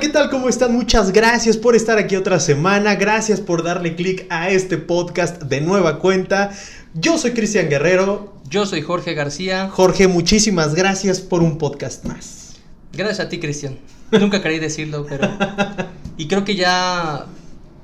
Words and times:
¿qué 0.00 0.08
tal? 0.08 0.30
¿Cómo 0.30 0.48
están? 0.48 0.72
Muchas 0.72 1.12
gracias 1.12 1.58
por 1.58 1.76
estar 1.76 1.98
aquí 1.98 2.16
otra 2.16 2.40
semana. 2.40 2.94
Gracias 2.94 3.38
por 3.38 3.62
darle 3.62 3.96
clic 3.96 4.26
a 4.30 4.48
este 4.48 4.78
podcast 4.78 5.42
de 5.42 5.60
nueva 5.60 5.98
cuenta. 5.98 6.52
Yo 6.94 7.18
soy 7.18 7.32
Cristian 7.32 7.68
Guerrero. 7.68 8.34
Yo 8.48 8.64
soy 8.64 8.80
Jorge 8.80 9.12
García. 9.12 9.68
Jorge, 9.68 10.08
muchísimas 10.08 10.74
gracias 10.74 11.20
por 11.20 11.42
un 11.42 11.58
podcast 11.58 12.06
más. 12.06 12.56
Gracias 12.94 13.20
a 13.20 13.28
ti, 13.28 13.40
Cristian. 13.40 13.78
Nunca 14.10 14.40
quería 14.42 14.60
decirlo, 14.60 15.06
pero. 15.08 15.28
Y 16.16 16.28
creo 16.28 16.44
que 16.44 16.56
ya. 16.56 17.26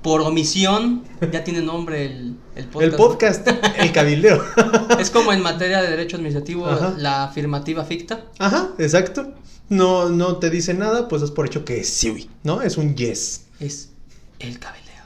Por 0.03 0.21
omisión, 0.21 1.03
ya 1.33 1.43
tiene 1.43 1.63
nombre 1.63 2.07
el, 2.07 2.37
el 2.55 2.65
podcast. 2.67 2.85
El 2.93 2.97
podcast, 2.97 3.49
el 3.79 3.93
cabildeo. 3.93 4.41
Es 5.01 5.11
como 5.11 5.33
en 5.33 5.43
materia 5.43 5.83
de 5.83 5.91
derecho 5.91 6.17
administrativo, 6.17 6.67
Ajá. 6.67 6.95
la 6.97 7.25
afirmativa 7.25 7.85
ficta. 7.85 8.21
Ajá, 8.39 8.69
exacto. 8.79 9.35
No, 9.69 10.09
no 10.09 10.37
te 10.37 10.51
dice 10.51 10.75
nada, 10.75 11.09
pues 11.09 11.23
es 11.23 11.31
por 11.31 11.47
hecho 11.47 11.65
que 11.65 11.81
es 11.81 11.89
sí, 11.89 12.31
¿no? 12.45 12.63
Es 12.63 12.77
un 12.77 12.95
yes. 12.95 13.43
Es 13.59 13.91
el 14.39 14.59
cabildeo. 14.59 15.05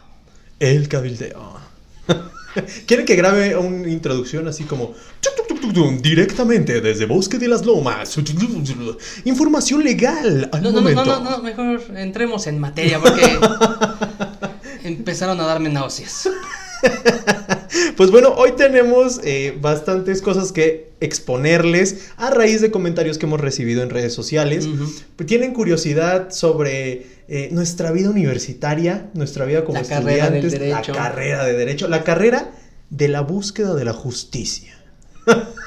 El 0.59 0.89
cabildeo. 0.89 1.61
¿Quieren 2.87 3.07
que 3.07 3.15
grabe 3.15 3.57
una 3.57 3.89
introducción 3.89 4.49
así 4.49 4.65
como 4.65 4.95
directamente 6.03 6.81
desde 6.81 7.07
Bosque 7.07 7.39
de 7.39 7.49
las 7.49 7.65
Lomas? 7.65 8.19
Información 9.25 9.85
legal 9.85 10.49
al 10.53 10.63
No, 10.63 10.71
no, 10.71 10.77
no, 10.77 10.83
momento. 10.83 11.05
no, 11.05 11.21
no, 11.21 11.31
no, 11.31 11.43
mejor 11.43 11.81
entremos 11.97 12.47
en 12.49 12.59
materia 12.59 12.99
porque 13.01 13.39
empezaron 14.85 15.41
a 15.41 15.45
darme 15.47 15.69
náuseas. 15.69 16.29
Pues 17.97 18.11
bueno, 18.11 18.31
hoy 18.37 18.53
tenemos 18.57 19.21
eh, 19.25 19.57
bastantes 19.61 20.23
cosas 20.23 20.53
que 20.53 20.91
exponerles 21.01 22.09
a 22.17 22.31
raíz 22.31 22.61
de 22.61 22.71
comentarios 22.71 23.17
que 23.19 23.27
hemos 23.27 23.41
recibido 23.41 23.83
en 23.83 23.91
redes 23.91 24.13
sociales. 24.15 24.67
Ujú. 24.67 25.25
Tienen 25.27 25.53
curiosidad 25.55 26.31
sobre 26.31 27.07
eh, 27.29 27.49
nuestra 27.53 27.93
vida 27.93 28.11
universitaria, 28.11 29.09
nuestra 29.15 29.45
vida 29.45 29.65
como 29.65 29.79
La 29.81 29.85
carrera 29.87 30.27
estudiantes, 30.37 30.53
la 30.53 30.83
carrera 30.93 31.45
de 31.47 31.53
derecho, 31.55 31.89
la 31.89 32.03
carrera 32.05 32.51
de 32.91 33.09
la 33.09 33.21
búsqueda 33.21 33.75
de 33.75 33.85
la 33.85 33.93
justicia. 33.93 34.77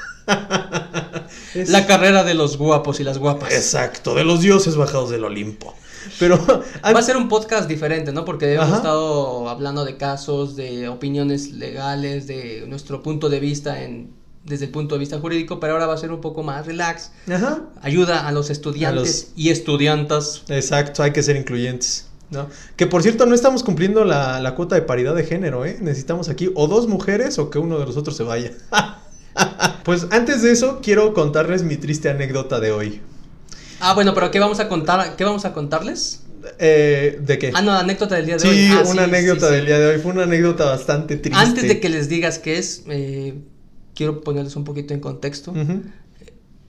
Es- 1.54 1.68
La 1.68 1.86
carrera 1.86 2.24
de 2.24 2.34
los 2.34 2.56
guapos 2.58 2.98
y 3.00 3.04
las 3.04 3.18
guapas. 3.18 3.52
Exacto, 3.52 4.14
de 4.14 4.24
los 4.24 4.40
dioses 4.40 4.76
bajados 4.76 5.10
del 5.10 5.24
Olimpo. 5.24 5.74
Pero 6.18 6.38
Va 6.84 6.98
a 6.98 7.02
ser 7.02 7.16
un 7.16 7.28
podcast 7.28 7.68
diferente, 7.68 8.12
¿no? 8.12 8.24
Porque 8.24 8.54
hemos 8.54 8.66
Ajá. 8.66 8.76
estado 8.76 9.48
hablando 9.48 9.84
de 9.84 9.96
casos, 9.96 10.56
de 10.56 10.88
opiniones 10.88 11.52
legales, 11.52 12.26
de 12.26 12.64
nuestro 12.68 13.02
punto 13.02 13.28
de 13.28 13.40
vista 13.40 13.82
en, 13.82 14.10
desde 14.44 14.66
el 14.66 14.70
punto 14.70 14.94
de 14.96 15.00
vista 15.00 15.18
jurídico, 15.18 15.60
pero 15.60 15.74
ahora 15.74 15.86
va 15.86 15.94
a 15.94 15.98
ser 15.98 16.12
un 16.12 16.20
poco 16.20 16.42
más 16.42 16.66
relax. 16.66 17.12
Ajá, 17.30 17.62
Ayuda 17.82 18.26
a 18.26 18.32
los 18.32 18.50
estudiantes 18.50 19.32
y 19.36 19.50
estudiantas. 19.50 20.42
exacto, 20.48 21.02
hay 21.02 21.12
que 21.12 21.22
ser 21.22 21.36
incluyentes. 21.36 22.08
¿no? 22.30 22.48
Que 22.76 22.86
por 22.86 23.02
cierto, 23.02 23.26
no 23.26 23.34
estamos 23.34 23.62
cumpliendo 23.62 24.04
la, 24.04 24.40
la 24.40 24.54
cuota 24.54 24.74
de 24.74 24.82
paridad 24.82 25.14
de 25.14 25.24
género, 25.24 25.64
¿eh? 25.66 25.78
Necesitamos 25.80 26.28
aquí 26.28 26.50
o 26.54 26.66
dos 26.66 26.88
mujeres 26.88 27.38
o 27.38 27.50
que 27.50 27.58
uno 27.58 27.78
de 27.78 27.86
los 27.86 27.96
otros 27.96 28.16
se 28.16 28.24
vaya. 28.24 28.50
pues 29.84 30.06
antes 30.10 30.42
de 30.42 30.50
eso, 30.50 30.80
quiero 30.82 31.14
contarles 31.14 31.62
mi 31.62 31.76
triste 31.76 32.08
anécdota 32.08 32.60
de 32.60 32.72
hoy. 32.72 33.00
Ah, 33.86 33.92
bueno, 33.94 34.14
pero 34.14 34.30
¿qué 34.30 34.38
vamos 34.40 34.60
a 34.60 34.68
contar? 34.68 35.14
¿Qué 35.16 35.24
vamos 35.24 35.44
a 35.44 35.52
contarles? 35.52 36.22
Eh, 36.58 37.18
¿De 37.20 37.38
qué? 37.38 37.50
Ah, 37.54 37.60
no, 37.60 37.72
anécdota 37.72 38.14
del 38.16 38.24
día 38.24 38.36
de 38.38 38.48
hoy. 38.48 38.56
Sí, 38.56 38.68
Ah, 38.72 38.80
una 38.86 38.92
sí, 39.04 39.10
anécdota 39.10 39.48
sí, 39.48 39.54
del 39.56 39.66
día 39.66 39.78
de 39.78 39.86
hoy. 39.94 40.00
Fue 40.00 40.12
una 40.12 40.22
anécdota 40.22 40.64
bastante 40.64 41.16
triste. 41.16 41.38
Antes 41.38 41.68
de 41.68 41.80
que 41.80 41.88
les 41.90 42.08
digas 42.08 42.38
qué 42.38 42.58
es, 42.58 42.84
eh, 42.88 43.34
quiero 43.94 44.22
ponerles 44.22 44.56
un 44.56 44.64
poquito 44.64 44.94
en 44.94 45.00
contexto. 45.00 45.52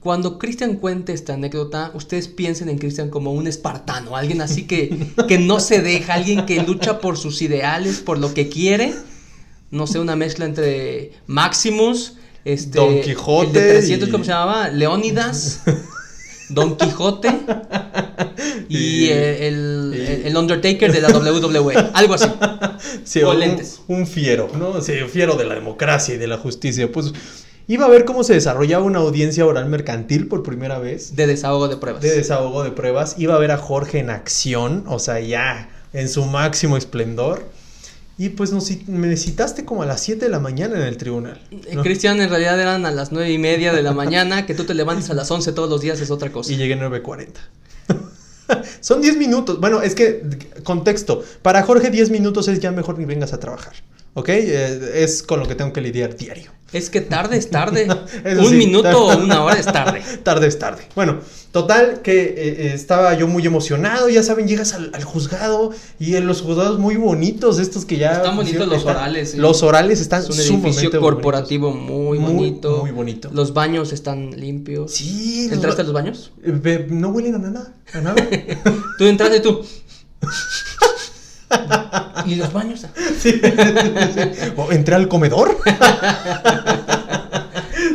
Cuando 0.02 0.38
Cristian 0.38 0.76
cuente 0.76 1.14
esta 1.14 1.34
anécdota, 1.34 1.92
ustedes 1.96 2.28
piensen 2.28 2.70
en 2.70 2.78
Cristian 2.78 3.10
como 3.10 3.32
un 3.32 3.48
espartano, 3.48 4.16
alguien 4.16 4.42
así 4.42 4.68
que, 4.68 5.08
que 5.28 5.40
no 5.40 5.60
se 5.60 5.82
deja, 5.82 6.14
alguien 6.16 6.46
que 6.46 6.62
lucha 6.62 7.00
por 7.00 7.18
sus 7.18 7.42
ideales, 7.42 8.00
por 8.02 8.20
lo 8.20 8.34
que 8.34 8.48
quiere. 8.50 8.94
No 9.72 9.88
sé, 9.88 10.00
una 10.00 10.16
mezcla 10.16 10.46
entre 10.46 11.14
Maximus, 11.26 12.18
este, 12.46 12.78
Don 12.78 13.02
Quijote 13.02 13.48
el 13.48 13.54
de 13.54 13.70
300, 13.80 14.10
y- 14.10 14.12
¿cómo 14.12 14.24
se 14.24 14.30
llamaba? 14.32 14.68
Leónidas, 14.70 15.62
Don 16.50 16.76
Quijote 16.78 17.30
y, 18.70 18.78
Y- 18.78 19.10
eh, 19.10 19.48
el, 19.48 19.94
y- 19.96 20.02
el- 20.06 20.26
el 20.28 20.38
Undertaker 20.38 20.92
de 20.92 21.02
la 21.02 21.10
WWE, 21.10 21.76
algo 21.94 22.14
así. 22.14 22.28
Sí, 23.04 23.22
O 23.24 23.32
un, 23.32 23.40
lentes. 23.40 23.82
un 23.88 24.06
fiero, 24.08 24.50
¿no? 24.58 24.82
Sí, 24.82 24.94
fiero 25.12 25.36
de 25.36 25.46
la 25.46 25.56
democracia 25.56 26.16
y 26.16 26.18
de 26.18 26.28
la 26.28 26.38
justicia. 26.38 26.92
Pues 26.92 27.14
iba 27.68 27.86
a 27.86 27.90
ver 27.90 28.06
cómo 28.06 28.24
se 28.24 28.34
desarrollaba 28.34 28.84
una 28.84 29.00
audiencia 29.00 29.46
oral 29.46 29.68
mercantil 29.68 30.28
por 30.28 30.44
primera 30.44 30.78
vez. 30.80 31.16
De 31.16 31.26
desahogo 31.28 31.68
de 31.68 31.78
pruebas. 31.78 32.02
De 32.02 32.16
desahogo 32.16 32.64
de 32.64 32.72
pruebas. 32.72 33.16
Iba 33.18 33.36
a 33.36 33.40
ver 33.40 33.52
a 33.52 33.58
Jorge 33.58 34.00
en 34.00 34.10
acción, 34.10 34.84
o 34.88 35.00
sea, 35.00 35.20
ya 35.20 35.70
en 35.94 36.10
su 36.10 36.26
máximo 36.26 36.78
esplendor. 36.78 37.44
Y 38.18 38.30
pues 38.30 38.52
nos, 38.52 38.70
me 38.88 39.16
citaste 39.18 39.66
como 39.66 39.84
a 39.84 39.86
las 39.86 40.02
7 40.02 40.24
de 40.26 40.32
la 40.32 40.40
mañana 40.40 40.76
en 40.76 40.84
el 40.84 40.96
tribunal. 40.96 41.42
Eh, 41.52 41.76
¿no? 41.76 41.84
Cristian, 41.84 42.22
en 42.22 42.30
realidad 42.30 42.60
eran 42.60 42.86
a 42.86 42.92
las 42.92 43.12
nueve 43.12 43.32
y 43.32 43.38
media 43.38 43.74
de 43.74 43.84
la 43.84 43.94
mañana, 43.94 44.46
que 44.46 44.54
tú 44.54 44.64
te 44.64 44.74
levantes 44.74 45.10
a 45.10 45.14
las 45.14 45.30
11 45.30 45.52
todos 45.52 45.70
los 45.70 45.82
días 45.82 46.00
es 46.00 46.12
otra 46.12 46.32
cosa. 46.32 46.52
Y 46.52 46.56
llegué 46.56 46.80
9.40. 46.80 47.28
Son 48.80 49.02
10 49.02 49.18
minutos. 49.18 49.60
Bueno, 49.60 49.82
es 49.82 49.96
que, 49.96 50.24
contexto. 50.64 51.24
Para 51.42 51.64
Jorge 51.64 51.90
10 51.90 52.10
minutos 52.12 52.48
es 52.48 52.60
ya 52.60 52.72
mejor 52.72 52.98
ni 52.98 53.06
vengas 53.06 53.34
a 53.34 53.40
trabajar. 53.40 53.74
¿Ok? 54.16 54.30
Eh, 54.30 54.92
es 55.04 55.22
con 55.24 55.40
lo 55.40 55.48
que 55.48 55.56
tengo 55.56 55.72
que 55.74 55.82
lidiar 55.82 56.16
diario. 56.16 56.52
Es 56.74 56.90
que 56.90 57.00
tarde 57.00 57.38
es 57.38 57.50
tarde. 57.52 57.88
Un 58.40 58.50
sí, 58.50 58.56
minuto 58.56 59.06
o 59.06 59.18
una 59.18 59.44
hora 59.44 59.56
es 59.60 59.66
tarde. 59.66 60.02
Tarde 60.24 60.48
es 60.48 60.58
tarde. 60.60 60.84
Bueno, 60.96 61.20
total 61.52 62.02
que 62.02 62.22
eh, 62.24 62.36
eh, 62.38 62.72
estaba 62.74 63.14
yo 63.14 63.28
muy 63.28 63.46
emocionado. 63.46 64.10
Ya 64.10 64.24
saben, 64.24 64.48
llegas 64.48 64.74
al, 64.74 64.90
al 64.94 65.04
juzgado 65.04 65.72
y 66.00 66.16
en 66.16 66.28
los 66.28 66.42
juzgados 66.42 66.80
muy 66.80 66.96
bonitos, 66.98 67.60
estos 67.60 67.86
que 67.86 67.98
ya. 67.98 68.14
Están 68.14 68.36
bonitos 68.36 68.68
los 68.68 68.80
están- 68.80 68.96
orales, 68.98 69.32
sí. 69.32 69.38
Los 69.38 69.64
orales 69.64 70.02
están 70.02 70.22
Es 70.24 70.30
un 70.30 70.36
sumamente 70.36 70.80
edificio 70.80 71.00
corporativo 71.00 71.72
muy 71.72 72.18
Muy, 72.20 72.34
bonito. 72.34 72.78
muy 72.82 72.92
bonito. 72.92 73.30
Los 73.32 73.54
baños 73.54 73.94
están 73.94 74.32
limpios. 74.32 74.92
Sí, 74.92 75.44
los 75.46 75.54
¿Entraste 75.54 75.82
a 75.82 75.86
los 75.86 75.94
baños? 75.94 76.32
Eh, 76.44 76.88
No 76.90 77.10
huelen 77.10 77.36
a 77.36 77.38
nada. 77.38 77.74
A 77.94 78.02
nada. 78.02 78.16
Tú 78.98 79.06
entraste 79.06 79.40
tú. 79.40 79.62
¿Y 82.26 82.36
los 82.36 82.52
baños? 82.52 82.86
Sí, 83.20 83.42
entré 84.72 84.96
al 84.96 85.08
comedor. 85.08 85.58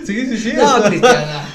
Sí, 0.05 0.27
sí, 0.27 0.39
sí. 0.39 0.53
No, 0.57 0.83
Cristiana. 0.83 1.47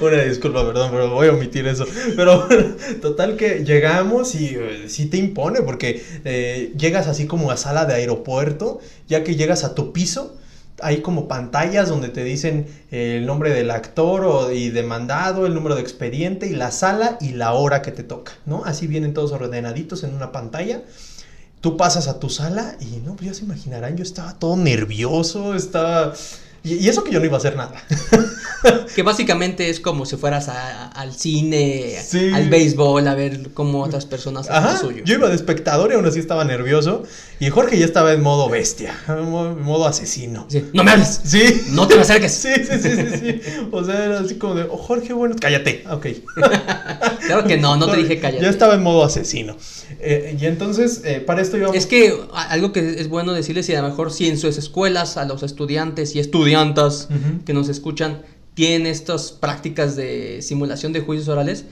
Una 0.00 0.22
disculpa, 0.22 0.64
perdón, 0.66 0.90
pero 0.92 1.10
voy 1.10 1.28
a 1.28 1.32
omitir 1.32 1.66
eso. 1.66 1.86
Pero 2.16 2.46
bueno, 2.46 2.76
total 3.02 3.36
que 3.36 3.64
llegamos 3.64 4.34
y 4.34 4.56
eh, 4.56 4.84
sí 4.88 5.06
te 5.06 5.16
impone 5.16 5.62
porque 5.62 6.02
eh, 6.24 6.72
llegas 6.76 7.06
así 7.06 7.26
como 7.26 7.50
a 7.50 7.56
sala 7.56 7.84
de 7.84 7.94
aeropuerto, 7.94 8.80
ya 9.08 9.24
que 9.24 9.36
llegas 9.36 9.64
a 9.64 9.74
tu 9.74 9.92
piso. 9.92 10.36
Hay 10.82 11.00
como 11.02 11.28
pantallas 11.28 11.88
donde 11.88 12.08
te 12.08 12.24
dicen 12.24 12.66
eh, 12.90 13.16
el 13.18 13.26
nombre 13.26 13.50
del 13.50 13.70
actor 13.70 14.24
o, 14.24 14.52
y 14.52 14.70
demandado, 14.70 15.46
el 15.46 15.54
número 15.54 15.74
de 15.74 15.82
expediente 15.82 16.46
y 16.46 16.50
la 16.50 16.70
sala 16.70 17.18
y 17.20 17.32
la 17.32 17.52
hora 17.52 17.82
que 17.82 17.92
te 17.92 18.02
toca, 18.02 18.32
¿no? 18.46 18.64
Así 18.64 18.86
vienen 18.86 19.14
todos 19.14 19.32
ordenaditos 19.32 20.04
en 20.04 20.14
una 20.14 20.32
pantalla. 20.32 20.82
Tú 21.60 21.76
pasas 21.76 22.08
a 22.08 22.18
tu 22.18 22.30
sala 22.30 22.76
y 22.80 23.00
no, 23.04 23.16
pues 23.16 23.26
ya 23.26 23.34
se 23.34 23.44
imaginarán, 23.44 23.96
yo 23.96 24.02
estaba 24.02 24.38
todo 24.38 24.56
nervioso, 24.56 25.54
estaba... 25.54 26.14
Y, 26.62 26.74
y 26.74 26.88
eso 26.88 27.02
que 27.04 27.10
yo 27.12 27.18
no 27.20 27.24
iba 27.26 27.36
a 27.36 27.38
hacer 27.38 27.56
nada. 27.56 27.72
Que 28.94 29.02
básicamente 29.02 29.70
es 29.70 29.80
como 29.80 30.04
si 30.04 30.16
fueras 30.16 30.48
a- 30.50 30.88
al 30.88 31.14
cine, 31.14 31.96
Sí. 32.06 32.30
al 32.34 32.50
béisbol, 32.50 33.08
a 33.08 33.14
ver 33.14 33.52
cómo 33.54 33.82
otras 33.82 34.04
personas 34.04 34.50
hacen 34.50 34.72
lo 34.72 34.78
suyo. 34.92 35.04
yo 35.06 35.14
iba 35.14 35.30
de 35.30 35.34
espectador 35.36 35.90
y 35.92 35.94
aún 35.94 36.04
así 36.04 36.18
estaba 36.18 36.44
nervioso. 36.44 37.04
Y 37.38 37.48
Jorge 37.48 37.78
ya 37.78 37.86
estaba 37.86 38.12
en 38.12 38.20
modo 38.20 38.50
bestia, 38.50 38.94
en 39.08 39.30
mo- 39.30 39.46
en 39.46 39.62
modo 39.62 39.86
asesino. 39.86 40.44
Sí, 40.50 40.62
No 40.74 40.84
me 40.84 40.90
hables. 40.90 41.20
Sí. 41.24 41.62
No 41.70 41.88
te 41.88 41.94
me 41.94 42.02
acerques. 42.02 42.32
Sí, 42.42 42.50
sí, 42.56 42.78
sí, 42.82 42.90
sí, 42.96 43.18
sí. 43.18 43.40
O 43.72 43.82
sea, 43.82 44.04
era 44.04 44.20
así 44.20 44.34
como 44.34 44.54
de, 44.56 44.64
oh, 44.64 44.76
Jorge, 44.76 45.14
bueno, 45.14 45.36
cállate. 45.40 45.82
Ok. 45.90 46.06
Claro 47.26 47.44
que 47.46 47.56
no, 47.58 47.76
no 47.76 47.88
te 47.88 47.96
dije 47.98 48.18
cállate. 48.18 48.42
Ya 48.42 48.50
estaba 48.50 48.74
en 48.74 48.82
modo 48.82 49.04
asesino. 49.04 49.56
Eh, 50.00 50.36
y 50.40 50.46
entonces, 50.46 51.02
eh, 51.04 51.20
para 51.20 51.40
esto 51.42 51.56
íbamos... 51.56 51.76
Es 51.76 51.86
que 51.86 52.12
algo 52.32 52.72
que 52.72 53.00
es 53.00 53.08
bueno 53.08 53.32
decirles 53.32 53.68
y 53.68 53.74
a 53.74 53.82
lo 53.82 53.88
mejor 53.88 54.12
si 54.12 54.28
en 54.28 54.36
sus 54.38 54.58
escuelas 54.58 55.16
a 55.16 55.24
los 55.26 55.42
estudiantes 55.44 56.14
y 56.16 56.20
que 57.44 57.52
nos 57.52 57.68
escuchan 57.68 58.22
tienen 58.54 58.86
estas 58.86 59.32
prácticas 59.32 59.96
de 59.96 60.42
simulación 60.42 60.92
de 60.92 61.00
juicios 61.00 61.28
orales, 61.28 61.64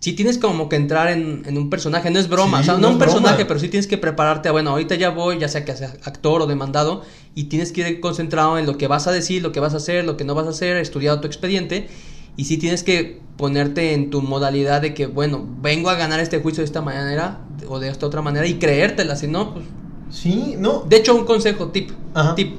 si 0.00 0.12
tienes 0.12 0.38
como 0.38 0.68
que 0.68 0.76
entrar 0.76 1.08
en, 1.08 1.42
en 1.46 1.56
un 1.56 1.70
personaje, 1.70 2.10
no 2.10 2.18
es 2.18 2.28
broma, 2.28 2.58
Sí, 2.58 2.62
o 2.62 2.64
sea, 2.66 2.74
no 2.74 2.80
no, 2.80 2.90
un 2.90 2.98
personaje, 2.98 3.44
pero 3.44 3.58
sí 3.58 3.68
tienes 3.68 3.86
que 3.86 3.96
prepararte 3.98 4.48
a, 4.48 4.52
bueno, 4.52 4.70
ahorita 4.70 4.94
ya 4.94 5.10
voy, 5.10 5.38
ya 5.38 5.48
sea 5.48 5.64
que 5.64 5.74
sea 5.74 5.94
actor 6.04 6.42
o 6.42 6.46
demandado, 6.46 7.02
y 7.34 7.44
tienes 7.44 7.72
que 7.72 7.88
ir 7.88 8.00
concentrado 8.00 8.58
en 8.58 8.66
lo 8.66 8.76
que 8.76 8.88
vas 8.88 9.06
a 9.06 9.12
decir, 9.12 9.42
lo 9.42 9.52
que 9.52 9.60
vas 9.60 9.74
a 9.74 9.78
hacer, 9.78 10.04
lo 10.04 10.16
que 10.16 10.24
no 10.24 10.34
vas 10.34 10.46
a 10.46 10.50
hacer, 10.50 10.76
estudiado 10.76 11.20
tu 11.20 11.26
expediente, 11.26 11.88
y 12.36 12.44
sí 12.44 12.58
tienes 12.58 12.82
que 12.82 13.20
ponerte 13.36 13.94
en 13.94 14.10
tu 14.10 14.20
modalidad 14.22 14.82
de 14.82 14.94
que, 14.94 15.06
bueno, 15.06 15.46
vengo 15.60 15.90
a 15.90 15.94
ganar 15.94 16.20
este 16.20 16.40
juicio 16.40 16.60
de 16.60 16.66
esta 16.66 16.82
manera 16.82 17.40
o 17.68 17.78
de 17.78 17.88
esta 17.88 18.06
otra 18.06 18.20
manera 18.22 18.46
y 18.46 18.54
creértela, 18.54 19.16
si 19.16 19.28
no, 19.28 19.54
pues... 19.54 19.64
Sí, 20.10 20.54
no. 20.58 20.84
De 20.88 20.98
hecho, 20.98 21.14
un 21.16 21.24
consejo, 21.24 21.68
tip, 21.68 21.90
Ajá. 22.14 22.34
tip, 22.34 22.56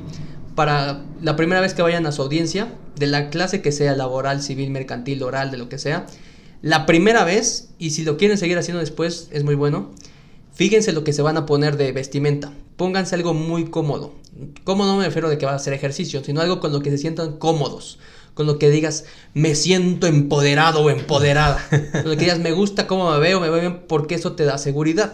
para 0.57 1.03
la 1.21 1.35
primera 1.35 1.61
vez 1.61 1.75
que 1.75 1.83
vayan 1.83 2.07
a 2.07 2.11
su 2.11 2.23
audiencia, 2.23 2.73
de 2.95 3.05
la 3.05 3.29
clase 3.29 3.61
que 3.61 3.71
sea, 3.71 3.95
laboral, 3.95 4.41
civil, 4.41 4.71
mercantil, 4.71 5.21
oral, 5.21 5.51
de 5.51 5.57
lo 5.57 5.69
que 5.69 5.77
sea, 5.77 6.07
la 6.63 6.87
primera 6.87 7.23
vez, 7.23 7.69
y 7.77 7.91
si 7.91 8.03
lo 8.03 8.17
quieren 8.17 8.39
seguir 8.39 8.57
haciendo 8.57 8.79
después, 8.79 9.27
es 9.29 9.43
muy 9.43 9.53
bueno. 9.53 9.91
Fíjense 10.55 10.93
lo 10.93 11.03
que 11.03 11.13
se 11.13 11.21
van 11.21 11.37
a 11.37 11.45
poner 11.45 11.77
de 11.77 11.91
vestimenta. 11.91 12.53
Pónganse 12.75 13.13
algo 13.13 13.35
muy 13.35 13.65
cómodo. 13.65 14.15
Cómodo 14.63 14.93
no 14.93 14.97
me 14.97 15.05
refiero 15.05 15.29
de 15.29 15.37
que 15.37 15.45
va 15.45 15.51
a 15.51 15.57
hacer 15.57 15.73
ejercicio, 15.73 16.23
sino 16.23 16.41
algo 16.41 16.59
con 16.59 16.73
lo 16.73 16.79
que 16.79 16.89
se 16.89 16.97
sientan 16.97 17.37
cómodos. 17.37 17.99
Con 18.33 18.47
lo 18.47 18.57
que 18.57 18.71
digas, 18.71 19.05
me 19.35 19.53
siento 19.53 20.07
empoderado 20.07 20.81
o 20.81 20.89
empoderada. 20.89 21.63
con 21.91 22.09
lo 22.09 22.17
que 22.17 22.23
digas, 22.23 22.39
me 22.39 22.51
gusta 22.51 22.87
cómo 22.87 23.11
me 23.11 23.19
veo, 23.19 23.39
me 23.39 23.51
veo 23.51 23.61
bien, 23.61 23.83
porque 23.87 24.15
eso 24.15 24.33
te 24.33 24.43
da 24.43 24.57
seguridad. 24.57 25.13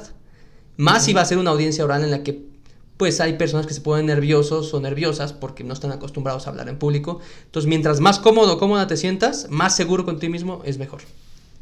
Más 0.77 1.03
si 1.03 1.11
va 1.11 1.19
a 1.19 1.25
ser 1.25 1.37
una 1.37 1.51
audiencia 1.51 1.83
oral 1.83 2.05
en 2.05 2.11
la 2.11 2.23
que 2.23 2.52
pues 2.97 3.19
hay 3.19 3.33
personas 3.33 3.65
que 3.65 3.73
se 3.73 3.81
ponen 3.81 4.05
nerviosos 4.05 4.73
o 4.73 4.79
nerviosas 4.79 5.33
porque 5.33 5.63
no 5.63 5.73
están 5.73 5.91
acostumbrados 5.91 6.47
a 6.47 6.51
hablar 6.51 6.69
en 6.69 6.77
público. 6.77 7.19
Entonces, 7.45 7.67
mientras 7.67 7.99
más 7.99 8.19
cómodo 8.19 8.53
o 8.53 8.57
cómoda 8.59 8.87
te 8.87 8.97
sientas, 8.97 9.47
más 9.49 9.75
seguro 9.75 10.05
con 10.05 10.19
ti 10.19 10.29
mismo 10.29 10.61
es 10.65 10.77
mejor. 10.77 11.01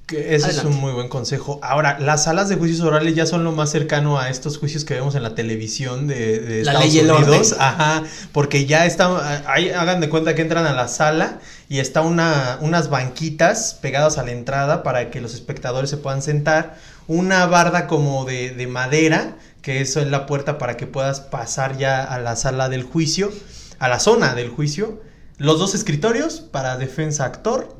Que 0.08 0.36
ese 0.36 0.50
es 0.50 0.64
un 0.66 0.76
muy 0.76 0.92
buen 0.92 1.08
consejo. 1.08 1.60
Ahora, 1.64 1.98
las 2.00 2.26
salas 2.26 2.50
de 2.50 2.58
juicios 2.58 2.82
orales 2.82 3.16
ya 3.16 3.26
son 3.26 3.46
lo 3.46 3.54
más 3.54 3.70
cercano 3.70 4.20
a 4.20 4.30
estos 4.30 4.58
juicios 4.58 4.84
que 4.84 4.94
vemos 4.94 5.16
en 5.16 5.24
la 5.24 5.36
televisión 5.36 6.06
de, 6.08 6.40
de 6.40 6.66
La 6.66 6.74
Estados 6.84 6.94
ley 6.94 7.10
Unidos. 7.10 7.56
Ajá, 7.58 8.04
porque 8.34 8.66
ya 8.66 8.86
están, 8.86 9.16
ahí 9.48 9.70
hagan 9.70 10.02
de 10.02 10.10
cuenta 10.10 10.36
que 10.36 10.42
entran 10.42 10.66
a 10.66 10.74
la 10.74 10.90
sala 10.90 11.40
y 11.70 11.80
está 11.80 12.02
una, 12.02 12.58
unas 12.60 12.90
banquitas 12.90 13.78
pegadas 13.82 14.18
a 14.18 14.24
la 14.24 14.32
entrada 14.32 14.84
para 14.84 15.12
que 15.12 15.22
los 15.22 15.34
espectadores 15.34 15.90
se 15.90 15.96
puedan 15.96 16.22
sentar, 16.22 16.78
una 17.08 17.46
barda 17.46 17.88
como 17.88 18.26
de, 18.26 18.50
de 18.50 18.68
madera, 18.68 19.38
que 19.62 19.82
eso 19.82 20.00
es 20.02 20.08
la 20.08 20.26
puerta 20.26 20.58
para 20.58 20.78
que 20.78 20.88
puedas 20.88 21.20
pasar 21.22 21.78
ya 21.78 22.04
a 22.04 22.20
la 22.20 22.36
sala 22.36 22.70
del 22.70 22.84
juicio, 22.84 23.32
a 23.80 23.88
la 23.90 24.00
zona 24.00 24.34
del 24.36 24.50
juicio, 24.50 25.02
los 25.38 25.60
dos 25.60 25.76
escritorios 25.76 26.40
para 26.42 26.78
defensa 26.78 27.26
actor 27.26 27.78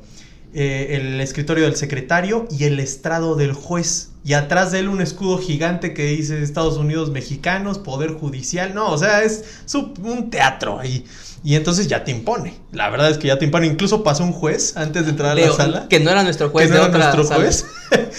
eh, 0.54 0.98
el 1.00 1.18
escritorio 1.22 1.64
del 1.64 1.76
secretario 1.76 2.46
y 2.50 2.64
el 2.64 2.78
estrado 2.78 3.36
del 3.36 3.54
juez. 3.54 4.10
Y 4.22 4.34
atrás 4.34 4.70
de 4.70 4.80
él 4.80 4.88
un 4.88 5.00
escudo 5.00 5.38
gigante 5.38 5.94
que 5.94 6.04
dice 6.06 6.42
Estados 6.42 6.76
Unidos 6.76 7.10
mexicanos, 7.10 7.78
Poder 7.78 8.12
Judicial. 8.12 8.74
No, 8.74 8.90
o 8.90 8.98
sea, 8.98 9.22
es 9.22 9.44
su- 9.64 9.94
un 10.02 10.28
teatro 10.28 10.78
ahí. 10.78 11.06
Y 11.42 11.54
entonces 11.56 11.88
ya 11.88 12.04
te 12.04 12.10
impone. 12.10 12.54
La 12.70 12.90
verdad 12.90 13.10
es 13.10 13.16
que 13.18 13.28
ya 13.28 13.38
te 13.38 13.46
impone. 13.46 13.66
Incluso 13.66 14.04
pasó 14.04 14.24
un 14.24 14.32
juez 14.32 14.76
antes 14.76 15.04
de 15.06 15.10
entrar 15.12 15.30
a 15.32 15.34
la 15.40 15.52
sala. 15.52 15.88
que 15.88 15.98
no 16.00 16.10
era 16.10 16.22
nuestro 16.22 16.50
juez 16.50 16.66
que 16.66 16.74
no 16.74 16.74
de 16.74 16.80
era 16.82 16.88
otra 16.90 17.14
nuestro 17.14 17.24
sala. 17.24 17.40
juez. 17.44 17.64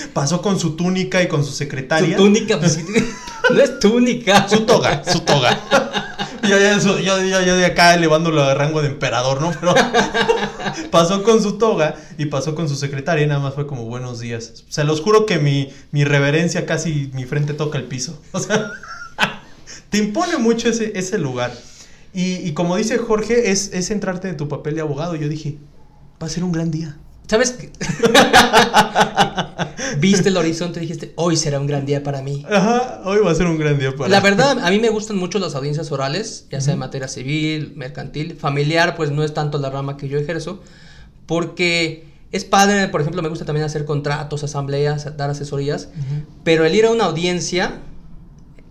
pasó 0.13 0.41
con 0.41 0.59
su 0.59 0.75
túnica 0.75 1.21
y 1.21 1.27
con 1.27 1.45
su 1.45 1.51
secretaria. 1.51 2.17
Su 2.17 2.23
túnica, 2.23 2.59
pues, 2.59 2.73
sí, 2.73 2.83
no 3.51 3.61
es 3.61 3.79
túnica. 3.79 4.47
Su 4.47 4.61
toga, 4.65 5.03
su 5.05 5.19
toga. 5.21 5.59
yo, 6.43 6.57
yo, 6.59 6.99
yo- 6.99 7.41
yo 7.41 7.55
de 7.57 7.65
acá 7.65 7.93
elevándolo 7.95 8.43
a 8.43 8.53
rango 8.53 8.81
de 8.81 8.87
emperador, 8.89 9.41
¿no? 9.41 9.51
Pero 9.59 9.73
pasó 10.91 11.23
con 11.23 11.41
su 11.41 11.57
toga 11.57 11.95
y 12.17 12.25
pasó 12.25 12.55
con 12.55 12.69
su 12.69 12.75
secretaria 12.75 13.23
y 13.25 13.27
nada 13.27 13.39
más 13.39 13.53
fue 13.53 13.67
como 13.67 13.85
buenos 13.85 14.19
días. 14.19 14.63
Se 14.69 14.83
los 14.83 15.01
juro 15.01 15.25
que 15.25 15.39
mi, 15.39 15.71
mi 15.91 16.03
reverencia 16.03 16.65
casi 16.65 17.09
mi 17.13 17.25
frente 17.25 17.53
toca 17.53 17.77
el 17.77 17.85
piso. 17.85 18.19
O 18.31 18.39
sea, 18.39 18.71
te 19.89 19.97
impone 19.99 20.37
mucho 20.37 20.69
ese, 20.69 20.91
ese 20.95 21.17
lugar. 21.17 21.53
Y, 22.13 22.35
y 22.47 22.53
como 22.53 22.75
dice 22.77 22.97
Jorge, 22.97 23.51
es, 23.51 23.71
es 23.73 23.89
entrarte 23.91 24.29
en 24.29 24.37
tu 24.37 24.47
papel 24.47 24.75
de 24.75 24.81
abogado. 24.81 25.15
Yo 25.15 25.27
dije, 25.29 25.57
va 26.21 26.27
a 26.27 26.29
ser 26.29 26.43
un 26.43 26.51
gran 26.51 26.71
día. 26.71 26.97
¿Sabes? 27.27 27.51
qué? 27.51 27.71
Viste 29.99 30.29
el 30.29 30.37
horizonte 30.37 30.79
y 30.79 30.81
dijiste, 30.81 31.13
hoy 31.15 31.37
será 31.37 31.59
un 31.59 31.67
gran 31.67 31.85
día 31.85 32.03
para 32.03 32.21
mí. 32.21 32.45
Ajá, 32.49 33.01
hoy 33.05 33.19
va 33.19 33.31
a 33.31 33.35
ser 33.35 33.47
un 33.47 33.57
gran 33.57 33.79
día 33.79 33.95
para 33.95 34.09
La 34.09 34.19
verdad, 34.19 34.59
a 34.59 34.69
mí 34.69 34.79
me 34.79 34.89
gustan 34.89 35.17
mucho 35.17 35.39
las 35.39 35.55
audiencias 35.55 35.91
orales, 35.91 36.47
ya 36.51 36.61
sea 36.61 36.73
en 36.73 36.79
materia 36.79 37.07
civil, 37.07 37.73
mercantil, 37.75 38.35
familiar, 38.35 38.95
pues 38.95 39.11
no 39.11 39.23
es 39.23 39.33
tanto 39.33 39.57
la 39.57 39.69
rama 39.69 39.97
que 39.97 40.09
yo 40.09 40.19
ejerzo, 40.19 40.61
porque 41.25 42.05
es 42.31 42.45
padre, 42.45 42.87
por 42.89 43.01
ejemplo, 43.01 43.21
me 43.21 43.29
gusta 43.29 43.45
también 43.45 43.65
hacer 43.65 43.85
contratos, 43.85 44.43
asambleas, 44.43 45.17
dar 45.17 45.29
asesorías, 45.29 45.89
pero 46.43 46.65
el 46.65 46.75
ir 46.75 46.85
a 46.85 46.91
una 46.91 47.05
audiencia 47.05 47.79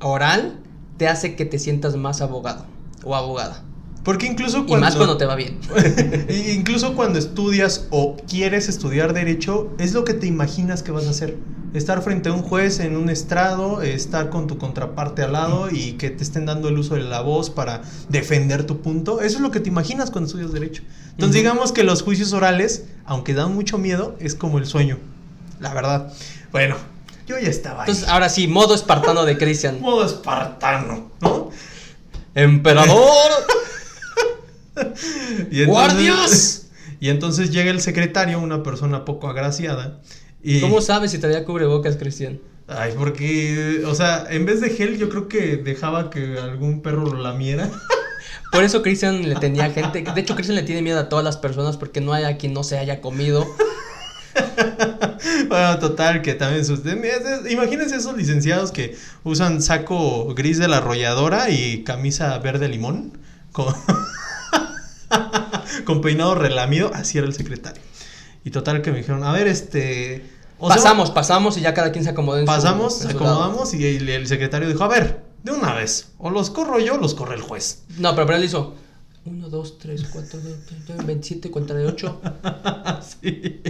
oral 0.01 0.59
te 0.99 1.09
hace 1.09 1.37
que 1.37 1.45
te 1.45 1.59
sientas 1.59 1.97
más 1.97 2.21
abogado 2.21 2.67
o 3.05 3.17
abogada. 3.17 3.63
Porque 4.05 4.27
incluso 4.27 4.59
Y 4.59 4.65
cuando... 4.65 4.87
más 4.87 4.97
cuando 4.97 5.17
te 5.17 5.27
va 5.27 5.37
bien. 5.37 5.59
Y 6.29 6.51
Incluso 6.51 6.95
cuando 6.95 7.19
estudias 7.19 7.87
o 7.91 8.17
quieres 8.29 8.69
estudiar 8.69 9.13
derecho, 9.13 9.71
es 9.79 9.93
lo 9.93 10.05
que 10.05 10.15
te 10.15 10.27
imaginas 10.27 10.83
que 10.83 10.91
vas 10.91 11.07
a 11.07 11.11
hacer. 11.11 11.37
Estar 11.73 12.03
frente 12.03 12.29
a 12.29 12.33
un 12.33 12.43
juez 12.43 12.81
en 12.81 12.97
un 12.97 13.09
estrado, 13.09 13.81
estar 13.81 14.29
con 14.29 14.47
tu 14.47 14.59
contraparte 14.59 15.23
al 15.23 15.33
lado 15.33 15.71
y 15.71 15.93
que 15.93 16.11
te 16.11 16.23
estén 16.23 16.45
dando 16.45 16.69
el 16.69 16.79
uso 16.79 16.97
de 16.97 17.03
la 17.03 17.23
voz 17.23 17.49
para 17.49 17.83
defender 18.09 18.65
tu 18.65 18.83
punto. 18.83 19.21
Eso 19.23 19.37
es 19.37 19.41
lo 19.43 19.51
que 19.51 19.61
te 19.61 19.69
imaginas 19.69 20.11
cuando 20.11 20.27
estudias 20.27 20.53
derecho. 20.53 20.83
Entonces 21.13 21.35
digamos 21.35 21.73
que 21.73 21.85
los 21.85 22.03
juicios 22.03 22.33
orales, 22.33 22.85
aunque 23.07 23.33
dan 23.33 23.55
mucho 23.55 23.79
miedo, 23.79 24.17
es 24.21 24.35
como 24.35 24.59
el 24.59 24.67
sueño. 24.67 24.99
La 25.61 25.73
verdad. 25.73 26.13
Bueno, 26.51 26.77
yo 27.27 27.39
ya 27.39 27.49
estaba 27.49 27.85
ahí. 27.85 27.89
Entonces, 27.89 28.09
ahora 28.09 28.29
sí, 28.29 28.49
modo 28.49 28.75
espartano 28.75 29.25
de 29.25 29.39
Cristian. 29.39 29.81
modo 29.81 30.05
espartano, 30.05 31.11
¿no? 31.21 31.51
Emperador. 32.35 32.99
Y 35.51 35.65
¡Guardias! 35.65 36.59
Y 37.01 37.09
entonces 37.09 37.51
llega 37.51 37.73
el 37.73 37.81
secretario, 37.81 38.39
una 38.39 38.63
persona 38.63 39.05
poco 39.05 39.27
agraciada. 39.27 40.01
Y, 40.41 40.61
¿Cómo 40.61 40.81
sabes 40.81 41.11
si 41.11 41.19
traía 41.19 41.45
cubrebocas, 41.45 41.97
Cristian? 41.97 42.39
Ay, 42.69 42.93
porque, 42.97 43.83
o 43.85 43.95
sea, 43.97 44.25
en 44.31 44.47
vez 44.47 44.61
de 44.61 44.71
gel, 44.71 44.99
yo 44.99 45.09
creo 45.09 45.27
que 45.27 45.57
dejaba 45.57 46.11
que 46.11 46.39
algún 46.39 46.81
perro 46.81 47.07
lo 47.07 47.21
lamiera. 47.21 47.69
Por 48.53 48.63
eso 48.63 48.83
Cristian 48.83 49.29
le 49.29 49.35
tenía 49.35 49.71
gente. 49.71 50.03
De 50.03 50.21
hecho, 50.21 50.37
Cristian 50.37 50.55
le 50.55 50.63
tiene 50.63 50.81
miedo 50.81 51.01
a 51.01 51.09
todas 51.09 51.25
las 51.25 51.37
personas 51.37 51.77
porque 51.77 52.01
no 52.01 52.13
hay 52.13 52.23
a 52.23 52.37
quien 52.37 52.53
no 52.53 52.63
se 52.63 52.79
haya 52.79 53.01
comido. 53.01 53.47
bueno, 55.49 55.79
total, 55.81 56.23
que 56.23 56.35
también 56.35 56.65
sus... 56.65 56.83
Imagínense 57.51 57.97
esos 57.97 58.17
licenciados 58.17 58.71
que 58.71 58.97
usan 59.25 59.61
saco 59.61 60.35
gris 60.35 60.59
de 60.59 60.69
la 60.69 60.77
arrolladora 60.77 61.51
y 61.51 61.83
camisa 61.83 62.39
verde 62.39 62.69
limón. 62.69 63.19
Con, 63.53 63.75
con 65.85 66.01
peinado 66.01 66.35
relamido. 66.35 66.91
Así 66.95 67.19
era 67.19 67.27
el 67.27 67.35
secretario. 67.35 67.83
Y 68.45 68.51
total 68.51 68.83
que 68.83 68.91
me 68.91 68.99
dijeron, 68.99 69.23
a 69.25 69.33
ver, 69.33 69.47
este... 69.47 70.25
o 70.59 70.67
sea, 70.69 70.77
pasamos, 70.77 71.11
pasamos 71.11 71.57
y 71.59 71.61
ya 71.61 71.75
cada 71.75 71.93
quien 71.93 72.05
se 72.05 72.11
acomodó 72.11 72.39
en 72.39 72.47
su- 72.47 72.53
Pasamos, 72.53 73.05
en 73.05 73.13
su 73.13 73.19
lado. 73.19 73.35
acomodamos 73.35 73.75
y 73.75 73.87
el, 73.97 74.09
el 74.09 74.27
secretario 74.27 74.69
dijo, 74.69 74.83
a 74.85 74.89
ver, 74.89 75.23
de 75.45 75.53
una 75.53 75.75
vez, 75.75 76.09
o 76.19 76.31
los 76.31 76.51
corro 76.51 76.79
yo 76.81 76.95
o 76.95 76.99
los 76.99 77.15
corre 77.15 77.35
el 77.37 77.41
juez. 77.43 77.83
No, 77.99 78.15
pero, 78.15 78.27
pero 78.27 78.39
él 78.39 78.45
hizo 78.45 78.75
1, 79.25 79.49
2, 79.49 79.79
3, 79.79 80.03
4, 80.13 80.41
27, 81.07 81.51
48. 81.51 82.21
Sí. 83.23 83.63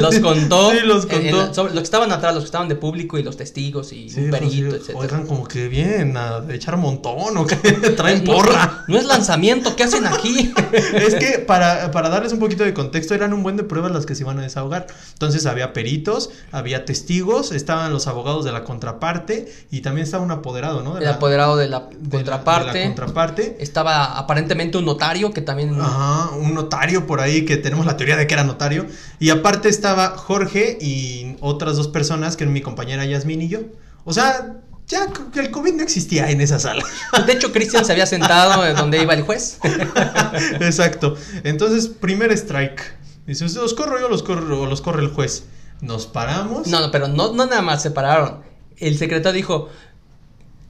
Los 0.00 0.18
contó. 0.18 0.72
Sí, 0.72 0.78
los 0.84 1.04
en- 1.04 1.10
en 1.12 1.30
contó. 1.30 1.46
la- 1.46 1.54
sobre- 1.54 1.72
los 1.72 1.80
que 1.82 1.84
estaban 1.84 2.10
atrás, 2.10 2.34
los 2.34 2.42
que 2.42 2.46
estaban 2.48 2.68
de 2.68 2.74
público 2.74 3.16
y 3.16 3.22
los 3.22 3.36
testigos 3.36 3.92
y 3.92 4.10
Sí, 4.10 4.20
un 4.20 4.30
pues, 4.30 4.40
perito, 4.42 4.70
sí, 4.70 4.76
etcétera. 4.76 4.98
Oigan, 4.98 5.26
como 5.26 5.46
que 5.46 5.68
vienen 5.68 6.16
a 6.16 6.42
echar 6.50 6.76
montón 6.78 7.36
o 7.36 7.46
que 7.46 7.54
traen 7.96 8.24
No, 8.24 8.32
porra. 8.32 8.84
No, 8.88 8.94
no 8.94 8.98
es 9.00 9.06
lanzamiento, 9.06 9.76
¿qué 9.76 9.84
hacen 9.84 10.04
aquí? 10.04 10.52
es 10.72 11.14
que 11.14 11.38
para, 11.38 11.92
para 11.92 12.08
darles 12.08 12.32
un 12.32 12.40
poquito 12.40 12.64
de 12.64 12.74
contexto, 12.74 13.14
eran 13.14 13.32
un 13.32 13.44
buen 13.44 13.56
de 13.56 13.62
pruebas 13.64 13.92
las 13.92 14.04
que 14.04 14.16
se 14.16 14.22
iban 14.24 14.38
a 14.40 14.42
desahogar. 14.42 14.88
Entonces 15.12 15.46
había 15.46 15.72
peritos, 15.72 16.30
había 16.50 16.84
testigos, 16.84 17.52
estaban 17.52 17.92
los 17.92 18.08
abogados 18.08 18.44
de 18.44 18.50
la 18.52 18.64
contraparte 18.64 19.52
y 19.70 19.80
también 19.80 20.04
estaba 20.06 20.24
un 20.24 20.32
apoderado, 20.32 20.82
¿no? 20.82 20.94
De 20.94 21.00
El 21.00 21.04
la- 21.04 21.12
apoderado 21.12 21.56
de 21.56 21.68
la 21.68 21.80
de 21.88 21.94
la- 22.04 22.10
contraparte. 22.10 22.72
de 22.78 22.80
la 22.80 22.86
contraparte. 22.90 23.56
Estaba 23.60 24.18
aparentemente 24.18 24.76
un 24.78 24.87
notario 24.88 25.32
que 25.32 25.40
también. 25.40 25.80
Ajá, 25.80 26.30
un 26.36 26.54
notario 26.54 27.06
por 27.06 27.20
ahí 27.20 27.44
que 27.44 27.56
tenemos 27.56 27.86
la 27.86 27.96
teoría 27.96 28.16
de 28.16 28.26
que 28.26 28.34
era 28.34 28.44
notario. 28.44 28.86
Y 29.20 29.30
aparte 29.30 29.68
estaba 29.68 30.16
Jorge 30.16 30.76
y 30.80 31.36
otras 31.40 31.76
dos 31.76 31.88
personas, 31.88 32.36
que 32.36 32.44
eran 32.44 32.52
mi 32.52 32.60
compañera 32.60 33.04
Yasmin 33.04 33.42
y 33.42 33.48
yo. 33.48 33.60
O 34.04 34.12
sea, 34.12 34.56
ya 34.86 35.06
c- 35.06 35.40
el 35.40 35.50
COVID 35.50 35.74
no 35.74 35.82
existía 35.82 36.30
en 36.30 36.40
esa 36.40 36.58
sala. 36.58 36.82
De 37.26 37.32
hecho, 37.32 37.52
Cristian 37.52 37.84
se 37.84 37.92
había 37.92 38.06
sentado 38.06 38.66
en 38.66 38.74
donde 38.74 39.00
iba 39.02 39.14
el 39.14 39.22
juez. 39.22 39.58
Exacto. 40.60 41.16
Entonces, 41.44 41.88
primer 41.88 42.32
strike. 42.32 42.82
Dice, 43.26 43.44
¿usted 43.44 43.60
los 43.60 43.74
corro 43.74 43.98
yo 44.00 44.06
o 44.06 44.08
los 44.08 44.22
corre, 44.22 44.52
o 44.54 44.66
los 44.66 44.80
corre 44.80 45.02
el 45.02 45.10
juez? 45.10 45.44
Nos 45.80 46.06
paramos. 46.06 46.66
No, 46.66 46.80
no, 46.80 46.90
pero 46.90 47.08
no, 47.08 47.32
no 47.34 47.46
nada 47.46 47.62
más 47.62 47.82
se 47.82 47.90
pararon. 47.90 48.40
El 48.78 48.96
secretario 48.96 49.32
dijo: 49.36 49.68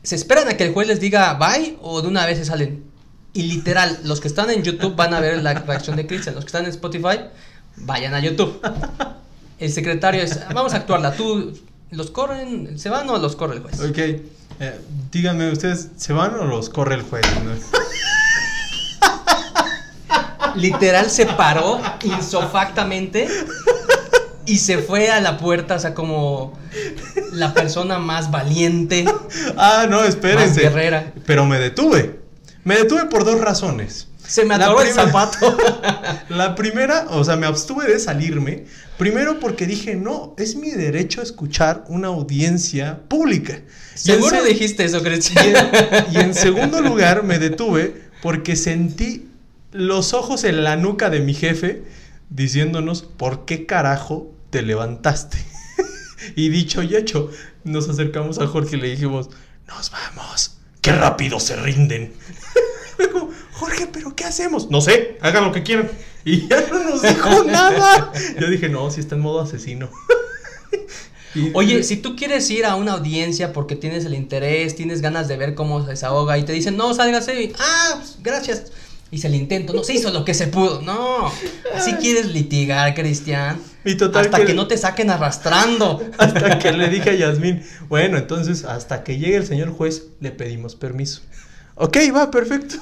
¿Se 0.02 0.14
esperan 0.16 0.48
a 0.48 0.56
que 0.56 0.64
el 0.64 0.72
juez 0.74 0.88
les 0.88 1.00
diga 1.00 1.34
bye 1.34 1.76
o 1.80 2.02
de 2.02 2.08
una 2.08 2.26
vez 2.26 2.38
se 2.38 2.44
salen? 2.44 2.84
Y 3.32 3.42
literal, 3.42 3.98
los 4.04 4.20
que 4.20 4.28
están 4.28 4.50
en 4.50 4.62
YouTube 4.62 4.96
van 4.96 5.14
a 5.14 5.20
ver 5.20 5.42
la 5.42 5.54
reacción 5.54 5.96
de 5.96 6.06
Cristian. 6.06 6.34
Los 6.34 6.44
que 6.44 6.48
están 6.48 6.64
en 6.64 6.70
Spotify, 6.70 7.20
vayan 7.76 8.14
a 8.14 8.20
YouTube. 8.20 8.60
El 9.58 9.72
secretario 9.72 10.22
es: 10.22 10.40
Vamos 10.54 10.72
a 10.74 10.78
actuarla. 10.78 11.12
¿Tú 11.14 11.56
los 11.90 12.10
corren, 12.10 12.78
se 12.78 12.88
van 12.88 13.08
o 13.10 13.18
los 13.18 13.36
corre 13.36 13.56
el 13.56 13.62
juez? 13.62 13.80
Ok. 13.80 13.98
eh, 13.98 14.80
díganme, 15.12 15.50
¿ustedes 15.50 15.88
se 15.96 16.12
van 16.12 16.34
o 16.34 16.44
los 16.44 16.68
corre 16.68 16.94
el 16.96 17.02
juez? 17.02 17.24
Literal 20.56 21.08
se 21.10 21.26
paró 21.26 21.80
insofactamente 22.02 23.28
y 24.46 24.58
se 24.58 24.78
fue 24.78 25.10
a 25.10 25.20
la 25.20 25.38
puerta, 25.38 25.76
o 25.76 25.78
sea, 25.78 25.94
como 25.94 26.58
la 27.32 27.54
persona 27.54 27.98
más 27.98 28.30
valiente, 28.30 29.04
ah, 29.56 29.86
no, 29.88 30.00
más 30.00 30.08
espérense. 30.08 30.62
guerrera. 30.62 31.12
Pero 31.26 31.44
me 31.46 31.58
detuve. 31.58 32.18
Me 32.64 32.76
detuve 32.76 33.06
por 33.06 33.24
dos 33.24 33.40
razones. 33.40 34.08
Se 34.26 34.44
me 34.44 34.54
atoró 34.56 34.82
el 34.82 34.92
zapato. 34.92 35.56
La 36.28 36.54
primera, 36.54 37.06
o 37.10 37.24
sea, 37.24 37.36
me 37.36 37.46
abstuve 37.46 37.86
de 37.86 37.98
salirme. 37.98 38.66
Primero 38.98 39.40
porque 39.40 39.66
dije, 39.66 39.94
no, 39.96 40.34
es 40.36 40.56
mi 40.56 40.70
derecho 40.70 41.22
escuchar 41.22 41.84
una 41.88 42.08
audiencia 42.08 43.00
pública. 43.08 43.54
Y 44.04 44.10
en 44.10 44.16
Seguro 44.16 44.42
se- 44.42 44.48
dijiste 44.48 44.84
eso, 44.84 45.02
Cristian. 45.02 45.46
y 46.12 46.18
en 46.18 46.34
segundo 46.34 46.82
lugar 46.82 47.22
me 47.22 47.38
detuve 47.38 48.02
porque 48.20 48.54
sentí 48.56 49.28
los 49.72 50.12
ojos 50.12 50.44
en 50.44 50.62
la 50.64 50.76
nuca 50.76 51.08
de 51.10 51.20
mi 51.20 51.32
jefe 51.32 51.84
diciéndonos, 52.28 53.02
¿por 53.02 53.46
qué 53.46 53.64
carajo 53.64 54.30
te 54.50 54.60
levantaste? 54.60 55.38
y 56.36 56.50
dicho 56.50 56.82
y 56.82 56.96
hecho, 56.96 57.30
nos 57.64 57.88
acercamos 57.88 58.38
a 58.40 58.46
Jorge 58.46 58.76
y 58.76 58.80
le 58.80 58.88
dijimos, 58.90 59.30
nos 59.66 59.90
vamos, 59.90 60.57
qué 60.80 60.92
rápido 60.92 61.40
se 61.40 61.56
rinden. 61.56 62.12
Fue 62.96 63.10
como, 63.10 63.30
Jorge, 63.52 63.86
¿pero 63.92 64.14
qué 64.16 64.24
hacemos? 64.24 64.70
No 64.70 64.80
sé, 64.80 65.18
hagan 65.20 65.44
lo 65.44 65.52
que 65.52 65.62
quieran. 65.62 65.90
Y 66.24 66.48
ya 66.48 66.64
no 66.70 66.82
nos 66.84 67.02
dijo 67.02 67.44
nada. 67.46 68.12
Yo 68.40 68.48
dije, 68.50 68.68
no, 68.68 68.90
si 68.90 69.00
está 69.00 69.14
en 69.14 69.20
modo 69.22 69.40
asesino. 69.40 69.90
Y- 71.34 71.50
Oye, 71.52 71.82
si 71.82 71.98
tú 71.98 72.16
quieres 72.16 72.48
ir 72.50 72.64
a 72.64 72.74
una 72.74 72.92
audiencia 72.94 73.52
porque 73.52 73.76
tienes 73.76 74.06
el 74.06 74.14
interés, 74.14 74.74
tienes 74.74 75.02
ganas 75.02 75.28
de 75.28 75.36
ver 75.36 75.54
cómo 75.54 75.84
se 75.84 75.90
desahoga 75.90 76.38
y 76.38 76.42
te 76.44 76.52
dicen, 76.54 76.76
no, 76.78 76.94
sálgase, 76.94 77.42
y, 77.42 77.52
ah, 77.58 77.96
pues, 77.98 78.16
gracias. 78.22 78.72
Hice 79.10 79.26
el 79.28 79.34
intento, 79.34 79.74
no 79.74 79.84
se 79.84 79.92
hizo 79.94 80.10
lo 80.10 80.24
que 80.24 80.32
se 80.32 80.46
pudo. 80.48 80.80
No, 80.82 81.30
así 81.74 81.92
quieres 81.94 82.26
litigar, 82.26 82.94
Cristian. 82.94 83.60
Y 83.90 83.96
total 83.96 84.26
hasta 84.26 84.38
que- 84.38 84.46
que... 84.46 84.54
no 84.54 84.66
te 84.66 84.76
saquen 84.76 85.10
arrastrando. 85.10 86.02
Hasta 86.18 86.58
que 86.58 86.72
le 86.72 86.88
dije 86.88 87.10
a 87.10 87.14
Yasmín, 87.14 87.62
bueno, 87.88 88.18
entonces 88.18 88.64
hasta 88.64 89.02
que 89.04 89.18
llegue 89.18 89.36
el 89.36 89.46
señor 89.46 89.70
juez 89.70 90.08
le 90.20 90.30
pedimos 90.30 90.74
permiso. 90.74 91.22
Ok, 91.76 91.96
va, 92.14 92.30
perfecto. 92.30 92.76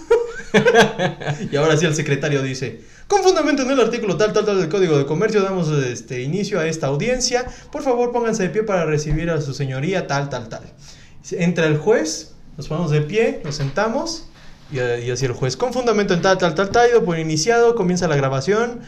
y 1.52 1.56
ahora 1.56 1.76
sí 1.76 1.84
el 1.86 1.94
secretario 1.94 2.42
dice, 2.42 2.80
con 3.08 3.22
fundamento 3.22 3.62
en 3.62 3.70
el 3.70 3.80
artículo 3.80 4.16
tal, 4.16 4.32
tal, 4.32 4.44
tal 4.46 4.58
del 4.58 4.68
Código 4.68 4.96
de 4.98 5.06
Comercio 5.06 5.42
damos 5.42 5.68
este, 5.70 6.22
inicio 6.22 6.58
a 6.58 6.66
esta 6.66 6.86
audiencia. 6.86 7.44
Por 7.70 7.82
favor, 7.82 8.10
pónganse 8.10 8.44
de 8.44 8.48
pie 8.48 8.62
para 8.62 8.84
recibir 8.84 9.30
a 9.30 9.40
su 9.40 9.54
señoría 9.54 10.06
tal, 10.06 10.28
tal, 10.28 10.48
tal. 10.48 10.62
Entra 11.32 11.66
el 11.66 11.76
juez, 11.76 12.32
nos 12.56 12.68
ponemos 12.68 12.90
de 12.90 13.02
pie, 13.02 13.40
nos 13.44 13.56
sentamos 13.56 14.28
y, 14.72 14.78
eh, 14.78 15.04
y 15.06 15.10
así 15.10 15.26
el 15.26 15.32
juez, 15.32 15.56
con 15.56 15.72
fundamento 15.72 16.14
en 16.14 16.22
tal, 16.22 16.38
tal, 16.38 16.54
tal, 16.54 16.70
tal, 16.70 16.88
por 17.04 17.18
iniciado, 17.18 17.74
comienza 17.74 18.08
la 18.08 18.16
grabación. 18.16 18.80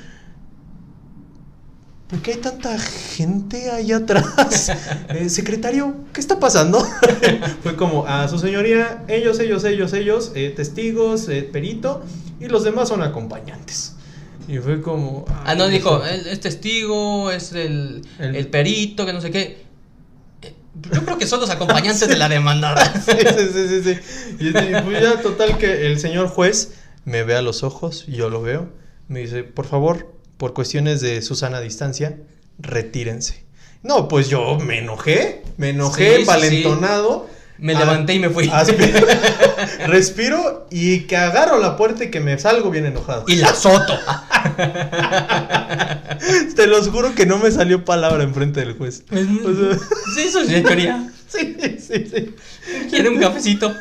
¿Por 2.09 2.21
qué 2.21 2.33
hay 2.33 2.37
tanta 2.39 2.79
gente 2.79 3.71
ahí 3.71 3.93
atrás? 3.93 4.73
Eh, 5.11 5.29
secretario, 5.31 5.95
¿qué 6.13 6.21
está 6.21 6.39
pasando? 6.39 6.81
Fue 7.63 7.77
como, 7.77 8.07
a 8.07 8.29
su 8.29 8.39
señoría, 8.39 9.05
ellos, 9.09 9.39
ellos, 9.41 9.65
ellos, 9.65 9.93
ellos, 9.95 10.33
eh, 10.35 10.53
testigos, 10.55 11.29
eh, 11.29 11.43
perito, 11.43 12.03
y 12.41 12.47
los 12.47 12.63
demás 12.65 12.89
son 12.89 13.03
acompañantes. 13.03 13.95
Y 14.47 14.59
fue 14.59 14.81
como... 14.81 15.25
Ah, 15.45 15.55
no, 15.55 15.69
dijo, 15.69 16.03
es, 16.05 16.27
es 16.27 16.41
testigo, 16.41 17.31
es 17.31 17.53
el, 17.53 18.03
El- 18.19 18.37
el 18.37 18.47
perito, 18.49 19.05
que 19.05 19.13
no 19.13 19.21
sé 19.21 19.31
qué. 19.31 19.65
Yo 20.93 21.03
creo 21.05 21.19
que 21.19 21.27
son 21.27 21.41
los 21.41 21.51
acompañantes 21.51 22.09
de 22.09 22.17
la 22.17 22.29
demandada. 22.31 22.85
Sí, 23.03 23.13
sí, 23.13 23.47
sí, 23.53 23.69
sí, 23.69 23.83
sí. 23.95 24.47
Y, 24.47 24.53
pues 24.53 25.03
ya 25.03 25.21
total 25.21 25.59
que 25.59 25.87
el 25.87 25.99
señor 25.99 26.29
juez 26.29 26.73
me 27.05 27.25
ve 27.25 27.35
a 27.37 27.43
los 27.43 27.63
ojos, 27.63 28.05
y 28.07 28.13
yo 28.13 28.31
lo 28.31 28.41
veo, 28.43 28.71
me 29.09 29.21
dice, 29.21 29.43
por 29.43 29.67
favor, 29.67 30.15
por 30.39 30.55
cuestiones 30.55 31.01
de 31.01 31.21
Susana 31.21 31.61
distancia, 31.61 32.17
retírense. 32.59 33.45
No, 33.83 34.09
pues 34.09 34.29
yo 34.29 34.59
me 34.59 34.79
enojé, 34.79 35.43
me 35.57 35.71
enojé, 35.71 36.17
Sí, 36.17 36.21
sí, 36.23 36.27
valentonado. 36.27 37.29
Me 37.59 37.75
levanté 37.75 38.15
y 38.15 38.19
me 38.21 38.31
fui. 38.31 38.49
Respiro 39.87 40.69
y 40.71 41.01
que 41.03 41.17
agarro 41.17 41.59
la 41.59 41.77
puerta 41.77 42.05
y 42.05 42.11
que 42.11 42.21
me 42.21 42.39
salgo 42.39 42.71
bien 42.71 42.87
enojado. 42.87 43.25
Y 43.27 43.37
la 43.37 43.53
soto. 43.53 43.99
Te 46.57 46.67
los 46.69 46.89
juro 46.89 47.15
que 47.17 47.27
no 47.27 47.39
me 47.39 47.51
salió 47.51 47.85
palabra 47.85 48.23
enfrente 48.23 48.61
del 48.61 48.75
juez. 48.75 49.03
O 49.11 49.15
sea, 49.15 49.79
Sí, 50.15 50.31
su 50.31 50.45
señoría. 50.45 51.11
sí, 51.27 51.57
sí, 51.81 52.07
sí. 52.09 52.35
¿Quiere 52.91 53.09
un 53.09 53.19
cafecito? 53.19 53.75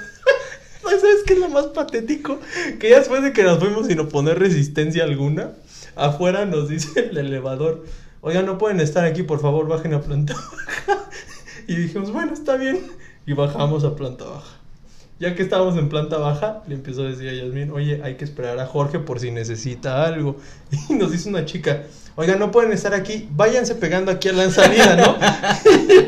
Pues, 0.82 1.02
¿Sabes 1.02 1.18
qué 1.28 1.34
es 1.34 1.40
lo 1.40 1.50
más 1.50 1.66
patético? 1.68 2.40
Que 2.80 2.90
ya 2.92 3.00
después 3.00 3.22
de 3.22 3.34
que 3.34 3.44
nos 3.44 3.60
fuimos 3.60 3.88
sin 3.88 4.00
oponer 4.00 4.40
resistencia 4.40 5.04
alguna, 5.04 5.52
afuera 5.98 6.46
nos 6.46 6.70
dice 6.70 7.10
el 7.12 7.18
elevador, 7.18 7.86
oigan, 8.22 8.46
no 8.46 8.58
pueden 8.58 8.80
estar 8.80 9.06
aquí, 9.06 9.24
por 9.24 9.40
favor, 9.42 9.68
bajen 9.68 9.94
a 9.94 10.02
planta 10.02 10.34
baja. 10.34 11.10
Y 11.68 11.76
dijimos, 11.76 12.14
bueno, 12.14 12.32
está 12.34 12.56
bien. 12.56 12.80
Y 13.26 13.34
bajamos 13.34 13.84
a 13.84 13.94
planta 13.94 14.24
baja. 14.24 14.58
Ya 15.20 15.36
que 15.36 15.44
estábamos 15.44 15.78
en 15.78 15.90
planta 15.90 16.18
baja, 16.18 16.62
le 16.68 16.76
empezó 16.76 17.02
a 17.02 17.10
decir 17.10 17.28
a 17.28 17.34
Yasmin, 17.34 17.72
oye, 17.72 18.02
hay 18.04 18.16
que 18.16 18.24
esperar 18.24 18.58
a 18.60 18.66
Jorge 18.68 19.00
por 19.00 19.20
si 19.20 19.32
necesita 19.32 20.06
algo. 20.06 20.38
Y 20.90 20.94
nos 20.94 21.12
dice 21.12 21.28
una 21.28 21.44
chica, 21.44 21.84
oigan, 22.16 22.40
no 22.40 22.52
pueden 22.52 22.72
estar 22.72 22.94
aquí, 22.94 23.28
váyanse 23.32 23.76
pegando 23.76 24.12
aquí 24.12 24.30
a 24.30 24.34
la 24.34 24.50
salida, 24.50 24.96
¿no? 24.96 25.18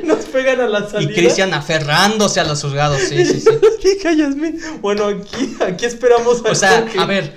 Y 0.02 0.06
nos 0.08 0.26
pegan 0.26 0.62
a 0.62 0.68
la 0.68 0.80
Y 0.88 0.90
salida. 0.92 1.14
Cristian 1.14 1.54
aferrándose 1.54 2.40
a 2.40 2.46
los 2.46 2.62
juzgados. 2.62 3.00
Sí, 3.00 3.26
sí, 3.26 3.42
sí. 3.42 3.50
Dije 3.84 4.08
a 4.08 4.14
Yasmín, 4.14 4.60
bueno, 4.80 5.08
aquí, 5.08 5.58
aquí 5.60 5.86
esperamos 5.86 6.46
a 6.46 6.52
O 6.52 6.56
sea, 6.56 6.82
Jorge". 6.82 7.00
a 7.00 7.06
ver, 7.06 7.34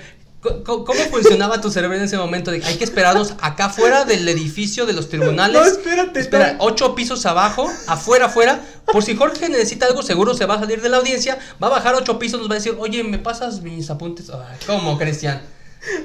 ¿cómo 0.65 0.93
funcionaba 1.09 1.61
tu 1.61 1.69
cerebro 1.71 1.97
en 1.97 2.03
ese 2.03 2.17
momento? 2.17 2.51
De, 2.51 2.63
hay 2.63 2.75
que 2.77 2.83
esperarnos 2.83 3.33
acá 3.41 3.65
afuera 3.65 4.05
del 4.05 4.27
edificio 4.27 4.85
de 4.85 4.93
los 4.93 5.09
tribunales. 5.09 5.61
No, 5.61 5.65
espérate, 5.67 6.19
Espera, 6.19 6.55
ocho 6.59 6.95
pisos 6.95 7.25
abajo, 7.25 7.69
afuera, 7.87 8.25
afuera. 8.25 8.61
Por 8.91 9.03
si 9.03 9.15
Jorge 9.15 9.49
necesita 9.49 9.85
algo, 9.85 10.03
seguro 10.03 10.33
se 10.33 10.45
va 10.45 10.55
a 10.55 10.59
salir 10.59 10.81
de 10.81 10.89
la 10.89 10.97
audiencia, 10.97 11.37
va 11.61 11.67
a 11.67 11.71
bajar 11.71 11.95
ocho 11.95 12.19
pisos, 12.19 12.39
nos 12.39 12.49
va 12.49 12.53
a 12.53 12.57
decir, 12.57 12.75
oye, 12.79 13.03
¿me 13.03 13.17
pasas 13.19 13.61
mis 13.61 13.89
apuntes? 13.89 14.29
Ay, 14.29 14.57
¿Cómo, 14.67 14.97
Cristian? 14.97 15.41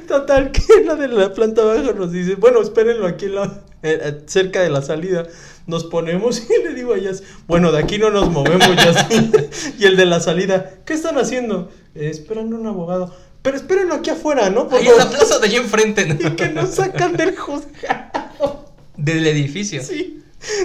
Total, 0.09 0.51
que 0.51 0.63
la 0.85 0.97
de 0.97 1.07
la 1.09 1.33
planta 1.33 1.63
baja 1.63 1.93
nos 1.93 2.11
dice, 2.11 2.35
bueno, 2.35 2.61
espérenlo 2.61 3.07
aquí 3.07 3.27
en 3.27 3.35
la- 3.37 3.61
eh, 3.83 3.99
eh, 4.03 4.23
cerca 4.27 4.61
de 4.61 4.71
la 4.71 4.83
salida. 4.83 5.25
Nos 5.69 5.85
ponemos 5.85 6.41
y 6.51 6.65
le 6.67 6.75
digo 6.75 6.95
a 6.95 6.99
Yas, 6.99 7.23
bueno, 7.47 7.71
de 7.71 7.79
aquí 7.79 7.99
no 7.99 8.11
nos 8.11 8.29
movemos, 8.31 8.67
Yasmín. 8.77 9.33
y 9.79 9.85
el 9.85 9.97
de 9.97 10.07
la 10.07 10.19
salida, 10.21 10.71
¿qué 10.85 10.95
están 10.95 11.17
haciendo? 11.19 11.71
"Eh, 11.95 12.09
esperando 12.11 12.57
a 12.57 12.61
un 12.61 12.67
abogado. 12.67 13.15
Pero 13.49 13.57
espérenlo 13.57 13.95
aquí 13.95 14.11
afuera, 14.11 14.51
¿no? 14.51 14.69
Por 14.69 14.79
Ahí 14.79 14.89
en 14.89 14.99
la 14.99 15.05
favor". 15.07 15.17
plaza 15.21 15.39
de 15.39 15.47
allí 15.47 15.57
enfrente, 15.57 16.05
¿no? 16.05 16.15
Y 16.29 16.37
que 16.37 16.51
nos 16.51 16.75
sacan 16.75 17.17
del 17.17 17.35
juzgado. 17.35 18.67
Del 18.99 19.27
edificio. 19.27 19.83
Sí. 19.83 20.23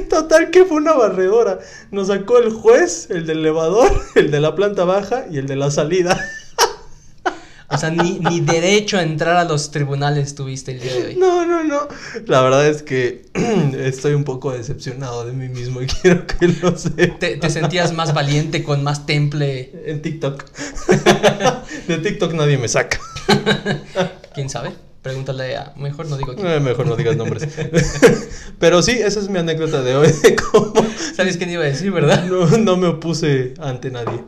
Total 0.09 0.49
que 0.51 0.65
fue 0.65 0.75
una 0.75 0.91
barredora. 0.91 1.59
Nos 1.91 2.07
sacó 2.07 2.39
el 2.39 2.49
juez, 2.51 3.07
el 3.09 3.25
del 3.25 3.39
elevador, 3.39 3.89
el 4.15 4.31
de 4.31 4.39
la 4.41 4.53
planta 4.53 4.83
baja 4.83 5.27
y 5.31 5.37
el 5.37 5.47
de 5.47 5.55
la 5.55 5.71
salida. 5.71 6.19
O 7.73 7.77
sea, 7.77 7.89
ni, 7.89 8.19
ni 8.19 8.39
derecho 8.39 8.97
a 8.97 9.03
entrar 9.03 9.35
a 9.35 9.45
los 9.45 9.71
tribunales 9.71 10.35
tuviste 10.35 10.71
el 10.73 10.79
día 10.79 10.93
de 10.93 11.05
hoy. 11.07 11.15
No, 11.15 11.45
no, 11.45 11.63
no. 11.63 11.87
La 12.27 12.41
verdad 12.41 12.67
es 12.67 12.83
que 12.83 13.25
estoy 13.77 14.13
un 14.13 14.23
poco 14.23 14.51
decepcionado 14.51 15.25
de 15.25 15.33
mí 15.33 15.49
mismo 15.49 15.81
y 15.81 15.87
quiero 16.01 16.27
que 16.27 16.47
lo 16.47 16.77
sepa. 16.77 17.17
Te, 17.17 17.37
te 17.37 17.49
sentías 17.49 17.93
más 17.93 18.13
valiente, 18.13 18.63
con 18.63 18.83
más 18.83 19.05
temple, 19.05 19.71
En 19.85 20.01
TikTok. 20.01 20.43
De 21.87 21.97
TikTok 21.97 22.33
nadie 22.33 22.57
me 22.57 22.67
saca. 22.67 22.99
quién 24.35 24.49
sabe. 24.49 24.71
Pregúntale 25.01 25.57
a. 25.57 25.73
Mejor 25.75 26.07
no 26.07 26.15
digo 26.15 26.33
quién. 26.35 26.47
Eh, 26.47 26.59
mejor 26.59 26.87
no 26.87 26.95
digas 26.95 27.17
nombres. 27.17 27.47
Pero 28.59 28.81
sí, 28.81 28.91
esa 28.91 29.19
es 29.19 29.27
mi 29.29 29.39
anécdota 29.39 29.81
de 29.81 29.95
hoy. 29.95 30.07
De 30.07 30.35
cómo 30.35 30.73
¿Sabes 31.15 31.37
qué 31.37 31.51
iba 31.51 31.63
a 31.63 31.67
decir, 31.67 31.91
verdad? 31.91 32.23
no, 32.25 32.45
no 32.57 32.77
me 32.77 32.87
opuse 32.87 33.53
ante 33.59 33.91
nadie. 33.91 34.23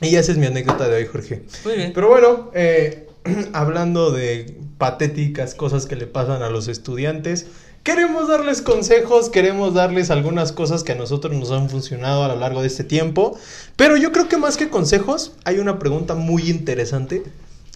Y 0.00 0.16
esa 0.16 0.32
es 0.32 0.38
mi 0.38 0.46
anécdota 0.46 0.88
de 0.88 0.96
hoy, 0.96 1.06
Jorge. 1.06 1.42
Muy 1.64 1.74
bien. 1.74 1.92
Pero 1.94 2.08
bueno, 2.08 2.50
eh, 2.54 3.06
hablando 3.52 4.10
de 4.10 4.56
patéticas 4.78 5.54
cosas 5.54 5.86
que 5.86 5.96
le 5.96 6.06
pasan 6.06 6.42
a 6.42 6.48
los 6.50 6.68
estudiantes, 6.68 7.46
queremos 7.82 8.28
darles 8.28 8.62
consejos, 8.62 9.28
queremos 9.28 9.74
darles 9.74 10.10
algunas 10.10 10.52
cosas 10.52 10.84
que 10.84 10.92
a 10.92 10.94
nosotros 10.94 11.34
nos 11.34 11.50
han 11.50 11.68
funcionado 11.68 12.24
a 12.24 12.28
lo 12.28 12.36
largo 12.36 12.62
de 12.62 12.68
este 12.68 12.84
tiempo. 12.84 13.38
Pero 13.76 13.96
yo 13.96 14.10
creo 14.12 14.28
que 14.28 14.36
más 14.38 14.56
que 14.56 14.68
consejos, 14.70 15.32
hay 15.44 15.58
una 15.58 15.78
pregunta 15.78 16.14
muy 16.14 16.48
interesante 16.50 17.22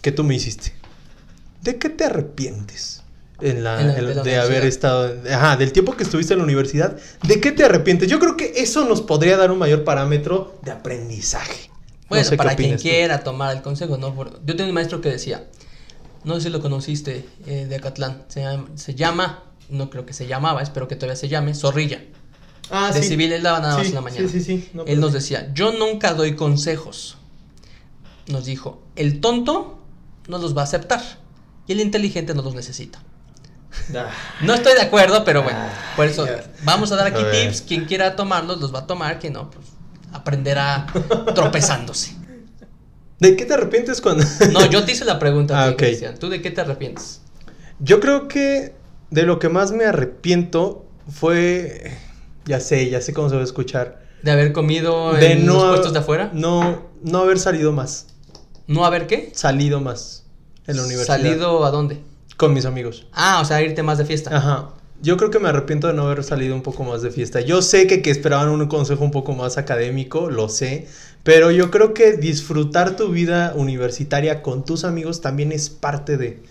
que 0.00 0.12
tú 0.12 0.24
me 0.24 0.34
hiciste. 0.34 0.72
¿De 1.62 1.76
qué 1.78 1.88
te 1.90 2.04
arrepientes? 2.04 3.02
En 3.40 3.64
la, 3.64 3.80
En 3.80 3.88
la- 3.88 3.98
en- 3.98 4.06
de 4.06 4.14
la 4.14 4.22
de 4.22 4.36
haber 4.38 4.64
estado, 4.64 5.14
ajá, 5.30 5.56
del 5.56 5.72
tiempo 5.72 5.96
que 5.96 6.04
estuviste 6.04 6.32
en 6.34 6.38
la 6.38 6.44
universidad, 6.44 6.96
¿de 7.26 7.40
qué 7.40 7.52
te 7.52 7.64
arrepientes? 7.64 8.08
Yo 8.08 8.18
creo 8.20 8.36
que 8.36 8.52
eso 8.56 8.86
nos 8.86 9.02
podría 9.02 9.36
dar 9.36 9.50
un 9.50 9.58
mayor 9.58 9.82
parámetro 9.84 10.54
de 10.62 10.70
aprendizaje. 10.70 11.70
No 12.14 12.20
Bueno, 12.20 12.28
sé 12.30 12.36
para 12.36 12.56
quien 12.56 12.76
tú. 12.76 12.82
quiera 12.82 13.22
tomar 13.24 13.56
el 13.56 13.62
consejo, 13.62 13.96
¿no? 13.96 14.14
Por- 14.14 14.44
Yo 14.44 14.56
tengo 14.56 14.68
un 14.68 14.74
maestro 14.74 15.00
que 15.00 15.10
decía, 15.10 15.44
no 16.24 16.34
sé 16.36 16.42
si 16.42 16.48
lo 16.50 16.60
conociste, 16.60 17.26
eh, 17.46 17.66
de 17.68 17.76
Acatlán, 17.76 18.24
se 18.28 18.40
llama, 18.42 18.68
se 18.76 18.94
llama, 18.94 19.42
no 19.68 19.90
creo 19.90 20.06
que 20.06 20.12
se 20.12 20.26
llamaba, 20.26 20.62
espero 20.62 20.88
que 20.88 20.96
todavía 20.96 21.16
se 21.16 21.28
llame, 21.28 21.54
Zorrilla. 21.54 22.02
Ah, 22.70 22.90
de 22.92 23.02
sí. 23.02 23.08
civil 23.08 23.32
él 23.32 23.42
daba 23.42 23.60
nada 23.60 23.74
más 23.76 23.82
Sí, 23.82 23.88
en 23.90 23.94
la 23.94 24.00
mañana. 24.00 24.28
Sí, 24.28 24.40
sí, 24.40 24.60
sí. 24.60 24.70
No, 24.72 24.84
Él 24.86 24.98
nos 25.00 25.12
decía, 25.12 25.50
yo 25.52 25.72
nunca 25.72 26.14
doy 26.14 26.34
consejos. 26.34 27.18
Nos 28.26 28.46
dijo, 28.46 28.82
el 28.96 29.20
tonto 29.20 29.78
no 30.28 30.38
los 30.38 30.56
va 30.56 30.62
a 30.62 30.64
aceptar 30.64 31.02
y 31.66 31.72
el 31.72 31.80
inteligente 31.80 32.32
no 32.34 32.40
los 32.42 32.54
necesita. 32.54 33.02
Ah, 33.94 34.08
No 34.40 34.54
estoy 34.54 34.72
de 34.74 34.80
acuerdo, 34.80 35.24
pero 35.24 35.42
bueno, 35.42 35.58
Ah, 35.60 35.92
por 35.96 36.06
eso 36.06 36.26
vamos 36.62 36.90
a 36.92 36.96
dar 36.96 37.08
aquí 37.08 37.20
A 37.20 37.30
tips. 37.30 37.60
Quien 37.62 37.84
quiera 37.84 38.16
tomarlos 38.16 38.60
los 38.60 38.74
va 38.74 38.80
a 38.80 38.86
tomar, 38.86 39.18
quien 39.18 39.34
no, 39.34 39.50
pues 39.50 39.66
aprenderá 40.14 40.86
tropezándose. 41.34 42.14
¿De 43.20 43.36
qué 43.36 43.44
te 43.44 43.54
arrepientes 43.54 44.00
cuando.? 44.00 44.24
No, 44.52 44.64
yo 44.66 44.84
te 44.84 44.92
hice 44.92 45.04
la 45.04 45.18
pregunta, 45.18 45.58
Ah, 45.58 45.64
a 45.66 45.70
ti. 45.70 45.76
Cristian. 45.76 46.18
¿Tú 46.18 46.28
de 46.28 46.40
qué 46.42 46.50
te 46.50 46.60
arrepientes? 46.60 47.20
Yo 47.80 48.00
creo 48.00 48.28
que 48.28 48.74
de 49.10 49.22
lo 49.22 49.38
que 49.38 49.48
más 49.48 49.72
me 49.72 49.84
arrepiento 49.84 50.86
fue. 51.10 51.92
Ya 52.46 52.60
sé, 52.60 52.90
ya 52.90 53.00
sé 53.00 53.12
cómo 53.14 53.28
se 53.28 53.36
va 53.36 53.40
a 53.40 53.44
escuchar. 53.44 54.02
¿De 54.22 54.30
haber 54.30 54.52
comido 54.52 55.12
De 55.12 55.32
en 55.32 55.46
no 55.46 55.54
los 55.54 55.64
puestos 55.68 55.92
de 55.92 55.98
afuera? 55.98 56.30
No, 56.32 56.82
no 57.02 57.18
haber 57.20 57.38
salido 57.38 57.72
más. 57.72 58.06
¿No 58.66 58.84
haber 58.86 59.06
qué? 59.06 59.30
Salido 59.34 59.80
más 59.80 60.24
en 60.66 60.76
la 60.76 60.82
universidad. 60.84 61.16
¿Salido 61.18 61.64
a 61.64 61.70
dónde? 61.70 62.00
Con 62.36 62.52
mis 62.54 62.64
amigos. 62.64 63.06
Ah, 63.12 63.40
o 63.40 63.44
sea, 63.44 63.62
irte 63.62 63.82
más 63.82 63.98
de 63.98 64.04
fiesta. 64.06 64.34
Ajá. 64.36 64.70
Yo 65.04 65.18
creo 65.18 65.30
que 65.30 65.38
me 65.38 65.50
arrepiento 65.50 65.86
de 65.86 65.92
no 65.92 66.06
haber 66.06 66.24
salido 66.24 66.54
un 66.54 66.62
poco 66.62 66.82
más 66.82 67.02
de 67.02 67.10
fiesta. 67.10 67.42
Yo 67.42 67.60
sé 67.60 67.86
que, 67.86 68.00
que 68.00 68.10
esperaban 68.10 68.48
un 68.48 68.66
consejo 68.68 69.04
un 69.04 69.10
poco 69.10 69.34
más 69.34 69.58
académico, 69.58 70.30
lo 70.30 70.48
sé. 70.48 70.88
Pero 71.22 71.50
yo 71.50 71.70
creo 71.70 71.92
que 71.92 72.14
disfrutar 72.16 72.96
tu 72.96 73.10
vida 73.10 73.52
universitaria 73.54 74.42
con 74.42 74.64
tus 74.64 74.84
amigos 74.84 75.20
también 75.20 75.52
es 75.52 75.68
parte 75.68 76.16
de. 76.16 76.42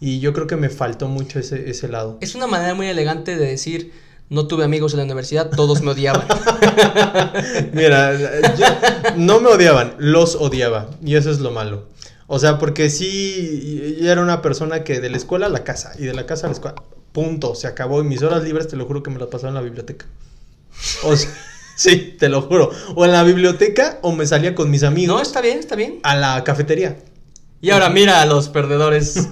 Y 0.00 0.18
yo 0.18 0.32
creo 0.32 0.48
que 0.48 0.56
me 0.56 0.70
faltó 0.70 1.06
mucho 1.08 1.38
ese, 1.38 1.70
ese 1.70 1.86
lado. 1.86 2.18
Es 2.20 2.34
una 2.34 2.48
manera 2.48 2.74
muy 2.74 2.88
elegante 2.88 3.36
de 3.36 3.46
decir, 3.46 3.92
no 4.28 4.46
tuve 4.48 4.64
amigos 4.64 4.92
en 4.92 4.98
la 4.98 5.04
universidad, 5.04 5.48
todos 5.50 5.80
me 5.82 5.92
odiaban. 5.92 6.26
Mira, 7.72 8.12
yo- 8.56 9.12
no 9.16 9.40
me 9.40 9.48
odiaban, 9.50 9.94
los 9.98 10.34
odiaba. 10.36 10.88
Y 11.04 11.14
eso 11.16 11.30
es 11.30 11.38
lo 11.40 11.50
malo. 11.52 11.84
O 12.32 12.38
sea, 12.38 12.58
porque 12.58 12.90
sí, 12.90 13.98
yo 14.00 14.08
era 14.08 14.22
una 14.22 14.40
persona 14.40 14.84
que 14.84 15.00
de 15.00 15.10
la 15.10 15.16
escuela 15.16 15.46
a 15.46 15.48
la 15.48 15.64
casa 15.64 15.94
y 15.98 16.04
de 16.04 16.14
la 16.14 16.26
casa 16.26 16.46
a 16.46 16.50
la 16.50 16.54
escuela. 16.54 16.80
Punto, 17.10 17.56
se 17.56 17.66
acabó. 17.66 18.02
Y 18.02 18.04
mis 18.04 18.22
horas 18.22 18.44
libres, 18.44 18.68
te 18.68 18.76
lo 18.76 18.86
juro 18.86 19.02
que 19.02 19.10
me 19.10 19.18
las 19.18 19.26
pasaba 19.26 19.48
en 19.48 19.56
la 19.56 19.62
biblioteca. 19.62 20.06
O 21.02 21.16
sea, 21.16 21.28
sí, 21.76 22.14
te 22.20 22.28
lo 22.28 22.42
juro. 22.42 22.70
O 22.94 23.04
en 23.04 23.10
la 23.10 23.24
biblioteca 23.24 23.98
o 24.02 24.12
me 24.12 24.28
salía 24.28 24.54
con 24.54 24.70
mis 24.70 24.84
amigos 24.84 25.16
no, 25.16 25.20
está 25.20 25.40
bien, 25.40 25.58
está 25.58 25.74
bien. 25.74 25.98
a 26.04 26.14
la 26.14 26.44
cafetería. 26.44 26.98
Y 27.60 27.70
ahora 27.70 27.90
mira 27.90 28.22
a 28.22 28.26
los 28.26 28.48
perdedores 28.48 29.28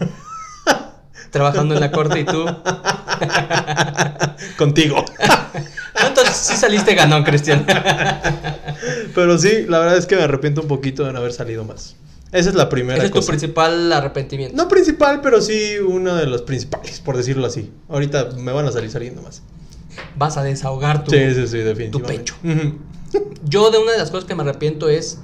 trabajando 1.30 1.76
en 1.76 1.80
la 1.80 1.92
corte 1.92 2.18
y 2.18 2.24
tú. 2.24 2.46
Contigo. 4.58 5.04
Entonces 6.04 6.34
sí 6.34 6.56
saliste 6.56 6.96
ganón, 6.96 7.22
Cristian. 7.22 7.64
Pero 9.14 9.38
sí, 9.38 9.66
la 9.68 9.78
verdad 9.78 9.96
es 9.96 10.06
que 10.06 10.16
me 10.16 10.22
arrepiento 10.22 10.62
un 10.62 10.66
poquito 10.66 11.04
de 11.04 11.12
no 11.12 11.20
haber 11.20 11.32
salido 11.32 11.64
más. 11.64 11.94
Esa 12.32 12.50
es 12.50 12.54
la 12.54 12.68
primera 12.68 12.96
Ese 12.98 13.06
es 13.06 13.12
tu 13.12 13.18
cosa. 13.18 13.28
principal 13.32 13.92
arrepentimiento. 13.92 14.56
No 14.56 14.68
principal, 14.68 15.20
pero 15.22 15.40
sí 15.40 15.76
uno 15.78 16.14
de 16.14 16.26
los 16.26 16.42
principales, 16.42 17.00
por 17.00 17.16
decirlo 17.16 17.46
así. 17.46 17.72
Ahorita 17.88 18.30
me 18.36 18.52
van 18.52 18.66
a 18.66 18.72
salir 18.72 18.90
saliendo 18.90 19.22
más. 19.22 19.42
Vas 20.16 20.36
a 20.36 20.42
desahogar 20.42 21.04
tu... 21.04 21.10
Sí, 21.10 21.34
sí, 21.34 21.46
sí, 21.48 21.58
definitivamente. 21.58 22.18
pecho. 22.18 22.34
Ujú. 22.44 22.78
Yo 23.44 23.70
de 23.70 23.78
una 23.78 23.92
de 23.92 23.98
las 23.98 24.10
cosas 24.10 24.26
que 24.26 24.34
me 24.34 24.42
arrepiento 24.42 24.88
es... 24.88 25.18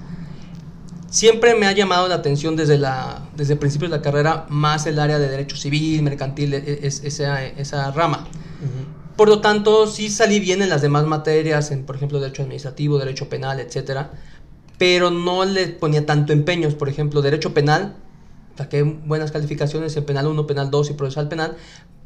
Siempre 1.10 1.54
me 1.54 1.66
ha 1.66 1.72
llamado 1.72 2.08
la 2.08 2.16
atención 2.16 2.56
desde, 2.56 2.76
la, 2.76 3.22
desde 3.36 3.54
principios 3.54 3.90
de 3.90 3.98
la 3.98 4.02
carrera 4.02 4.46
más 4.48 4.86
el 4.86 4.98
área 4.98 5.18
de 5.20 5.28
derecho 5.28 5.56
civil, 5.56 6.02
mercantil, 6.02 6.54
e- 6.54 6.56
e- 6.66 6.86
es- 6.86 7.04
esa, 7.04 7.44
esa 7.44 7.90
rama. 7.92 8.26
Por 9.16 9.28
lo 9.28 9.40
tanto, 9.40 9.86
sí 9.86 10.10
salí 10.10 10.40
bien 10.40 10.60
en 10.60 10.70
las 10.70 10.82
demás 10.82 11.04
materias, 11.04 11.70
en 11.70 11.84
por 11.84 11.94
ejemplo 11.94 12.18
derecho 12.18 12.42
administrativo, 12.42 12.98
derecho 12.98 13.28
penal, 13.28 13.60
etcétera, 13.60 14.10
pero 14.78 15.10
no 15.10 15.44
le 15.44 15.68
ponía 15.68 16.06
tanto 16.06 16.32
empeños, 16.32 16.74
por 16.74 16.88
ejemplo, 16.88 17.22
derecho 17.22 17.54
penal, 17.54 17.96
saqué 18.56 18.82
buenas 18.82 19.32
calificaciones 19.32 19.96
en 19.96 20.04
penal 20.04 20.26
1, 20.26 20.46
penal 20.46 20.70
2 20.70 20.90
y 20.90 20.94
procesal 20.94 21.28
penal, 21.28 21.56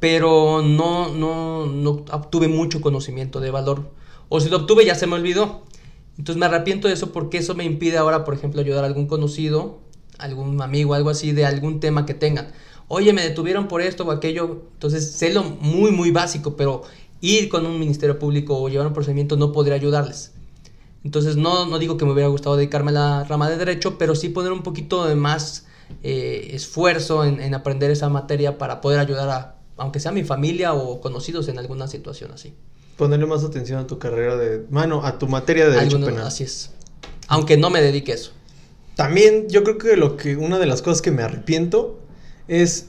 pero 0.00 0.62
no 0.62 1.08
no 1.08 1.66
no 1.66 1.90
obtuve 2.12 2.48
mucho 2.48 2.80
conocimiento 2.80 3.40
de 3.40 3.50
valor 3.50 3.90
o 4.28 4.40
si 4.40 4.48
lo 4.48 4.58
obtuve 4.58 4.84
ya 4.84 4.94
se 4.94 5.06
me 5.06 5.14
olvidó. 5.14 5.62
Entonces 6.18 6.38
me 6.38 6.46
arrepiento 6.46 6.88
de 6.88 6.94
eso 6.94 7.12
porque 7.12 7.38
eso 7.38 7.54
me 7.54 7.64
impide 7.64 7.96
ahora, 7.96 8.24
por 8.24 8.34
ejemplo, 8.34 8.60
ayudar 8.60 8.84
a 8.84 8.88
algún 8.88 9.06
conocido, 9.06 9.78
algún 10.18 10.60
amigo, 10.60 10.94
algo 10.94 11.10
así 11.10 11.32
de 11.32 11.46
algún 11.46 11.80
tema 11.80 12.06
que 12.06 12.14
tengan. 12.14 12.48
Oye, 12.88 13.12
me 13.12 13.22
detuvieron 13.22 13.68
por 13.68 13.82
esto 13.82 14.04
o 14.04 14.10
aquello. 14.10 14.64
Entonces 14.72 15.12
sé 15.12 15.32
lo 15.32 15.44
muy, 15.44 15.92
muy 15.92 16.10
básico, 16.10 16.56
pero 16.56 16.82
ir 17.20 17.48
con 17.48 17.66
un 17.66 17.78
ministerio 17.78 18.18
público 18.18 18.58
o 18.58 18.68
llevar 18.68 18.86
un 18.86 18.94
procedimiento 18.94 19.36
no 19.36 19.52
podría 19.52 19.76
ayudarles. 19.76 20.32
Entonces 21.08 21.36
no, 21.36 21.64
no 21.64 21.78
digo 21.78 21.96
que 21.96 22.04
me 22.04 22.12
hubiera 22.12 22.28
gustado 22.28 22.54
dedicarme 22.58 22.90
a 22.90 22.94
la 22.94 23.24
rama 23.24 23.48
de 23.48 23.56
derecho, 23.56 23.96
pero 23.96 24.14
sí 24.14 24.28
poner 24.28 24.52
un 24.52 24.62
poquito 24.62 25.06
de 25.06 25.14
más 25.14 25.64
eh, 26.02 26.50
esfuerzo 26.52 27.24
en, 27.24 27.40
en 27.40 27.54
aprender 27.54 27.90
esa 27.90 28.10
materia 28.10 28.58
para 28.58 28.82
poder 28.82 28.98
ayudar 29.00 29.30
a, 29.30 29.54
aunque 29.78 30.00
sea 30.00 30.12
mi 30.12 30.22
familia 30.22 30.74
o 30.74 31.00
conocidos 31.00 31.48
en 31.48 31.58
alguna 31.58 31.88
situación 31.88 32.30
así. 32.32 32.52
Ponerle 32.98 33.24
más 33.24 33.42
atención 33.42 33.78
a 33.80 33.86
tu 33.86 33.98
carrera 33.98 34.36
de. 34.36 34.66
Mano, 34.68 35.02
a 35.02 35.18
tu 35.18 35.26
materia 35.28 35.64
de 35.64 35.76
derecho 35.76 35.96
Alguno- 35.96 36.08
penal. 36.12 36.26
Así 36.26 36.44
es. 36.44 36.72
Aunque 37.26 37.56
no 37.56 37.70
me 37.70 37.80
dedique 37.80 38.12
a 38.12 38.16
eso. 38.16 38.32
También 38.94 39.48
yo 39.48 39.64
creo 39.64 39.78
que 39.78 39.96
lo 39.96 40.18
que 40.18 40.36
una 40.36 40.58
de 40.58 40.66
las 40.66 40.82
cosas 40.82 41.00
que 41.00 41.10
me 41.10 41.22
arrepiento 41.22 41.98
es 42.48 42.88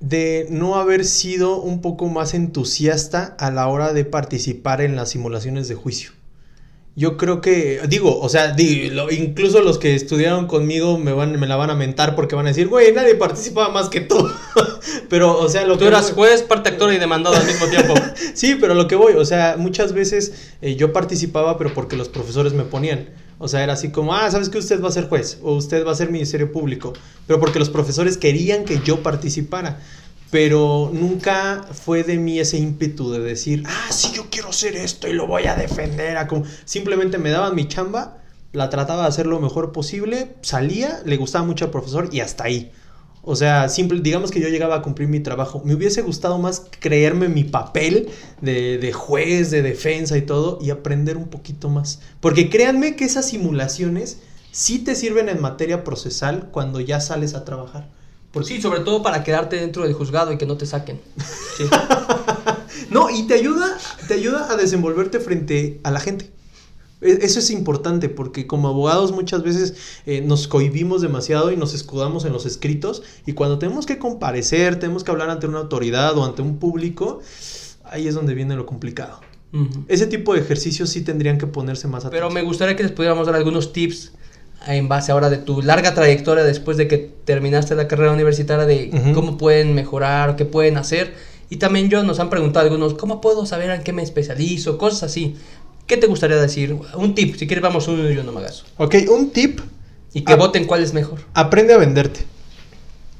de 0.00 0.46
no 0.48 0.76
haber 0.76 1.04
sido 1.04 1.60
un 1.60 1.82
poco 1.82 2.06
más 2.08 2.32
entusiasta 2.32 3.36
a 3.38 3.50
la 3.50 3.68
hora 3.68 3.92
de 3.92 4.06
participar 4.06 4.80
en 4.80 4.96
las 4.96 5.10
simulaciones 5.10 5.68
de 5.68 5.74
juicio. 5.74 6.12
Yo 7.00 7.16
creo 7.16 7.40
que, 7.40 7.80
digo, 7.88 8.20
o 8.20 8.28
sea, 8.28 8.52
di- 8.52 8.90
lo- 8.90 9.10
incluso 9.10 9.62
los 9.62 9.78
que 9.78 9.94
estudiaron 9.94 10.46
conmigo 10.46 10.98
me, 10.98 11.14
van, 11.14 11.40
me 11.40 11.46
la 11.46 11.56
van 11.56 11.70
a 11.70 11.74
mentar 11.74 12.14
porque 12.14 12.34
van 12.34 12.44
a 12.44 12.50
decir, 12.50 12.68
güey, 12.68 12.92
nadie 12.92 13.14
participaba 13.14 13.70
más 13.70 13.88
que 13.88 14.02
tú. 14.02 14.18
pero, 15.08 15.38
o 15.38 15.48
sea, 15.48 15.64
lo 15.64 15.74
Tú 15.74 15.80
que... 15.80 15.86
eras 15.86 16.14
voy- 16.14 16.28
juez, 16.28 16.42
parte 16.42 16.68
actor 16.68 16.92
y 16.92 16.98
demandado 16.98 17.36
al 17.36 17.46
mismo 17.46 17.66
tiempo. 17.68 17.94
Sí, 18.34 18.56
pero 18.60 18.74
lo 18.74 18.86
que 18.86 18.96
voy, 18.96 19.14
o 19.14 19.24
sea, 19.24 19.56
muchas 19.58 19.94
veces 19.94 20.50
eh, 20.60 20.76
yo 20.76 20.92
participaba, 20.92 21.56
pero 21.56 21.72
porque 21.72 21.96
los 21.96 22.10
profesores 22.10 22.52
me 22.52 22.64
ponían. 22.64 23.08
O 23.38 23.48
sea, 23.48 23.64
era 23.64 23.72
así 23.72 23.88
como, 23.90 24.14
ah, 24.14 24.30
¿sabes 24.30 24.50
que 24.50 24.58
usted 24.58 24.82
va 24.82 24.88
a 24.88 24.92
ser 24.92 25.08
juez? 25.08 25.38
O 25.42 25.54
usted 25.54 25.86
va 25.86 25.92
a 25.92 25.94
ser 25.94 26.10
ministerio 26.10 26.52
público. 26.52 26.92
Pero 27.26 27.40
porque 27.40 27.58
los 27.58 27.70
profesores 27.70 28.18
querían 28.18 28.66
que 28.66 28.78
yo 28.84 29.02
participara. 29.02 29.80
Pero 30.30 30.90
nunca 30.92 31.66
fue 31.72 32.04
de 32.04 32.16
mí 32.16 32.38
ese 32.38 32.58
ímpetu 32.58 33.10
de 33.10 33.18
decir, 33.18 33.64
ah, 33.66 33.88
sí, 33.90 34.12
yo 34.14 34.26
quiero 34.30 34.50
hacer 34.50 34.76
esto 34.76 35.08
y 35.08 35.12
lo 35.12 35.26
voy 35.26 35.46
a 35.46 35.56
defender. 35.56 36.16
a. 36.16 36.28
Simplemente 36.64 37.18
me 37.18 37.30
daban 37.30 37.56
mi 37.56 37.66
chamba, 37.66 38.18
la 38.52 38.70
trataba 38.70 39.02
de 39.02 39.08
hacer 39.08 39.26
lo 39.26 39.40
mejor 39.40 39.72
posible, 39.72 40.36
salía, 40.42 41.00
le 41.04 41.16
gustaba 41.16 41.44
mucho 41.44 41.64
al 41.64 41.70
profesor 41.72 42.08
y 42.12 42.20
hasta 42.20 42.44
ahí. 42.44 42.70
O 43.22 43.36
sea, 43.36 43.68
simple, 43.68 44.00
digamos 44.00 44.30
que 44.30 44.40
yo 44.40 44.48
llegaba 44.48 44.76
a 44.76 44.82
cumplir 44.82 45.08
mi 45.08 45.20
trabajo. 45.20 45.60
Me 45.64 45.74
hubiese 45.74 46.00
gustado 46.00 46.38
más 46.38 46.62
creerme 46.80 47.28
mi 47.28 47.44
papel 47.44 48.08
de, 48.40 48.78
de 48.78 48.92
juez, 48.92 49.50
de 49.50 49.62
defensa 49.62 50.16
y 50.16 50.22
todo, 50.22 50.58
y 50.62 50.70
aprender 50.70 51.16
un 51.16 51.28
poquito 51.28 51.68
más. 51.68 52.00
Porque 52.20 52.48
créanme 52.48 52.96
que 52.96 53.04
esas 53.04 53.28
simulaciones 53.28 54.20
sí 54.52 54.78
te 54.78 54.94
sirven 54.94 55.28
en 55.28 55.40
materia 55.40 55.84
procesal 55.84 56.48
cuando 56.50 56.80
ya 56.80 57.00
sales 57.00 57.34
a 57.34 57.44
trabajar. 57.44 57.88
Porque 58.32 58.48
Sí, 58.48 58.62
sobre 58.62 58.80
todo 58.80 59.02
para 59.02 59.24
quedarte 59.24 59.56
dentro 59.56 59.82
del 59.84 59.92
juzgado 59.92 60.32
y 60.32 60.38
que 60.38 60.46
no 60.46 60.56
te 60.56 60.66
saquen. 60.66 61.00
Sí. 61.56 61.64
No, 62.90 63.08
y 63.10 63.24
te 63.24 63.34
ayuda, 63.34 63.76
te 64.08 64.14
ayuda 64.14 64.50
a 64.50 64.56
desenvolverte 64.56 65.20
frente 65.20 65.80
a 65.84 65.90
la 65.92 66.00
gente. 66.00 66.30
E- 67.00 67.18
Eso 67.22 67.38
es 67.38 67.50
importante 67.50 68.08
porque 68.08 68.46
como 68.48 68.68
abogados 68.68 69.12
muchas 69.12 69.42
veces 69.42 69.74
eh, 70.06 70.22
nos 70.22 70.48
cohibimos 70.48 71.00
demasiado 71.02 71.52
y 71.52 71.56
nos 71.56 71.72
escudamos 71.74 72.24
en 72.24 72.32
los 72.32 72.46
escritos 72.46 73.02
y 73.26 73.34
cuando 73.34 73.58
tenemos 73.58 73.86
que 73.86 73.98
comparecer, 73.98 74.78
tenemos 74.80 75.04
que 75.04 75.10
hablar 75.12 75.30
ante 75.30 75.46
una 75.46 75.58
autoridad 75.58 76.16
o 76.18 76.24
ante 76.24 76.42
un 76.42 76.58
público, 76.58 77.20
ahí 77.84 78.08
es 78.08 78.14
donde 78.14 78.34
viene 78.34 78.56
lo 78.56 78.66
complicado. 78.66 79.20
Ese 79.88 80.06
tipo 80.06 80.34
de 80.34 80.40
ejercicios 80.40 80.90
sí 80.90 81.02
tendrían 81.02 81.36
que 81.38 81.46
ponerse 81.46 81.86
más 81.88 82.04
atentos. 82.04 82.28
Pero 82.28 82.30
me 82.30 82.42
gustaría 82.42 82.76
que 82.76 82.82
les 82.84 82.92
pudiéramos 82.92 83.26
dar 83.26 83.34
algunos 83.36 83.72
tips 83.72 84.12
en 84.66 84.88
base 84.88 85.12
ahora 85.12 85.30
de 85.30 85.38
tu 85.38 85.62
larga 85.62 85.94
trayectoria 85.94 86.44
después 86.44 86.76
de 86.76 86.86
que 86.88 86.98
terminaste 87.24 87.74
la 87.74 87.88
carrera 87.88 88.12
universitaria 88.12 88.66
de 88.66 88.90
cómo 89.14 89.38
pueden 89.38 89.74
mejorar, 89.74 90.36
qué 90.36 90.44
pueden 90.44 90.76
hacer. 90.76 91.14
Y 91.48 91.56
también 91.56 91.88
yo 91.88 92.02
nos 92.02 92.20
han 92.20 92.30
preguntado 92.30 92.64
algunos, 92.66 92.94
¿cómo 92.94 93.20
puedo 93.20 93.46
saber 93.46 93.70
en 93.70 93.82
qué 93.82 93.92
me 93.92 94.02
especializo? 94.02 94.78
Cosas 94.78 95.04
así. 95.04 95.36
¿Qué 95.86 95.96
te 95.96 96.06
gustaría 96.06 96.36
decir? 96.36 96.76
Un 96.94 97.14
tip, 97.14 97.34
si 97.36 97.46
quieres 97.46 97.62
vamos 97.62 97.88
uno 97.88 98.08
y 98.08 98.14
yo 98.14 98.22
no 98.22 98.30
me 98.32 98.38
hagas. 98.40 98.64
Ok, 98.76 98.94
un 99.10 99.30
tip, 99.30 99.60
Y 100.14 100.22
que 100.22 100.34
voten 100.36 100.64
cuál 100.66 100.82
es 100.82 100.92
mejor. 100.94 101.18
aprende 101.34 101.74
a 101.74 101.78
venderte. 101.78 102.20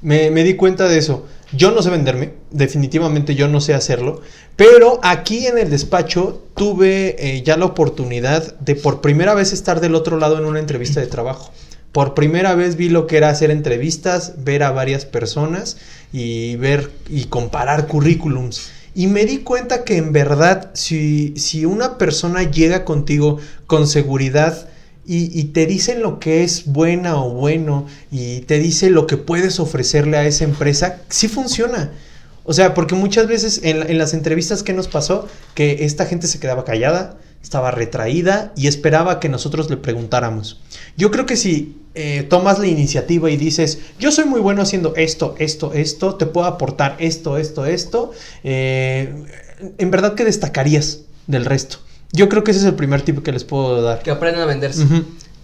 Me, 0.03 0.31
me 0.31 0.44
di 0.44 0.55
cuenta 0.55 0.88
de 0.88 0.98
eso. 0.98 1.26
Yo 1.52 1.72
no 1.72 1.82
sé 1.82 1.90
venderme, 1.90 2.34
definitivamente 2.52 3.34
yo 3.34 3.48
no 3.48 3.60
sé 3.60 3.74
hacerlo, 3.74 4.20
pero 4.54 5.00
aquí 5.02 5.48
en 5.48 5.58
el 5.58 5.68
despacho 5.68 6.44
tuve 6.54 7.16
eh, 7.18 7.42
ya 7.42 7.56
la 7.56 7.64
oportunidad 7.64 8.56
de 8.60 8.76
por 8.76 9.00
primera 9.00 9.34
vez 9.34 9.52
estar 9.52 9.80
del 9.80 9.96
otro 9.96 10.16
lado 10.16 10.38
en 10.38 10.44
una 10.44 10.60
entrevista 10.60 11.00
de 11.00 11.08
trabajo. 11.08 11.50
Por 11.90 12.14
primera 12.14 12.54
vez 12.54 12.76
vi 12.76 12.88
lo 12.88 13.08
que 13.08 13.16
era 13.16 13.30
hacer 13.30 13.50
entrevistas, 13.50 14.44
ver 14.44 14.62
a 14.62 14.70
varias 14.70 15.06
personas 15.06 15.76
y 16.12 16.54
ver 16.54 16.92
y 17.08 17.24
comparar 17.24 17.88
currículums. 17.88 18.70
Y 18.94 19.08
me 19.08 19.24
di 19.24 19.38
cuenta 19.38 19.82
que 19.82 19.96
en 19.96 20.12
verdad, 20.12 20.70
si, 20.74 21.34
si 21.36 21.64
una 21.64 21.98
persona 21.98 22.44
llega 22.44 22.84
contigo 22.84 23.38
con 23.66 23.88
seguridad 23.88 24.68
y, 25.12 25.44
te 25.46 25.66
dicen 25.66 26.03
lo 26.03 26.20
que 26.20 26.44
es 26.44 26.66
buena 26.66 27.20
o 27.20 27.31
bueno 27.31 27.87
y 28.12 28.42
te 28.42 28.61
dice 28.61 28.90
lo 28.90 29.09
que 29.09 29.16
puedes 29.16 29.59
ofrecerle 29.59 30.16
a 30.16 30.25
esa 30.25 30.44
empresa, 30.44 31.01
sí 31.09 31.27
funciona. 31.27 31.90
O 32.44 32.53
sea, 32.53 32.75
porque 32.75 32.94
muchas 32.94 33.27
veces 33.27 33.61
en 33.64 33.99
las 33.99 34.14
entrevistas 34.14 34.62
que 34.62 34.73
nos 34.73 34.87
pasó, 34.87 35.27
que 35.55 35.85
esta 35.85 36.07
gente 36.07 36.29
se 36.29 36.38
quedaba 36.38 36.64
callada, 36.64 37.18
estaba 37.42 37.70
retraída 37.70 38.53
y 38.57 38.66
esperaba 38.66 39.18
que 39.18 39.29
nosotros 39.29 39.68
le 39.70 39.77
preguntáramos. 39.77 40.61
Yo 40.96 41.11
creo 41.11 41.27
que 41.27 41.37
si 41.37 41.81
eh, 41.94 42.25
tomas 42.29 42.59
la 42.59 42.66
iniciativa 42.66 43.31
y 43.31 43.37
dices, 43.37 43.81
yo 43.99 44.12
soy 44.12 44.27
muy 44.27 44.40
bueno 44.40 44.62
haciendo 44.62 44.94
esto, 44.94 45.35
esto, 45.38 45.73
esto, 45.73 46.14
te 46.14 46.27
puedo 46.27 46.46
aportar 46.46 46.96
esto, 47.01 47.37
esto, 47.37 47.66
esto, 47.66 48.12
eh, 48.44 49.12
en 49.79 49.90
verdad 49.90 50.14
que 50.14 50.25
destacarías 50.25 51.01
del 51.27 51.44
resto. 51.44 51.79
Yo 52.12 52.29
creo 52.29 52.44
que 52.44 52.51
ese 52.51 52.61
es 52.61 52.66
el 52.66 52.75
primer 52.75 53.03
tip 53.03 53.23
que 53.23 53.33
les 53.33 53.44
puedo 53.44 53.83
dar. 53.83 54.03
Que 54.03 54.11
aprendan 54.11 54.42
a 54.42 54.46
venderse. 54.46 54.85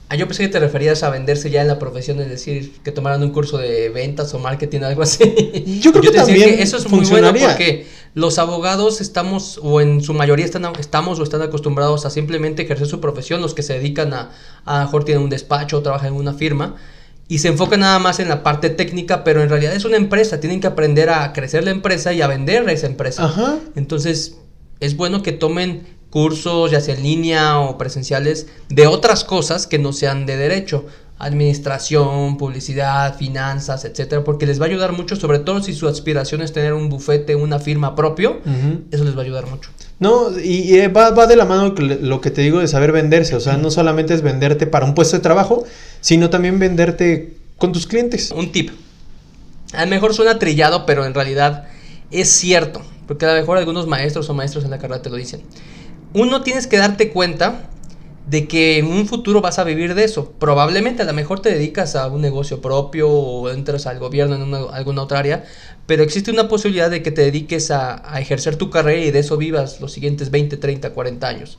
Ah, 0.08 0.14
yo 0.14 0.28
pensé 0.28 0.44
que 0.44 0.48
te 0.48 0.60
referías 0.60 1.02
a 1.02 1.10
venderse 1.10 1.50
ya 1.50 1.62
en 1.62 1.66
la 1.66 1.80
profesión, 1.80 2.20
es 2.20 2.28
decir, 2.28 2.74
que 2.84 2.92
tomaran 2.92 3.22
un 3.24 3.30
curso 3.30 3.58
de 3.58 3.88
ventas 3.88 4.32
o 4.34 4.38
marketing, 4.38 4.82
algo 4.82 5.02
así. 5.02 5.80
Yo 5.80 5.90
creo 5.90 6.02
que 6.02 6.12
también 6.12 6.60
eso 6.60 6.76
es 6.76 6.88
muy 6.88 7.04
bueno 7.06 7.32
porque 7.32 7.86
los 8.14 8.38
abogados 8.38 9.00
estamos, 9.00 9.58
o 9.62 9.80
en 9.80 10.00
su 10.02 10.14
mayoría 10.14 10.44
están, 10.44 10.64
estamos 10.78 11.18
o 11.18 11.24
están 11.24 11.42
acostumbrados 11.42 12.06
a 12.06 12.10
simplemente 12.10 12.62
ejercer 12.62 12.86
su 12.86 13.00
profesión, 13.00 13.42
los 13.42 13.52
que 13.52 13.64
se 13.64 13.74
dedican 13.74 14.14
a, 14.14 14.30
a 14.64 14.84
mejor 14.84 15.04
tienen 15.04 15.24
un 15.24 15.30
despacho 15.30 15.78
o 15.78 15.82
trabajan 15.82 16.08
en 16.08 16.14
una 16.14 16.34
firma, 16.34 16.76
y 17.28 17.38
se 17.38 17.48
enfocan 17.48 17.80
nada 17.80 17.98
más 17.98 18.20
en 18.20 18.28
la 18.28 18.44
parte 18.44 18.70
técnica, 18.70 19.24
pero 19.24 19.42
en 19.42 19.48
realidad 19.48 19.74
es 19.74 19.84
una 19.84 19.96
empresa, 19.96 20.38
tienen 20.38 20.60
que 20.60 20.68
aprender 20.68 21.10
a 21.10 21.32
crecer 21.32 21.64
la 21.64 21.72
empresa 21.72 22.12
y 22.12 22.22
a 22.22 22.28
vender 22.28 22.68
a 22.68 22.72
esa 22.72 22.86
empresa. 22.86 23.24
Ajá. 23.24 23.58
Entonces, 23.74 24.36
es 24.78 24.96
bueno 24.96 25.24
que 25.24 25.32
tomen 25.32 25.95
cursos, 26.16 26.70
ya 26.70 26.80
sea 26.80 26.94
en 26.94 27.02
línea 27.02 27.60
o 27.60 27.76
presenciales, 27.76 28.46
de 28.70 28.86
otras 28.86 29.22
cosas 29.22 29.66
que 29.66 29.78
no 29.78 29.92
sean 29.92 30.24
de 30.24 30.38
derecho, 30.38 30.86
administración, 31.18 32.38
publicidad, 32.38 33.18
finanzas, 33.18 33.84
etcétera, 33.84 34.24
porque 34.24 34.46
les 34.46 34.58
va 34.58 34.64
a 34.64 34.68
ayudar 34.68 34.92
mucho, 34.92 35.16
sobre 35.16 35.40
todo 35.40 35.62
si 35.62 35.74
su 35.74 35.86
aspiración 35.86 36.40
es 36.40 36.54
tener 36.54 36.72
un 36.72 36.88
bufete, 36.88 37.36
una 37.36 37.58
firma 37.58 37.94
propio, 37.94 38.40
eso 38.90 39.04
les 39.04 39.14
va 39.14 39.20
a 39.20 39.24
ayudar 39.24 39.44
mucho. 39.44 39.68
No, 39.98 40.30
y, 40.42 40.86
va, 40.86 41.10
va, 41.10 41.26
de 41.26 41.36
la 41.36 41.44
mano 41.44 41.74
lo 41.76 42.22
que 42.22 42.30
te 42.30 42.40
digo 42.40 42.60
de 42.60 42.68
saber 42.68 42.92
venderse, 42.92 43.36
o 43.36 43.40
sea, 43.40 43.58
no 43.58 43.70
solamente 43.70 44.14
es 44.14 44.22
venderte 44.22 44.66
para 44.66 44.86
un 44.86 44.94
puesto 44.94 45.18
de 45.18 45.22
trabajo, 45.22 45.64
sino 46.00 46.30
también 46.30 46.58
venderte 46.58 47.36
con 47.58 47.72
tus 47.72 47.86
clientes. 47.86 48.32
Un 48.34 48.52
tip. 48.52 48.70
A 49.74 49.84
lo 49.84 49.90
mejor 49.90 50.14
suena 50.14 50.38
trillado, 50.38 50.86
pero 50.86 51.04
en 51.04 51.12
realidad 51.12 51.68
es 52.10 52.30
cierto, 52.30 52.80
porque 53.06 53.26
a 53.26 53.34
lo 53.34 53.38
mejor 53.38 53.58
algunos 53.58 53.86
maestros 53.86 54.30
o 54.30 54.32
maestros 54.32 54.64
en 54.64 54.70
la 54.70 54.78
carrera 54.78 55.02
te 55.02 55.10
lo 55.10 55.16
dicen 55.16 55.42
uno 56.16 56.40
tienes 56.40 56.66
que 56.66 56.78
darte 56.78 57.10
cuenta 57.10 57.68
de 58.26 58.48
que 58.48 58.78
en 58.78 58.86
un 58.86 59.06
futuro 59.06 59.42
vas 59.42 59.58
a 59.58 59.64
vivir 59.64 59.94
de 59.94 60.04
eso. 60.04 60.32
Probablemente 60.32 61.02
a 61.02 61.04
lo 61.04 61.12
mejor 61.12 61.40
te 61.40 61.50
dedicas 61.50 61.94
a 61.94 62.06
un 62.06 62.22
negocio 62.22 62.62
propio 62.62 63.10
o 63.10 63.50
entras 63.50 63.86
al 63.86 63.98
gobierno 63.98 64.34
en 64.34 64.54
alguna 64.72 65.02
otra 65.02 65.18
área, 65.18 65.44
pero 65.84 66.02
existe 66.02 66.30
una 66.30 66.48
posibilidad 66.48 66.88
de 66.88 67.02
que 67.02 67.10
te 67.10 67.20
dediques 67.20 67.70
a, 67.70 68.02
ejercer 68.18 68.56
tu 68.56 68.70
carrera 68.70 69.04
y 69.04 69.10
de 69.10 69.18
eso 69.18 69.36
vivas 69.36 69.78
los 69.82 69.92
siguientes 69.92 70.30
20, 70.30 70.56
30, 70.56 70.90
40 70.90 71.28
años. 71.28 71.58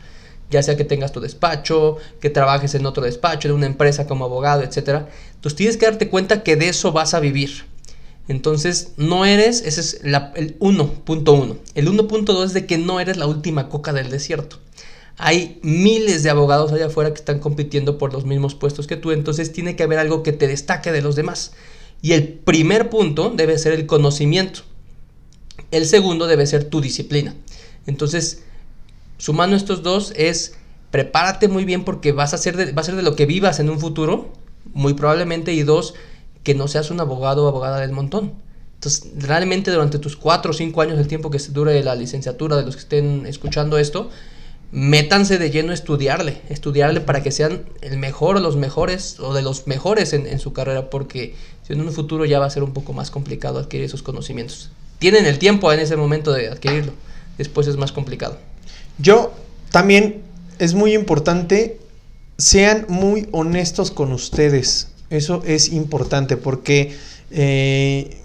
Ya 0.50 0.64
sea 0.64 0.76
que 0.76 0.86
tengas 0.86 1.12
tu 1.12 1.20
despacho, 1.20 1.98
que 2.20 2.32
trabajes 2.32 2.74
en 2.74 2.88
otro 2.88 3.04
despacho, 3.04 3.50
en 3.50 3.54
una 3.54 3.68
empresa 3.68 4.08
como 4.08 4.26
abogado, 4.26 4.64
etc. 4.64 5.04
Entonces 5.36 5.56
tienes 5.56 5.78
que 5.78 5.86
darte 5.86 6.10
cuenta 6.10 6.42
que 6.42 6.56
de 6.56 6.70
eso 6.70 6.92
vas 6.92 7.14
a 7.14 7.20
vivir. 7.20 7.66
Entonces, 8.28 8.94
no 8.98 9.26
eres, 9.26 9.62
ese 9.62 9.82
es 9.82 10.02
el 10.04 10.60
1.1. 10.60 11.58
El 11.76 11.88
1.2 11.88 12.46
es 12.46 12.54
de 12.54 12.66
que 12.66 12.78
no 12.78 13.00
eres 13.00 13.18
la 13.18 13.26
última 13.26 13.70
coca 13.70 13.94
del 13.94 14.10
desierto. 14.10 14.58
Hay 15.18 15.60
miles 15.64 16.24
de 16.24 16.30
abogados 16.30 16.72
allá 16.72 16.88
afuera 16.88 17.12
que 17.12 17.20
están 17.20 17.40
compitiendo 17.40 17.98
por 17.98 18.14
los 18.14 18.26
mismos 18.26 18.54
puestos 18.54 18.86
que 18.86 18.98
tú, 18.98 19.12
entonces 19.12 19.52
tiene 19.52 19.76
que 19.76 19.84
haber 19.84 19.98
algo 19.98 20.24
que 20.24 20.34
te 20.34 20.48
destaque 20.48 20.92
de 20.92 21.02
los 21.02 21.16
demás. 21.16 21.54
Y 22.02 22.14
el 22.14 22.28
primer 22.28 22.90
punto 22.90 23.32
debe 23.36 23.58
ser 23.58 23.74
el 23.74 23.88
conocimiento. 23.88 24.62
El 25.72 25.88
segundo 25.88 26.28
debe 26.28 26.46
ser 26.46 26.66
tu 26.66 26.82
disciplina. 26.82 27.34
Entonces, 27.88 28.44
sumando 29.18 29.56
estos 29.56 29.82
dos 29.82 30.14
es 30.16 30.56
prepárate 30.92 31.48
muy 31.48 31.66
bien 31.66 31.84
porque 31.84 32.12
vas 32.12 32.34
a 32.34 32.38
ser 32.38 32.78
va 32.78 32.82
a 32.82 32.86
ser 32.86 32.96
de 32.96 33.02
lo 33.02 33.16
que 33.16 33.26
vivas 33.26 33.60
en 33.60 33.70
un 33.70 33.80
futuro, 33.80 34.32
muy 34.74 34.94
probablemente, 34.94 35.54
y 35.54 35.64
dos, 35.64 35.96
que 36.48 36.56
no 36.56 36.70
seas 36.70 36.92
un 36.92 37.02
abogado 37.02 37.44
o 37.44 37.50
abogada 37.50 37.82
del 37.82 37.92
montón. 37.92 38.32
Entonces, 38.76 39.12
realmente 39.18 39.70
durante 39.70 40.00
tus 40.00 40.16
cuatro 40.16 40.52
o 40.52 40.54
cinco 40.54 40.80
años, 40.80 40.98
el 40.98 41.06
tiempo 41.06 41.30
que 41.30 41.40
dure 41.50 41.84
la 41.84 41.94
licenciatura 41.94 42.56
de 42.56 42.64
los 42.64 42.78
que 42.78 42.84
estén 42.84 43.26
escuchando 43.26 43.78
esto, 43.78 44.10
métanse 44.72 45.40
de 45.40 45.52
lleno 45.52 45.72
a 45.72 45.74
estudiarle, 45.74 46.42
estudiarle 46.48 47.02
para 47.02 47.22
que 47.22 47.34
sean 47.34 47.66
el 47.82 47.98
mejor 47.98 48.38
o 48.38 48.40
los 48.40 48.56
mejores 48.56 49.20
o 49.20 49.34
de 49.34 49.42
los 49.42 49.68
mejores 49.68 50.14
en, 50.14 50.40
su 50.40 50.54
carrera, 50.54 50.90
porque 50.90 51.36
si 51.64 51.74
en 51.74 51.82
un 51.82 51.92
futuro 51.92 52.24
ya 52.24 52.40
va 52.40 52.46
a 52.46 52.50
ser 52.50 52.64
un 52.64 52.72
poco 52.72 52.94
más 52.94 53.12
complicado 53.12 53.60
adquirir 53.60 53.86
esos 53.86 54.02
conocimientos. 54.02 54.70
Tienen 55.00 55.26
el 55.26 55.40
tiempo 55.40 55.74
en 55.74 55.82
ese 55.82 55.98
momento 55.98 56.32
de 56.32 56.48
adquirirlo, 56.48 56.94
después 57.38 57.68
es 57.68 57.76
más 57.76 57.92
complicado. 57.92 58.38
Yo 59.00 59.34
también 59.70 60.22
es 60.60 60.76
muy 60.76 60.94
importante, 60.94 61.78
sean 62.38 62.86
muy 62.88 63.28
honestos 63.34 63.92
con 63.92 64.14
ustedes. 64.14 64.94
Eso 65.10 65.42
es 65.46 65.72
importante 65.72 66.38
porque 66.38 66.96
eh, 67.32 68.18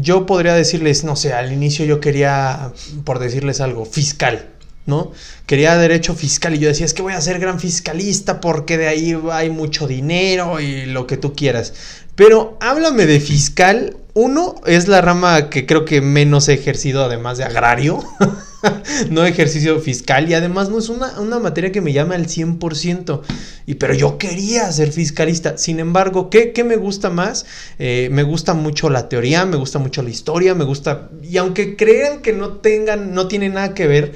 yo 0.00 0.26
podría 0.26 0.54
decirles, 0.54 1.04
no 1.04 1.16
sé, 1.16 1.32
al 1.32 1.52
inicio 1.52 1.84
yo 1.84 2.00
quería, 2.00 2.72
por 3.04 3.18
decirles 3.18 3.60
algo, 3.60 3.84
fiscal, 3.84 4.48
¿no? 4.86 5.12
Quería 5.46 5.76
derecho 5.76 6.14
fiscal 6.14 6.54
y 6.54 6.58
yo 6.58 6.68
decía, 6.68 6.86
es 6.86 6.94
que 6.94 7.02
voy 7.02 7.12
a 7.12 7.20
ser 7.20 7.38
gran 7.38 7.60
fiscalista 7.60 8.40
porque 8.40 8.78
de 8.78 8.88
ahí 8.88 9.18
hay 9.30 9.50
mucho 9.50 9.86
dinero 9.86 10.60
y 10.60 10.86
lo 10.86 11.06
que 11.06 11.16
tú 11.16 11.34
quieras. 11.34 11.74
Pero 12.14 12.56
háblame 12.60 13.06
de 13.06 13.20
fiscal. 13.20 13.96
Uno 14.14 14.56
es 14.66 14.88
la 14.88 15.00
rama 15.00 15.48
que 15.48 15.64
creo 15.64 15.86
que 15.86 16.02
menos 16.02 16.48
he 16.48 16.52
ejercido 16.52 17.02
además 17.02 17.38
de 17.38 17.44
agrario. 17.44 18.02
no 19.10 19.24
ejercicio 19.24 19.80
fiscal 19.80 20.28
y 20.28 20.34
además 20.34 20.68
no 20.68 20.78
es 20.78 20.88
una, 20.88 21.38
materia 21.38 21.72
que 21.72 21.80
me 21.80 21.92
llame 21.92 22.14
al 22.14 22.26
100%. 22.26 23.22
Y, 23.66 23.74
pero 23.74 23.94
yo 23.94 24.18
quería 24.18 24.70
ser 24.70 24.92
fiscalista. 24.92 25.56
Sin 25.56 25.80
embargo, 25.80 26.28
¿qué, 26.28 26.52
me 26.64 26.76
gusta 26.76 27.08
más? 27.08 27.46
Eh, 27.78 28.08
me 28.12 28.22
gusta 28.22 28.52
mucho 28.54 28.90
la 28.90 29.08
teoría, 29.08 29.46
me 29.46 29.56
gusta 29.56 29.78
mucho 29.78 30.02
la 30.02 30.10
historia, 30.10 30.54
me 30.54 30.64
gusta... 30.64 31.10
Y 31.22 31.38
aunque 31.38 31.76
crean 31.76 32.20
que 32.20 32.34
no 32.34 32.56
tengan, 32.56 33.14
no 33.14 33.28
tiene 33.28 33.48
nada 33.48 33.72
que 33.72 33.86
ver, 33.86 34.12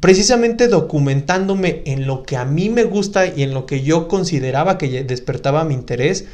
precisamente 0.00 0.68
documentándome 0.68 1.82
en 1.86 2.06
lo 2.06 2.24
que 2.24 2.36
a 2.36 2.44
mí 2.44 2.68
me 2.68 2.84
gusta 2.84 3.26
y 3.26 3.42
en 3.42 3.54
lo 3.54 3.64
que 3.64 3.82
yo 3.82 4.06
consideraba 4.06 4.76
que 4.76 5.02
despertaba 5.04 5.64
mi 5.64 5.72
interés, 5.72 6.26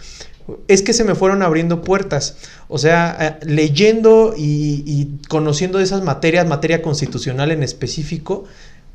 es 0.69 0.83
que 0.83 0.93
se 0.93 1.05
me 1.05 1.15
fueron 1.15 1.43
abriendo 1.43 1.83
puertas. 1.83 2.37
O 2.69 2.79
sea, 2.79 3.17
eh, 3.21 3.47
leyendo 3.47 4.35
y, 4.37 5.19
conociendo 5.29 5.79
de 5.79 5.85
esas 5.85 6.03
materias, 6.03 6.47
materia 6.47 6.83
constitucional 6.83 7.51
en 7.51 7.63
específico, 7.63 8.45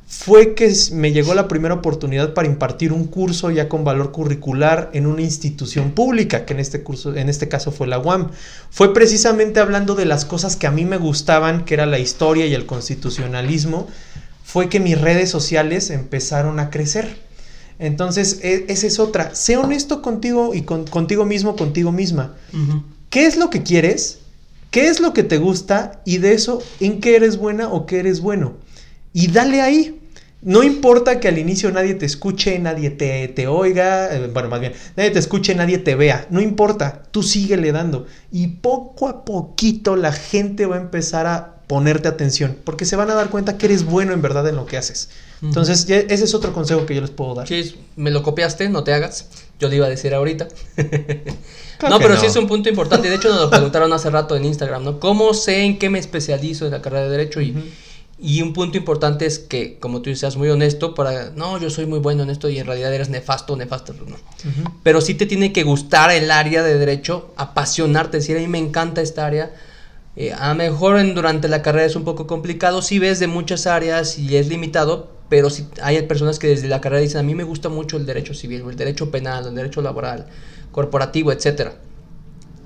fue 0.08 0.54
que 0.54 0.72
me 0.92 1.12
llegó 1.12 1.34
la 1.34 1.48
primera 1.48 1.74
oportunidad 1.74 2.34
para 2.34 2.48
impartir 2.48 2.94
un 2.94 3.06
curso 3.06 3.50
ya 3.50 3.68
con 3.68 3.84
valor 3.84 4.12
curricular 4.12 4.92
en 4.94 5.08
una 5.08 5.22
institución 5.22 5.92
pública, 5.92 6.46
que 6.46 6.54
en 6.54 6.60
este 6.60 6.84
curso, 6.84 7.16
en 7.16 7.28
este 7.28 7.48
caso 7.48 7.72
fue 7.72 7.88
la 7.88 8.00
UAM. 8.00 8.30
Fue 8.70 8.94
precisamente 8.94 9.60
hablando 9.60 9.96
de 9.96 10.06
las 10.06 10.26
cosas 10.26 10.56
que 10.56 10.68
a 10.68 10.72
mí 10.72 10.86
me 10.86 10.98
gustaban, 10.98 11.66
que 11.66 11.74
era 11.74 11.86
la 11.86 12.00
historia 12.00 12.46
y 12.46 12.54
el 12.54 12.66
constitucionalismo, 12.66 13.88
fue 14.44 14.70
que 14.70 14.80
mis 14.80 15.02
redes 15.02 15.30
sociales 15.30 15.90
empezaron 15.90 16.60
a 16.60 16.70
crecer. 16.70 17.25
Entonces, 17.80 18.40
e, 18.42 18.66
esa 18.68 18.88
es 18.88 19.00
otra. 19.00 19.36
Sé 19.36 19.58
honesto 19.58 20.02
contigo 20.02 20.54
y 20.54 20.62
contigo 20.64 21.26
mismo, 21.26 21.56
contigo 21.56 21.92
misma. 21.92 22.36
¿Qué 23.10 23.26
es 23.26 23.38
lo 23.38 23.50
que 23.50 23.64
quieres? 23.64 24.20
¿Qué 24.72 24.88
es 24.88 25.00
lo 25.00 25.14
que 25.14 25.24
te 25.24 25.38
gusta? 25.38 26.02
Y 26.06 26.18
de 26.18 26.34
eso, 26.34 26.62
¿en 26.80 27.00
qué 27.00 27.16
eres 27.16 27.38
buena 27.38 27.70
o 27.70 27.86
qué 27.86 28.00
eres 28.00 28.20
bueno? 28.22 28.54
Y 29.14 29.28
dale 29.28 29.62
ahí. 29.62 30.02
No 30.42 30.62
importa 30.62 31.20
que 31.20 31.28
al 31.28 31.40
inicio 31.40 31.72
nadie 31.72 31.96
te 31.96 32.06
escuche, 32.06 32.60
nadie 32.60 32.92
te, 32.92 33.28
te 33.30 33.48
oiga, 33.48 34.16
eh, 34.16 34.30
bueno, 34.32 34.48
más 34.48 34.60
bien, 34.60 34.74
nadie 34.96 35.10
te 35.10 35.18
escuche, 35.18 35.56
nadie 35.56 35.80
te 35.80 35.96
vea, 35.96 36.28
no 36.30 36.40
importa, 36.40 37.02
tú 37.10 37.24
síguele 37.24 37.72
dando. 37.72 38.06
Y 38.32 38.48
poco 38.48 39.08
a 39.08 39.26
poquito 39.26 39.96
la 39.96 40.12
gente 40.12 40.68
va 40.68 40.76
a 40.76 40.82
empezar 40.82 41.26
a 41.26 41.55
ponerte 41.68 42.08
atención, 42.08 42.58
porque 42.64 42.86
se 42.86 42.96
van 42.96 43.10
a 43.10 43.16
dar 43.16 43.30
cuenta 43.30 43.58
que 43.58 43.66
eres 43.66 43.86
bueno 43.86 44.14
en 44.14 44.22
verdad 44.22 44.48
en 44.48 44.56
lo 44.56 44.66
que 44.66 44.78
haces. 44.78 45.10
Entonces, 45.42 45.88
ese 45.90 46.24
es 46.24 46.34
otro 46.34 46.54
consejo 46.54 46.86
que 46.86 46.96
yo 46.96 47.02
les 47.02 47.12
puedo 47.12 47.36
dar. 47.36 47.48
Sí, 47.48 47.76
me 47.96 48.12
lo 48.12 48.24
copiaste, 48.24 48.70
no 48.70 48.84
te 48.84 48.94
hagas. 48.94 49.28
Yo 49.60 49.70
lo 49.70 49.76
iba 49.76 49.86
a 49.86 49.90
decir 49.90 50.14
ahorita. 50.14 50.48
no, 51.90 52.00
pero 52.00 52.18
sí 52.20 52.26
es 52.26 52.36
un 52.36 52.48
punto 52.48 52.70
importante. 52.70 53.10
De 53.10 53.16
hecho, 53.16 53.30
nos 53.30 53.42
lo 53.42 53.50
preguntaron 53.50 53.92
hace 53.94 54.10
rato 54.10 54.36
en 54.36 54.46
Instagram, 54.46 54.84
¿no? 54.84 55.00
¿Cómo 55.00 55.34
sé 55.34 55.64
en 55.64 55.78
qué 55.78 55.90
me 55.90 56.00
especializo 56.00 56.66
en 56.66 56.72
la 56.72 56.82
carrera 56.82 57.04
de 57.06 57.10
Derecho? 57.10 57.42
Y, 57.42 57.56
y 58.20 58.42
un 58.42 58.54
punto 58.54 58.78
importante 58.78 59.26
es 59.26 59.40
que, 59.40 59.78
como 59.80 60.02
tú 60.02 60.16
seas 60.16 60.38
muy 60.38 60.50
honesto 60.50 60.94
para, 60.94 61.32
no, 61.32 61.60
yo 61.60 61.70
soy 61.70 61.86
muy 61.86 62.00
bueno 62.00 62.24
en 62.24 62.30
esto 62.30 62.50
y 62.50 62.60
en 62.60 62.66
realidad 62.66 62.94
eres 62.94 63.10
nefasto, 63.10 63.56
nefasto, 63.56 63.94
no. 63.94 64.18
Pero 64.84 65.02
sí 65.02 65.16
te 65.16 65.26
tiene 65.26 65.52
que 65.52 65.64
gustar 65.64 66.12
el 66.12 66.32
área 66.32 66.64
de 66.64 66.78
Derecho, 66.78 67.34
apasionarte, 67.36 68.18
decir, 68.18 68.38
a 68.38 68.40
mí 68.40 68.48
me 68.48 68.60
encanta 68.60 69.02
esta 69.02 69.26
área 69.26 69.54
eh, 70.16 70.32
a 70.34 70.50
lo 70.50 70.56
mejor 70.56 71.14
durante 71.14 71.48
la 71.48 71.62
carrera 71.62 71.86
es 71.86 71.96
un 71.96 72.06
poco 72.06 72.26
complicado, 72.28 72.82
si 72.82 73.00
ves 73.00 73.20
de 73.20 73.28
muchas 73.28 73.68
áreas 73.68 74.18
y 74.18 74.38
es 74.38 74.48
limitado, 74.48 75.12
pero 75.30 75.50
si 75.50 75.68
hay 75.82 76.02
personas 76.04 76.40
que 76.40 76.48
desde 76.48 76.68
la 76.68 76.82
carrera 76.82 77.02
dicen, 77.02 77.20
a 77.20 77.24
mí 77.24 77.36
me 77.36 77.44
gusta 77.44 77.70
mucho 77.70 77.98
el 77.98 78.06
derecho 78.06 78.34
civil, 78.34 78.64
el 78.70 78.76
derecho 78.76 79.12
penal, 79.12 79.48
el 79.48 79.56
derecho 79.56 79.82
laboral, 79.82 80.28
corporativo, 80.72 81.32
etc. 81.32 81.72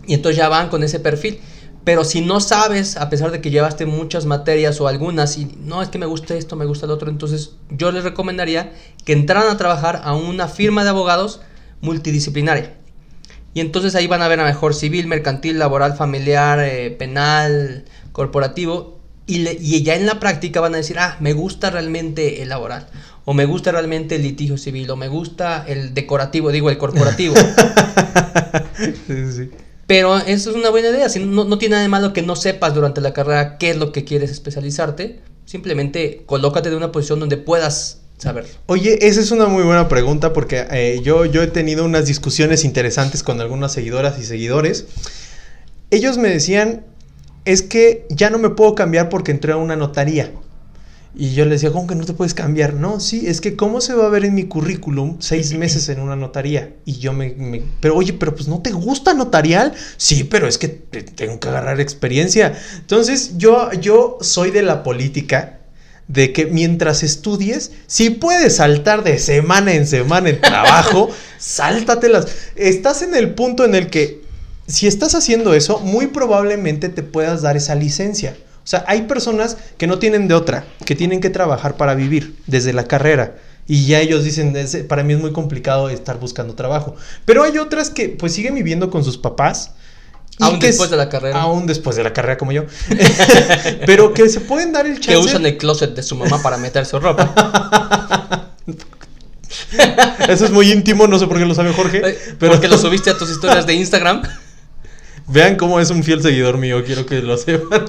Y 0.05 0.13
entonces 0.13 0.37
ya 0.37 0.49
van 0.49 0.69
con 0.69 0.83
ese 0.83 0.99
perfil. 0.99 1.39
Pero 1.85 2.03
si 2.03 2.21
no 2.21 2.41
sabes, 2.41 2.97
a 2.97 3.09
pesar 3.09 3.31
de 3.31 3.41
que 3.41 3.49
llevaste 3.49 3.85
muchas 3.85 4.25
materias 4.25 4.79
o 4.81 4.87
algunas, 4.87 5.37
y 5.37 5.45
no 5.45 5.81
es 5.81 5.89
que 5.89 5.97
me 5.97 6.05
gusta 6.05 6.35
esto, 6.35 6.55
me 6.55 6.65
gusta 6.65 6.85
el 6.85 6.91
otro, 6.91 7.09
entonces 7.09 7.55
yo 7.69 7.91
les 7.91 8.03
recomendaría 8.03 8.73
que 9.05 9.13
entraran 9.13 9.49
a 9.49 9.57
trabajar 9.57 10.01
a 10.03 10.13
una 10.13 10.47
firma 10.47 10.83
de 10.83 10.89
abogados 10.89 11.41
multidisciplinaria. 11.81 12.78
Y 13.53 13.61
entonces 13.61 13.95
ahí 13.95 14.07
van 14.07 14.21
a 14.21 14.27
ver 14.27 14.39
a 14.39 14.45
mejor 14.45 14.73
civil, 14.75 15.07
mercantil, 15.07 15.57
laboral, 15.59 15.95
familiar, 15.95 16.59
eh, 16.59 16.91
penal, 16.91 17.85
corporativo. 18.11 18.99
Y, 19.25 19.39
le- 19.39 19.57
y 19.59 19.83
ya 19.83 19.95
en 19.95 20.05
la 20.05 20.19
práctica 20.19 20.61
van 20.61 20.73
a 20.73 20.77
decir, 20.77 20.97
ah, 20.99 21.17
me 21.19 21.33
gusta 21.33 21.69
realmente 21.69 22.41
el 22.41 22.49
laboral. 22.49 22.87
O 23.25 23.33
me 23.33 23.45
gusta 23.45 23.71
realmente 23.71 24.15
el 24.15 24.23
litigio 24.23 24.57
civil. 24.57 24.89
O 24.89 24.95
me 24.95 25.07
gusta 25.07 25.65
el 25.67 25.93
decorativo, 25.93 26.51
digo, 26.51 26.69
el 26.69 26.77
corporativo. 26.77 27.35
Sí, 28.77 28.93
sí, 29.07 29.31
sí. 29.33 29.49
Pero 29.87 30.17
eso 30.17 30.51
es 30.51 30.55
una 30.55 30.69
buena 30.69 30.89
idea. 30.89 31.09
Si 31.09 31.19
no, 31.19 31.43
no 31.43 31.57
tiene 31.57 31.71
nada 31.73 31.83
de 31.83 31.89
malo 31.89 32.13
que 32.13 32.21
no 32.21 32.35
sepas 32.35 32.73
durante 32.73 33.01
la 33.01 33.11
carrera 33.13 33.57
qué 33.57 33.71
es 33.71 33.77
lo 33.77 33.91
que 33.91 34.05
quieres 34.05 34.31
especializarte. 34.31 35.19
Simplemente 35.45 36.23
colócate 36.25 36.69
de 36.69 36.75
una 36.77 36.91
posición 36.91 37.19
donde 37.19 37.37
puedas 37.37 38.01
saber. 38.19 38.45
Oye, 38.67 39.07
esa 39.07 39.19
es 39.21 39.31
una 39.31 39.47
muy 39.47 39.63
buena 39.63 39.87
pregunta 39.87 40.31
porque 40.33 40.65
eh, 40.71 41.01
yo, 41.03 41.25
yo 41.25 41.41
he 41.41 41.47
tenido 41.47 41.83
unas 41.85 42.05
discusiones 42.05 42.63
interesantes 42.65 43.23
con 43.23 43.41
algunas 43.41 43.71
seguidoras 43.73 44.19
y 44.19 44.23
seguidores. 44.25 44.85
Ellos 45.91 46.17
me 46.17 46.29
decían, 46.29 46.85
es 47.45 47.61
que 47.63 48.05
ya 48.09 48.29
no 48.29 48.37
me 48.37 48.49
puedo 48.49 48.75
cambiar 48.75 49.09
porque 49.09 49.31
entré 49.31 49.53
a 49.53 49.57
una 49.57 49.75
notaría. 49.75 50.31
Y 51.15 51.33
yo 51.33 51.43
les 51.45 51.61
decía, 51.61 51.71
¿cómo 51.73 51.87
que 51.87 51.95
no 51.95 52.05
te 52.05 52.13
puedes 52.13 52.35
cambiar? 52.35 52.75
No, 52.75 52.99
sí, 52.99 53.25
es 53.25 53.41
que 53.41 53.55
¿cómo 53.55 53.81
se 53.81 53.95
va 53.95 54.05
a 54.05 54.09
ver 54.09 54.25
en 54.25 54.35
mi 54.35 54.43
currículum 54.43 55.17
seis 55.19 55.53
meses 55.57 55.89
en 55.89 55.99
una 55.99 56.15
notaría? 56.15 56.75
Y 56.85 56.99
yo 56.99 57.13
me, 57.13 57.33
me- 57.33 57.63
Pero 57.81 57.95
oye, 57.95 58.13
pero 58.13 58.35
pues 58.35 58.47
¿no 58.47 58.61
te 58.61 58.71
gusta 58.71 59.15
notarial? 59.15 59.73
Sí, 59.97 60.23
pero 60.23 60.47
es 60.47 60.59
que 60.59 60.67
te- 60.67 61.01
tengo 61.01 61.39
que 61.39 61.47
agarrar 61.49 61.79
experiencia. 61.81 62.53
Entonces 62.77 63.37
yo, 63.37 63.71
yo 63.73 64.19
soy 64.21 64.51
de 64.51 64.61
la 64.61 64.83
política 64.83 65.58
de 66.09 66.33
que 66.33 66.47
mientras 66.47 67.03
estudies, 67.03 67.71
si 67.87 68.09
puedes 68.09 68.57
saltar 68.57 69.03
de 69.03 69.17
semana 69.19 69.73
en 69.73 69.87
semana 69.87 70.29
en 70.29 70.41
trabajo, 70.41 71.09
sáltatelas. 71.39 72.27
Estás 72.55 73.01
en 73.03 73.15
el 73.15 73.33
punto 73.35 73.63
en 73.63 73.75
el 73.75 73.89
que 73.89 74.21
si 74.67 74.87
estás 74.87 75.15
haciendo 75.15 75.53
eso, 75.53 75.79
muy 75.79 76.07
probablemente 76.07 76.89
te 76.89 77.03
puedas 77.03 77.41
dar 77.41 77.55
esa 77.57 77.75
licencia. 77.75 78.35
O 78.63 78.67
sea, 78.69 78.83
hay 78.87 79.03
personas 79.03 79.57
que 79.77 79.87
no 79.87 79.97
tienen 79.99 80.27
de 80.27 80.33
otra, 80.35 80.65
que 80.85 80.95
tienen 80.95 81.21
que 81.21 81.29
trabajar 81.29 81.77
para 81.77 81.95
vivir 81.95 82.35
desde 82.45 82.73
la 82.73 82.83
carrera. 82.85 83.35
Y 83.67 83.85
ya 83.85 83.99
ellos 83.99 84.23
dicen, 84.23 84.55
"Es- 84.55 84.77
para 84.87 85.03
mí 85.03 85.13
es 85.13 85.19
muy 85.19 85.31
complicado 85.31 85.89
estar 85.89 86.19
buscando 86.19 86.55
trabajo. 86.55 86.95
Pero 87.25 87.43
hay 87.43 87.57
otras 87.59 87.89
que 87.91 88.09
pues 88.09 88.33
siguen 88.33 88.55
viviendo 88.55 88.89
con 88.89 89.03
sus 89.03 89.17
papás. 89.17 89.71
Aún 90.39 90.59
después 90.59 90.89
de 90.89 90.97
la 90.97 91.09
carrera. 91.09 91.41
Aún 91.41 91.67
después 91.67 91.95
de 91.95 92.03
la 92.03 92.13
carrera 92.13 92.37
como 92.37 92.51
yo. 92.51 92.63
Pero 93.85 94.13
que 94.13 94.29
se 94.29 94.39
pueden 94.39 94.71
dar 94.71 94.85
el 94.85 94.95
chance. 94.95 95.11
Que 95.11 95.17
usan 95.17 95.45
el 95.45 95.57
closet 95.57 95.93
de 95.93 96.03
su 96.03 96.15
mamá 96.15 96.41
para 96.41 96.57
meter 96.57 96.85
su 96.85 96.99
ropa. 96.99 97.33
Eso 100.27 100.45
es 100.45 100.51
muy 100.51 100.71
íntimo, 100.71 101.07
no 101.07 101.19
sé 101.19 101.27
por 101.27 101.37
qué 101.37 101.45
lo 101.45 101.55
sabe 101.55 101.73
Jorge. 101.73 101.99
Pero 102.39 102.53
Porque 102.53 102.67
lo 102.67 102.77
subiste 102.79 103.09
a 103.09 103.17
tus 103.17 103.29
historias 103.29 103.65
de 103.65 103.73
Instagram. 103.73 104.23
vean 105.27 105.55
cómo 105.55 105.79
es 105.79 105.89
un 105.89 106.03
fiel 106.03 106.21
seguidor 106.21 106.57
mío, 106.57 106.83
quiero 106.85 107.05
que 107.05 107.21
lo 107.21 107.37
sepan. 107.37 107.85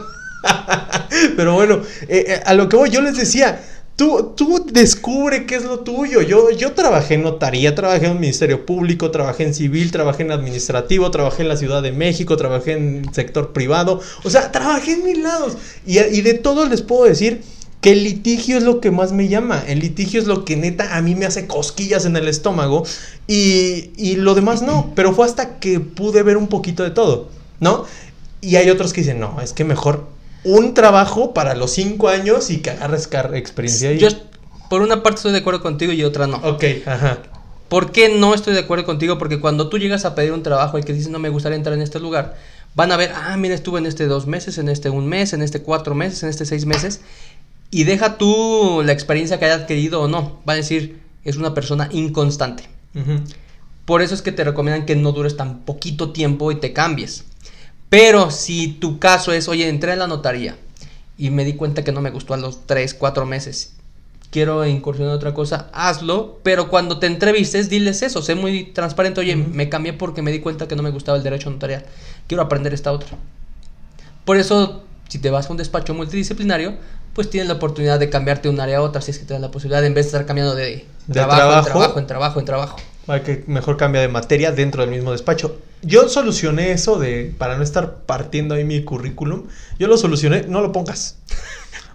Pero 1.37 1.55
bueno, 1.55 1.83
eh, 2.09 2.25
eh, 2.27 2.43
a 2.45 2.55
lo 2.55 2.69
que 2.69 2.77
voy, 2.77 2.91
yo 2.91 3.01
les 3.03 3.17
decía, 3.17 3.61
tú, 4.01 4.33
tú 4.35 4.65
descubre 4.73 5.45
qué 5.45 5.57
es 5.57 5.65
lo 5.65 5.81
tuyo. 5.81 6.23
Yo, 6.23 6.51
yo 6.53 6.73
trabajé 6.73 7.15
en 7.15 7.23
notaría, 7.23 7.75
trabajé 7.75 8.07
en 8.07 8.19
Ministerio 8.19 8.65
Público, 8.65 9.11
trabajé 9.11 9.45
en 9.45 9.53
civil, 9.53 9.93
trabajé 9.93 10.23
en 10.23 10.33
administrativo, 10.33 11.11
trabajé 11.11 11.43
en 11.43 11.49
la 11.49 11.59
Ciudad 11.59 11.83
de 11.83 11.93
México, 11.93 12.35
trabajé 12.39 12.73
en 12.73 13.13
sector 13.13 13.53
privado. 13.53 14.01
O 14.25 14.31
sea, 14.31 14.53
trabajé 14.53 14.93
en 14.93 15.05
mil 15.05 15.23
lados. 15.23 15.59
Y, 15.87 15.99
y 15.99 16.23
de 16.23 16.33
todos 16.33 16.71
les 16.71 16.81
puedo 16.81 17.05
decir 17.05 17.43
que 17.83 17.93
el 17.93 18.05
litigio 18.05 18.57
es 18.57 18.63
lo 18.63 18.81
que 18.81 18.91
más 18.91 19.13
me 19.13 19.29
llama. 19.29 19.63
El 19.69 19.81
litigio 19.81 20.19
es 20.19 20.27
lo 20.27 20.47
que 20.47 20.57
neta 20.57 20.97
a 20.97 21.03
mí 21.03 21.15
me 21.15 21.27
hace 21.27 21.47
cosquillas 21.47 22.07
en 22.07 22.17
el 22.17 22.27
estómago. 22.27 22.85
Y, 23.27 23.91
y 23.99 24.17
lo 24.17 24.35
demás 24.35 24.63
no. 24.63 24.95
Pero 24.95 25.13
fue 25.13 25.27
hasta 25.27 25.59
que 25.59 25.79
pude 25.79 26.23
ver 26.23 26.39
un 26.39 26.49
poquito 26.49 26.85
de 26.85 26.91
todo, 26.91 27.29
¿no? 27.61 27.85
Y 28.41 28.57
hay 28.57 28.71
otros 28.71 28.95
que 28.95 29.03
dicen, 29.03 29.21
no, 29.21 29.43
es 29.43 29.53
que 29.53 29.65
mejor 29.65 30.09
un 30.45 30.75
trabajo 30.75 31.35
para 31.35 31.55
los 31.55 31.73
cinco 31.73 32.09
años 32.09 32.51
y 32.51 32.59
que 32.59 32.71
agarres 32.71 33.09
experiencia 33.35 33.91
ahí. 33.91 33.99
Yo, 33.99 34.09
por 34.69 34.83
una 34.83 35.03
parte, 35.03 35.17
estoy 35.17 35.33
de 35.33 35.39
acuerdo 35.39 35.63
contigo 35.63 35.93
y 35.93 36.03
otra 36.05 36.27
no. 36.27 36.37
Ok, 36.39 36.65
ajá. 36.87 37.19
¿Por 37.69 37.93
qué 37.93 38.09
no 38.09 38.35
estoy 38.35 38.55
de 38.55 38.61
acuerdo 38.61 38.85
contigo? 38.85 39.17
Porque 39.19 39.39
cuando 39.39 39.69
tú 39.69 39.79
llegas 39.79 40.05
a 40.05 40.15
pedir 40.15 40.33
un 40.33 40.43
trabajo 40.43 40.79
y 40.79 40.83
que 40.83 40.93
dices 40.93 41.11
no 41.11 41.21
me 41.21 41.29
gustaría 41.29 41.57
entrar 41.57 41.75
en 41.75 41.83
este 41.83 42.01
lugar, 42.01 42.37
van 42.75 42.91
a 42.91 42.97
ver, 42.97 43.13
ah, 43.15 43.37
mira, 43.37 43.55
estuve 43.55 43.79
en 43.79 43.87
este 43.87 44.07
dos 44.07 44.27
meses, 44.27 44.59
en 44.59 44.69
este 44.69 44.91
un 44.91 45.07
mes, 45.07 45.33
en 45.33 45.43
este 45.43 45.63
cuatro 45.63 45.95
meses, 45.95 46.23
en 46.23 46.31
este 46.31 46.47
seis 46.47 46.67
meses, 46.67 47.01
y 47.71 47.85
deja 47.85 48.19
tú 48.19 48.83
la 48.85 48.93
experiencia 48.93 49.39
que 49.39 49.45
haya 49.45 49.55
adquirido 49.55 50.03
o 50.03 50.09
no. 50.09 50.41
Va 50.49 50.55
a 50.55 50.57
decir, 50.57 51.01
es 51.25 51.37
una 51.37 51.55
persona 51.55 51.89
inconstante. 51.93 52.65
Por 53.85 54.03
eso 54.03 54.15
es 54.15 54.23
que 54.23 54.33
te 54.33 54.43
recomiendan 54.43 54.87
que 54.87 54.97
no 54.97 55.13
dures 55.13 55.37
tan 55.37 55.61
poquito 55.61 56.11
tiempo 56.11 56.51
y 56.51 56.57
te 56.57 56.73
cambies. 56.73 57.25
Pero 57.91 58.31
si 58.31 58.69
tu 58.69 58.99
caso 58.99 59.33
es, 59.33 59.49
oye, 59.49 59.69
entré 59.69 59.93
en 59.93 59.99
la 59.99 60.07
notaría 60.07 60.57
y 61.19 61.31
me 61.31 61.45
di 61.45 61.55
cuenta 61.55 61.85
que 61.85 61.93
no 61.93 62.01
me 62.01 62.11
gustó 62.11 62.33
a 62.33 62.39
los 62.39 62.67
3, 62.67 62.95
4 62.95 63.27
meses, 63.27 63.75
quiero 64.31 64.65
incursionar 64.65 65.11
en 65.11 65.17
otra 65.17 65.35
cosa, 65.35 65.69
hazlo, 65.73 66.39
pero 66.43 66.69
cuando 66.69 66.99
te 66.99 67.09
entrevistes, 67.09 67.69
diles 67.69 68.03
eso, 68.03 68.23
sé 68.23 68.37
muy 68.37 68.65
transparente, 68.65 69.21
oye, 69.21 69.35
me 69.37 69.69
cambié 69.69 69.93
porque 69.93 70.23
me 70.23 70.31
di 70.31 70.39
cuenta 70.39 70.69
que 70.69 70.77
no 70.77 70.83
me 70.85 70.91
gustaba 70.91 71.19
el 71.19 71.25
derecho 71.25 71.51
notarial, 71.51 71.85
quiero 72.29 72.43
aprender 72.43 72.73
esta 72.73 72.93
otra. 72.93 73.19
Por 74.25 74.37
eso, 74.37 74.85
si 75.09 75.19
te 75.19 75.31
vas 75.31 75.49
a 75.49 75.51
un 75.51 75.57
despacho 75.57 75.93
multidisciplinario, 75.93 76.77
pues 77.13 77.29
tienes 77.29 77.49
la 77.49 77.55
oportunidad 77.55 77.99
de 77.99 78.09
cambiarte 78.09 78.49
de 78.49 78.55
un 78.55 78.61
área 78.61 78.79
a 78.79 78.83
otra, 78.83 79.03
si 79.03 79.11
es 79.11 79.19
que 79.19 79.25
te 79.25 79.35
da 79.35 79.41
la 79.41 79.51
posibilidad, 79.51 79.85
en 79.85 79.95
vez 79.95 80.07
de 80.07 80.09
estar 80.11 80.27
cambiando 80.27 80.55
de, 80.55 80.87
De 81.09 81.13
trabajo, 81.13 81.41
trabajo. 81.41 81.65
en 81.65 81.65
trabajo, 81.65 81.99
en 81.99 82.07
trabajo, 82.07 82.39
en 82.39 82.45
trabajo. 82.45 82.77
Para 83.11 83.25
que 83.25 83.43
mejor 83.49 83.77
cambia 83.77 84.01
de 84.01 84.07
materia 84.07 84.53
dentro 84.53 84.83
del 84.83 84.93
mismo 84.93 85.11
despacho. 85.11 85.59
Yo 85.83 86.09
solucioné 86.09 86.71
eso 86.71 86.97
de, 86.97 87.35
para 87.39 87.57
no 87.57 87.65
estar 87.65 88.03
partiendo 88.07 88.55
ahí 88.55 88.63
mi 88.63 88.85
currículum, 88.85 89.49
yo 89.81 89.89
lo 89.89 89.97
solucioné, 89.99 90.45
no 90.47 90.61
lo 90.61 90.71
pongas. 90.71 91.17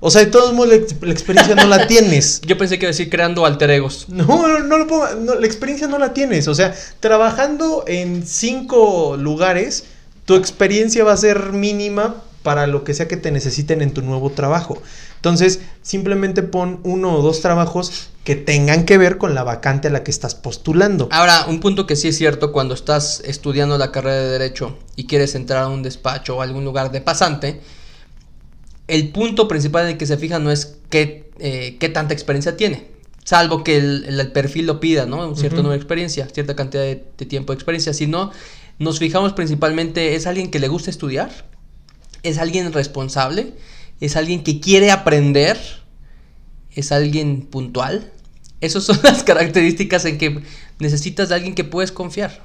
O 0.01 0.11
sea, 0.11 0.25
de 0.25 0.29
todos 0.29 0.51
modos 0.53 0.71
la, 0.71 0.75
ex- 0.75 0.95
la 0.99 1.13
experiencia 1.13 1.55
no 1.55 1.67
la 1.67 1.87
tienes. 1.87 2.41
Yo 2.45 2.57
pensé 2.57 2.77
que 2.77 2.83
iba 2.83 2.89
a 2.89 2.91
decir 2.91 3.09
creando 3.09 3.45
alter 3.45 3.71
egos. 3.71 4.07
No, 4.09 4.25
no, 4.45 4.59
no 4.59 4.77
lo 4.77 4.87
pongas, 4.87 5.15
no, 5.15 5.35
la 5.35 5.47
experiencia 5.47 5.87
no 5.87 5.97
la 5.97 6.13
tienes. 6.13 6.49
O 6.49 6.53
sea, 6.53 6.75
trabajando 6.99 7.85
en 7.87 8.27
cinco 8.27 9.15
lugares, 9.17 9.85
tu 10.25 10.35
experiencia 10.35 11.05
va 11.05 11.13
a 11.13 11.17
ser 11.17 11.53
mínima 11.53 12.24
para 12.45 12.65
lo 12.67 12.85
que 12.85 12.93
sea 12.93 13.09
que 13.09 13.17
te 13.17 13.31
necesiten 13.31 13.81
en 13.81 13.91
tu 13.93 14.01
nuevo 14.01 14.29
trabajo. 14.29 14.81
Entonces, 15.17 15.59
simplemente 15.81 16.43
pon 16.43 16.79
uno 16.83 17.15
o 17.17 17.21
dos 17.21 17.41
trabajos 17.41 18.07
que 18.23 18.35
tengan 18.37 18.85
que 18.85 18.97
ver 18.97 19.17
con 19.17 19.35
la 19.35 19.43
vacante 19.43 19.89
a 19.89 19.91
la 19.91 20.03
que 20.03 20.11
estás 20.11 20.35
postulando. 20.35 21.09
Ahora, 21.11 21.45
un 21.47 21.59
punto 21.59 21.85
que 21.87 21.95
sí 21.97 22.07
es 22.07 22.17
cierto 22.17 22.51
cuando 22.53 22.73
estás 22.73 23.21
estudiando 23.25 23.77
la 23.77 23.91
carrera 23.91 24.15
de 24.15 24.29
Derecho 24.29 24.77
y 24.95 25.05
quieres 25.07 25.35
entrar 25.35 25.63
a 25.63 25.67
un 25.67 25.83
despacho 25.83 26.37
o 26.37 26.41
algún 26.41 26.63
lugar 26.63 26.91
de 26.91 27.01
pasante, 27.01 27.59
el 28.87 29.09
punto 29.09 29.47
principal 29.47 29.85
en 29.85 29.91
el 29.93 29.97
que 29.97 30.05
se 30.05 30.17
fija 30.17 30.39
no 30.39 30.51
es 30.51 30.77
qué, 30.89 31.31
eh, 31.39 31.77
qué 31.79 31.89
tanta 31.89 32.13
experiencia 32.13 32.55
tiene, 32.55 32.85
salvo 33.23 33.63
que 33.63 33.77
el, 33.77 34.05
el- 34.07 34.19
el 34.19 34.31
perfil 34.31 34.67
lo 34.67 34.79
pida, 34.79 35.05
¿no? 35.05 35.27
Un 35.27 35.35
cierto 35.35 35.57
número 35.57 35.71
de 35.71 35.77
experiencia, 35.77 36.27
cierta 36.31 36.55
cantidad 36.55 36.83
de, 36.83 37.03
de 37.17 37.25
tiempo 37.25 37.51
de 37.51 37.55
experiencia, 37.55 37.93
sino 37.93 38.31
nos 38.77 38.99
fijamos 38.99 39.33
principalmente, 39.33 40.15
¿es 40.15 40.27
alguien 40.27 40.51
que 40.51 40.59
le 40.59 40.67
gusta 40.67 40.89
estudiar? 40.91 41.31
¿Es 42.25 42.37
alguien 42.37 42.73
responsable? 42.73 43.53
¿Es 44.01 44.15
alguien 44.15 44.43
que 44.43 44.59
quiere 44.59 44.91
aprender? 44.91 45.57
¿Es 46.73 46.91
alguien 46.91 47.41
puntual? 47.43 48.11
Esas 48.61 48.83
son 48.83 48.99
las 49.03 49.23
características 49.23 50.05
en 50.05 50.17
que 50.17 50.41
necesitas 50.79 51.29
de 51.29 51.35
alguien 51.35 51.55
que 51.55 51.63
puedes 51.63 51.91
confiar. 51.91 52.41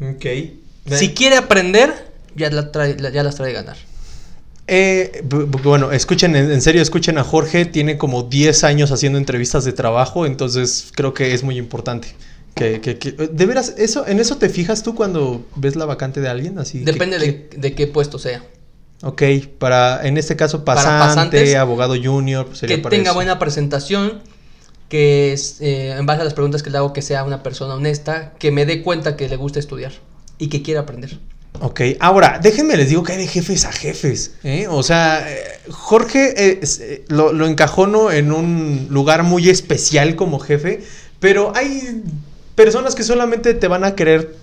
Ok. 0.00 0.26
Si 0.98 1.10
quiere 1.10 1.36
aprender, 1.36 2.12
ya, 2.34 2.50
la 2.50 2.72
trae- 2.72 2.98
la- 2.98 3.10
ya 3.10 3.22
las 3.22 3.36
trae 3.36 3.52
ganar. 3.52 3.76
Eh, 4.66 5.22
bu- 5.28 5.46
bu- 5.50 5.62
bueno, 5.62 5.92
escuchen, 5.92 6.34
en, 6.36 6.60
serio, 6.62 6.82
escuchen 6.82 7.18
a 7.18 7.24
Jorge, 7.24 7.64
tiene 7.66 7.98
como 7.98 8.22
10 8.24 8.64
años 8.64 8.90
haciendo 8.92 9.18
entrevistas 9.18 9.64
de 9.64 9.72
trabajo, 9.72 10.24
entonces 10.26 10.90
creo 10.94 11.14
que 11.14 11.34
es 11.34 11.42
muy 11.42 11.58
importante. 11.58 12.08
Que, 12.54 12.80
que- 12.80 12.98
que- 12.98 13.12
de 13.12 13.46
veras, 13.46 13.74
eso, 13.78 14.06
¿en 14.06 14.20
eso 14.20 14.36
te 14.36 14.48
fijas 14.48 14.82
tú 14.82 14.94
cuando 14.94 15.46
ves 15.56 15.74
la 15.76 15.84
vacante 15.84 16.20
de 16.20 16.28
alguien? 16.28 16.58
Así 16.58 16.80
Depende 16.80 17.18
que- 17.18 17.24
de, 17.24 17.48
de 17.58 17.74
qué 17.74 17.86
puesto 17.86 18.18
sea. 18.18 18.42
Ok, 19.02 19.22
para, 19.58 20.06
en 20.06 20.16
este 20.16 20.36
caso, 20.36 20.64
pasante, 20.64 21.56
abogado 21.56 21.94
junior, 22.02 22.46
pues, 22.46 22.58
sería 22.58 22.76
que 22.76 22.82
para 22.82 22.90
tenga 22.94 23.10
eso. 23.10 23.14
buena 23.14 23.38
presentación, 23.38 24.22
que 24.88 25.32
es, 25.32 25.60
eh, 25.60 25.96
en 25.98 26.06
base 26.06 26.20
a 26.20 26.24
las 26.24 26.34
preguntas 26.34 26.62
que 26.62 26.70
le 26.70 26.78
hago, 26.78 26.92
que 26.92 27.02
sea 27.02 27.24
una 27.24 27.42
persona 27.42 27.74
honesta, 27.74 28.32
que 28.38 28.52
me 28.52 28.64
dé 28.64 28.82
cuenta 28.82 29.16
que 29.16 29.28
le 29.28 29.36
gusta 29.36 29.58
estudiar 29.58 29.92
y 30.38 30.48
que 30.48 30.62
quiera 30.62 30.82
aprender. 30.82 31.18
Ok, 31.60 31.80
ahora, 32.00 32.38
déjenme 32.42 32.76
les 32.76 32.88
digo 32.88 33.02
que 33.02 33.12
hay 33.12 33.18
de 33.18 33.26
jefes 33.26 33.64
a 33.64 33.72
jefes. 33.72 34.32
¿eh? 34.42 34.66
O 34.68 34.82
sea, 34.82 35.30
eh, 35.30 35.42
Jorge 35.70 36.32
eh, 36.36 37.04
lo, 37.08 37.32
lo 37.32 37.46
encajono 37.46 38.10
en 38.10 38.32
un 38.32 38.86
lugar 38.90 39.22
muy 39.22 39.48
especial 39.50 40.16
como 40.16 40.38
jefe, 40.38 40.82
pero 41.20 41.52
hay 41.54 42.02
personas 42.54 42.94
que 42.94 43.02
solamente 43.02 43.54
te 43.54 43.68
van 43.68 43.84
a 43.84 43.94
querer 43.94 44.36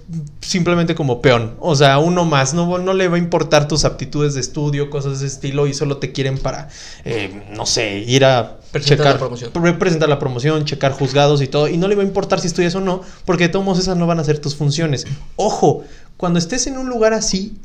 simplemente 0.50 0.96
como 0.96 1.22
peón. 1.22 1.56
O 1.60 1.76
sea, 1.76 2.00
uno 2.00 2.26
más. 2.26 2.54
No, 2.54 2.78
no 2.80 2.94
le 2.94 3.08
va 3.08 3.16
a 3.18 3.20
importar 3.20 3.68
tus 3.68 3.86
aptitudes 3.86 4.34
de 4.34 4.40
estudio, 4.42 4.90
cosas 4.90 5.20
de 5.20 5.28
ese 5.28 5.36
estilo, 5.36 5.68
y 5.68 5.74
solo 5.74 5.98
te 5.98 6.12
quieren 6.12 6.38
para, 6.40 6.70
eh, 7.06 7.44
no 7.56 7.66
sé, 7.66 8.00
ir 8.00 8.26
a 8.26 8.58
Presentar 8.72 8.98
checar, 8.98 9.14
la 9.14 9.20
promoción. 9.20 9.52
pre- 9.52 9.74
presentar 9.74 10.10
la 10.10 10.18
promoción, 10.20 10.66
checar 10.66 10.92
juzgados 10.94 11.42
y 11.42 11.48
todo. 11.48 11.68
Y 11.68 11.78
no 11.78 11.88
le 11.88 11.96
va 11.96 12.02
a 12.02 12.06
importar 12.06 12.40
si 12.40 12.48
estudias 12.48 12.74
o 12.76 12.82
no, 12.82 13.02
porque 13.26 13.44
de 13.46 13.50
todos 13.50 13.64
modos 13.64 13.80
esas 13.80 13.98
no 13.98 14.08
van 14.08 14.20
a 14.20 14.24
ser 14.24 14.40
tus 14.40 14.56
funciones. 14.56 15.06
Ojo, 15.36 15.84
cuando 16.18 16.40
estés 16.40 16.66
en 16.68 16.78
un 16.80 16.90
lugar 16.90 17.14
así, 17.14 17.56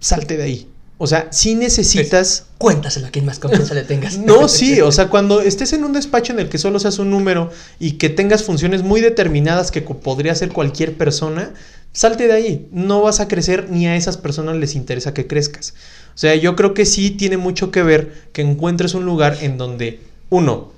salte 0.00 0.36
de 0.36 0.42
ahí. 0.42 0.68
O 0.98 1.06
sea, 1.08 1.28
si 1.32 1.56
necesitas. 1.56 2.46
Cuéntaselo 2.58 3.08
a 3.08 3.10
quien 3.10 3.24
más 3.24 3.40
confianza 3.40 3.74
le 3.74 3.82
tengas. 3.82 4.18
No, 4.24 4.46
sí, 4.48 4.80
o 4.80 4.92
sea, 4.92 5.08
cuando 5.08 5.40
estés 5.40 5.72
en 5.72 5.82
un 5.84 5.92
despacho 5.92 6.32
en 6.32 6.38
el 6.38 6.48
que 6.48 6.58
solo 6.58 6.78
seas 6.78 6.98
un 7.00 7.10
número 7.10 7.50
y 7.80 7.92
que 7.92 8.08
tengas 8.08 8.44
funciones 8.44 8.82
muy 8.84 9.00
determinadas 9.00 9.70
que 9.72 9.82
podría 9.82 10.30
hacer 10.32 10.50
cualquier 10.50 10.96
persona, 10.96 11.54
salte 11.92 12.26
de 12.26 12.32
ahí. 12.32 12.68
No 12.72 13.02
vas 13.02 13.20
a 13.20 13.28
crecer 13.28 13.68
ni 13.70 13.86
a 13.86 13.96
esas 13.96 14.16
personas 14.16 14.56
les 14.56 14.74
interesa 14.74 15.14
que 15.14 15.26
crezcas. 15.26 15.74
O 16.14 16.18
sea, 16.18 16.34
yo 16.34 16.56
creo 16.56 16.74
que 16.74 16.84
sí 16.84 17.10
tiene 17.10 17.36
mucho 17.36 17.70
que 17.70 17.82
ver 17.82 18.28
que 18.32 18.42
encuentres 18.42 18.94
un 18.94 19.04
lugar 19.04 19.38
en 19.40 19.56
donde, 19.58 20.00
uno, 20.30 20.72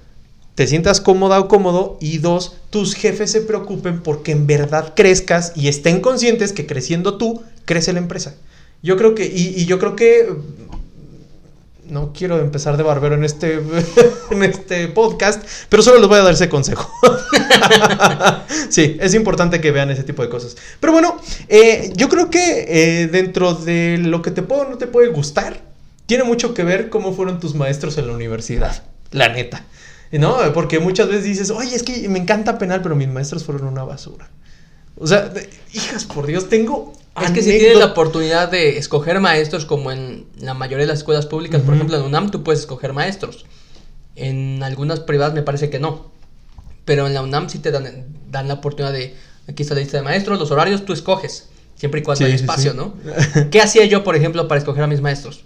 te 0.55 0.67
sientas 0.67 1.01
cómoda 1.01 1.41
o 1.41 1.49
cómodo 1.49 1.99
y 2.01 2.19
dos, 2.19 2.57
tus 2.71 2.95
jefes 2.95 3.33
se 3.33 3.41
preocupen 3.41 4.01
porque 4.01 4.33
en 4.33 4.47
verdad 4.47 4.93
crezcas 4.95 5.53
y 5.57 5.67
estén 5.67 6.01
conscientes 6.01 6.53
que 6.53 6.67
creciendo 6.67 7.19
tú, 7.19 7.43
crece 7.65 7.93
la 7.93 7.99
empresa. 7.99 8.35
Yo 8.83 8.97
creo 8.97 9.15
que, 9.15 9.27
y, 9.27 9.55
y 9.57 9.67
yo 9.67 9.79
creo 9.79 9.97
que 9.97 10.29
no 11.89 12.13
quiero 12.13 12.41
empezar 12.41 12.77
de 12.77 12.83
barbero 12.83 13.15
en 13.15 13.25
este, 13.25 13.61
en 14.31 14.43
este 14.43 14.89
podcast, 14.89 15.43
pero 15.69 15.83
solo 15.83 15.99
les 15.99 16.09
voy 16.09 16.19
a 16.19 16.23
dar 16.23 16.35
ese 16.35 16.49
consejo. 16.49 16.91
sí, 18.69 18.97
es 19.01 19.15
importante 19.15 19.61
que 19.61 19.71
vean 19.71 19.91
ese 19.91 20.03
tipo 20.03 20.23
de 20.23 20.29
cosas. 20.29 20.57
Pero 20.81 20.93
bueno, 20.93 21.17
eh, 21.49 21.93
yo 21.95 22.09
creo 22.09 22.31
que 22.31 22.67
eh, 22.69 23.07
dentro 23.09 23.55
de 23.55 23.99
lo 23.99 24.23
que 24.23 24.31
te 24.31 24.43
puede 24.43 24.63
o 24.63 24.71
no 24.71 24.79
te 24.79 24.87
puede 24.87 25.09
gustar, 25.09 25.61
tiene 26.07 26.25
mucho 26.25 26.55
que 26.55 26.65
ver 26.65 26.91
cómo 26.91 27.15
fueron 27.15 27.41
tus 27.41 27.55
maestros 27.55 27.99
en 27.99 28.07
la 28.07 28.15
universidad, 28.15 28.83
la 29.11 29.29
neta. 29.29 29.65
¿No? 30.13 30.37
Porque 30.53 30.79
muchas 30.79 31.09
veces 31.09 31.25
dices, 31.25 31.51
oye, 31.51 31.75
es 31.75 31.83
que 31.83 32.09
me 32.09 32.21
encanta 32.21 32.57
penal, 32.57 32.83
pero 32.83 32.95
mis 32.95 33.09
maestros 33.09 33.43
fueron 33.43 33.67
una 33.67 33.83
basura. 33.83 34.31
O 34.97 35.09
sea, 35.09 35.33
hijas, 35.73 36.05
por 36.05 36.27
Dios, 36.27 36.49
tengo... 36.49 36.93
Es 37.23 37.31
que 37.31 37.43
si 37.43 37.51
tienes 37.51 37.79
la 37.79 37.87
oportunidad 37.87 38.51
de 38.51 38.77
escoger 38.77 39.21
maestros, 39.21 39.67
como 39.67 39.93
en 39.93 40.27
la 40.39 40.55
mayoría 40.55 40.85
de 40.85 40.89
las 40.89 40.99
escuelas 40.99 41.27
públicas, 41.27 41.61
por 41.61 41.71
Ujú. 41.71 41.77
ejemplo 41.77 41.97
en 41.99 42.03
UNAM, 42.03 42.31
tú 42.31 42.43
puedes 42.43 42.61
escoger 42.61 42.93
maestros. 42.93 43.47
En 44.17 44.63
algunas 44.63 45.01
privadas 45.01 45.33
me 45.33 45.43
parece 45.43 45.71
que 45.71 45.79
no. 45.79 46.07
Pero 46.85 47.07
en 47.07 47.15
la 47.15 47.23
UNAM 47.23 47.49
sí 47.49 47.61
te 47.61 47.71
dan, 47.71 48.07
dan 48.31 48.49
la 48.49 48.55
oportunidad 48.55 48.93
de, 48.93 49.15
aquí 49.49 49.63
está 49.63 49.75
la 49.75 49.81
lista 49.81 49.97
de 49.97 50.03
maestros, 50.03 50.39
los 50.39 50.51
horarios 50.51 50.85
tú 50.85 50.93
escoges, 50.93 51.49
siempre 51.77 52.01
y 52.01 52.03
cuando 52.03 52.19
Sí, 52.19 52.25
hay 52.25 52.33
espacio, 52.33 52.73
sí. 52.73 52.77
¿no? 52.77 52.95
¿Qué 53.51 53.61
hacía 53.61 53.85
yo, 53.85 54.03
por 54.03 54.17
ejemplo, 54.17 54.49
para 54.49 54.59
escoger 54.59 54.83
a 54.83 54.87
mis 54.89 55.01
maestros? 55.01 55.45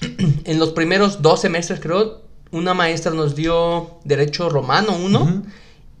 en 0.44 0.58
los 0.58 0.70
primeros 0.70 1.20
dos 1.20 1.40
semestres, 1.42 1.78
creo, 1.80 2.22
una 2.52 2.74
maestra 2.74 3.12
nos 3.12 3.34
dio 3.34 3.98
Derecho 4.04 4.48
Romano 4.48 4.96
1. 4.96 5.20
Ujú. 5.22 5.42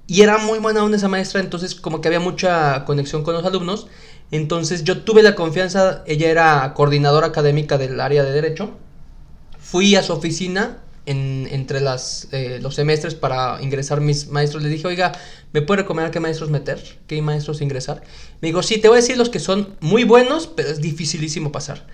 Y 0.08 0.22
era 0.22 0.38
muy 0.38 0.60
buena 0.60 0.84
onda 0.84 0.96
esa 0.96 1.08
maestra, 1.08 1.40
entonces 1.40 1.74
como 1.74 2.00
que 2.00 2.08
había 2.08 2.20
mucha 2.20 2.84
conexión 2.84 3.24
con 3.24 3.34
los 3.34 3.44
alumnos. 3.44 3.88
Entonces 4.30 4.84
yo 4.84 5.02
tuve 5.02 5.22
la 5.22 5.34
confianza, 5.34 6.02
ella 6.06 6.28
era 6.30 6.74
coordinadora 6.74 7.28
académica 7.28 7.78
del 7.78 8.00
área 8.00 8.24
de 8.24 8.32
derecho. 8.32 8.70
Fui 9.60 9.94
a 9.96 10.02
su 10.02 10.12
oficina 10.12 10.78
en- 11.06 11.48
entre 11.50 11.80
eh, 12.32 12.58
los 12.60 12.74
semestres 12.74 13.14
para 13.14 13.62
ingresar 13.62 14.00
mis 14.00 14.28
maestros. 14.28 14.62
Le 14.62 14.68
dije, 14.68 14.86
oiga, 14.86 15.12
¿me 15.52 15.62
puede 15.62 15.82
recomendar 15.82 16.10
qué 16.10 16.20
maestros 16.20 16.50
meter? 16.50 16.98
¿Qué 17.06 17.22
maestros 17.22 17.60
ingresar? 17.60 18.02
Me 18.40 18.48
dijo, 18.48 18.62
sí, 18.62 18.78
te 18.78 18.88
voy 18.88 18.98
a 18.98 19.00
decir 19.00 19.16
los 19.16 19.28
que 19.30 19.38
son 19.38 19.76
muy 19.80 20.04
buenos, 20.04 20.46
pero 20.48 20.68
es 20.70 20.80
dificilísimo 20.80 21.52
pasar. 21.52 21.86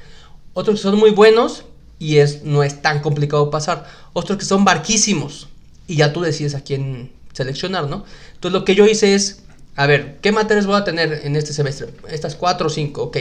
Otros 0.55 0.77
que 0.77 0.83
son 0.83 0.99
muy 0.99 1.11
buenos 1.11 1.65
y 1.99 2.17
es, 2.19 2.43
no 2.45 2.63
es 2.63 2.81
tan 2.83 3.01
complicado 3.01 3.51
pasar. 3.51 3.87
Otros 4.15 4.39
que 4.39 4.45
son 4.45 4.65
barquísimos 4.65 5.49
y 5.87 5.97
ya 5.97 6.13
tú 6.13 6.21
decides 6.23 6.55
a 6.55 6.63
quién 6.63 7.13
seleccionar, 7.33 7.89
¿no? 7.89 8.05
Entonces 8.35 8.53
lo 8.59 8.65
que 8.65 8.75
yo 8.75 8.87
hice 8.87 9.15
es, 9.15 9.43
a 9.75 9.87
ver, 9.87 10.19
¿qué 10.21 10.33
materias 10.33 10.67
voy 10.67 10.77
a 10.77 10.85
tener 10.85 11.23
en 11.25 11.35
este 11.37 11.53
semestre? 11.53 11.89
Estas 12.11 12.37
cuatro 12.37 12.67
o 12.67 12.71
cinco, 12.71 13.05
ok. 13.05 13.17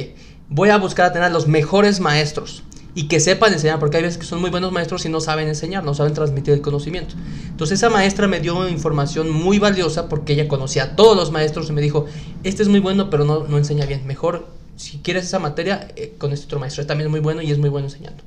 Voy 0.50 0.70
a 0.70 0.78
buscar 0.78 1.06
a 1.06 1.14
tener 1.14 1.32
los 1.32 1.48
mejores 1.48 2.02
maestros 2.02 2.64
y 2.94 3.08
que 3.08 3.22
sepan 3.22 3.54
enseñar, 3.54 3.80
porque 3.80 3.98
hay 3.98 4.04
veces 4.04 4.18
que 4.18 4.26
son 4.26 4.42
muy 4.42 4.50
buenos 4.50 4.74
maestros 4.74 5.06
y 5.06 5.10
no 5.10 5.22
saben 5.22 5.48
enseñar, 5.48 5.86
no 5.86 5.94
saben 5.94 6.14
transmitir 6.14 6.54
el 6.54 6.62
conocimiento. 6.62 7.16
Entonces 7.48 7.80
esa 7.80 7.90
maestra 7.90 8.28
me 8.28 8.42
dio 8.42 8.68
información 8.68 9.32
muy 9.32 9.60
valiosa 9.60 10.10
porque 10.10 10.34
ella 10.34 10.50
conocía 10.50 10.84
a 10.84 10.96
todos 10.98 11.16
los 11.16 11.32
maestros 11.32 11.70
y 11.70 11.74
me 11.74 11.82
dijo, 11.82 12.06
este 12.44 12.64
es 12.64 12.70
muy 12.70 12.82
bueno, 12.82 13.10
pero 13.10 13.24
no, 13.24 13.46
no 13.48 13.58
enseña 13.58 13.86
bien. 13.86 14.06
Mejor, 14.06 14.48
si 14.76 14.98
quieres 14.98 15.26
esa 15.26 15.40
materia, 15.40 15.88
eh, 15.96 16.16
con 16.18 16.34
este 16.34 16.48
otro 16.48 16.60
maestro. 16.60 16.82
Él 16.82 16.88
también 16.88 17.08
es 17.08 17.12
muy 17.12 17.22
bueno 17.22 17.42
y 17.42 17.52
es 17.52 17.60
muy 17.60 17.70
bueno 17.70 17.88
enseñando. 17.88 18.24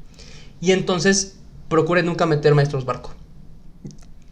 Y 0.63 0.73
entonces 0.73 1.37
procure 1.69 2.03
nunca 2.03 2.25
meter 2.25 2.55
maestros 2.55 2.87
barco. 2.87 3.15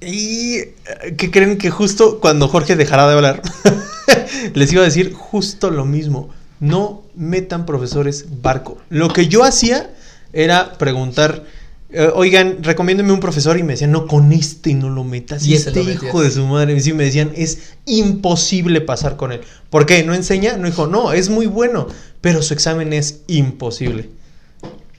Y 0.04 0.56
eh, 0.58 0.72
que 1.16 1.30
creen 1.30 1.58
que 1.58 1.70
justo 1.70 2.20
cuando 2.20 2.48
Jorge 2.48 2.76
dejará 2.76 3.06
de 3.06 3.14
hablar, 3.14 3.42
les 4.54 4.72
iba 4.72 4.82
a 4.82 4.84
decir 4.84 5.12
justo 5.12 5.70
lo 5.70 5.84
mismo. 5.84 6.30
No 6.60 7.02
metan 7.14 7.66
profesores 7.66 8.26
barco. 8.42 8.78
Lo 8.88 9.08
que 9.08 9.28
yo 9.28 9.44
hacía 9.44 9.90
era 10.32 10.74
preguntar, 10.78 11.44
eh, 11.90 12.10
oigan, 12.14 12.62
recomiéndeme 12.62 13.12
un 13.12 13.20
profesor 13.20 13.58
y 13.58 13.62
me 13.62 13.74
decían, 13.74 13.92
no, 13.92 14.06
con 14.06 14.32
este 14.32 14.74
no 14.74 14.88
lo 14.88 15.04
metas. 15.04 15.44
Y 15.44 15.54
este 15.54 15.82
hijo 15.82 16.22
de 16.22 16.30
su 16.30 16.46
madre. 16.46 16.74
Y 16.74 16.80
sí 16.80 16.92
me 16.92 17.04
decían, 17.04 17.32
es 17.36 17.74
imposible 17.84 18.80
pasar 18.80 19.16
con 19.16 19.32
él. 19.32 19.40
¿Por 19.70 19.86
qué? 19.86 20.02
¿No 20.02 20.14
enseña? 20.14 20.56
No 20.56 20.66
dijo, 20.66 20.86
no, 20.86 21.12
es 21.12 21.28
muy 21.28 21.46
bueno, 21.46 21.88
pero 22.20 22.42
su 22.42 22.54
examen 22.54 22.92
es 22.92 23.20
imposible. 23.26 24.10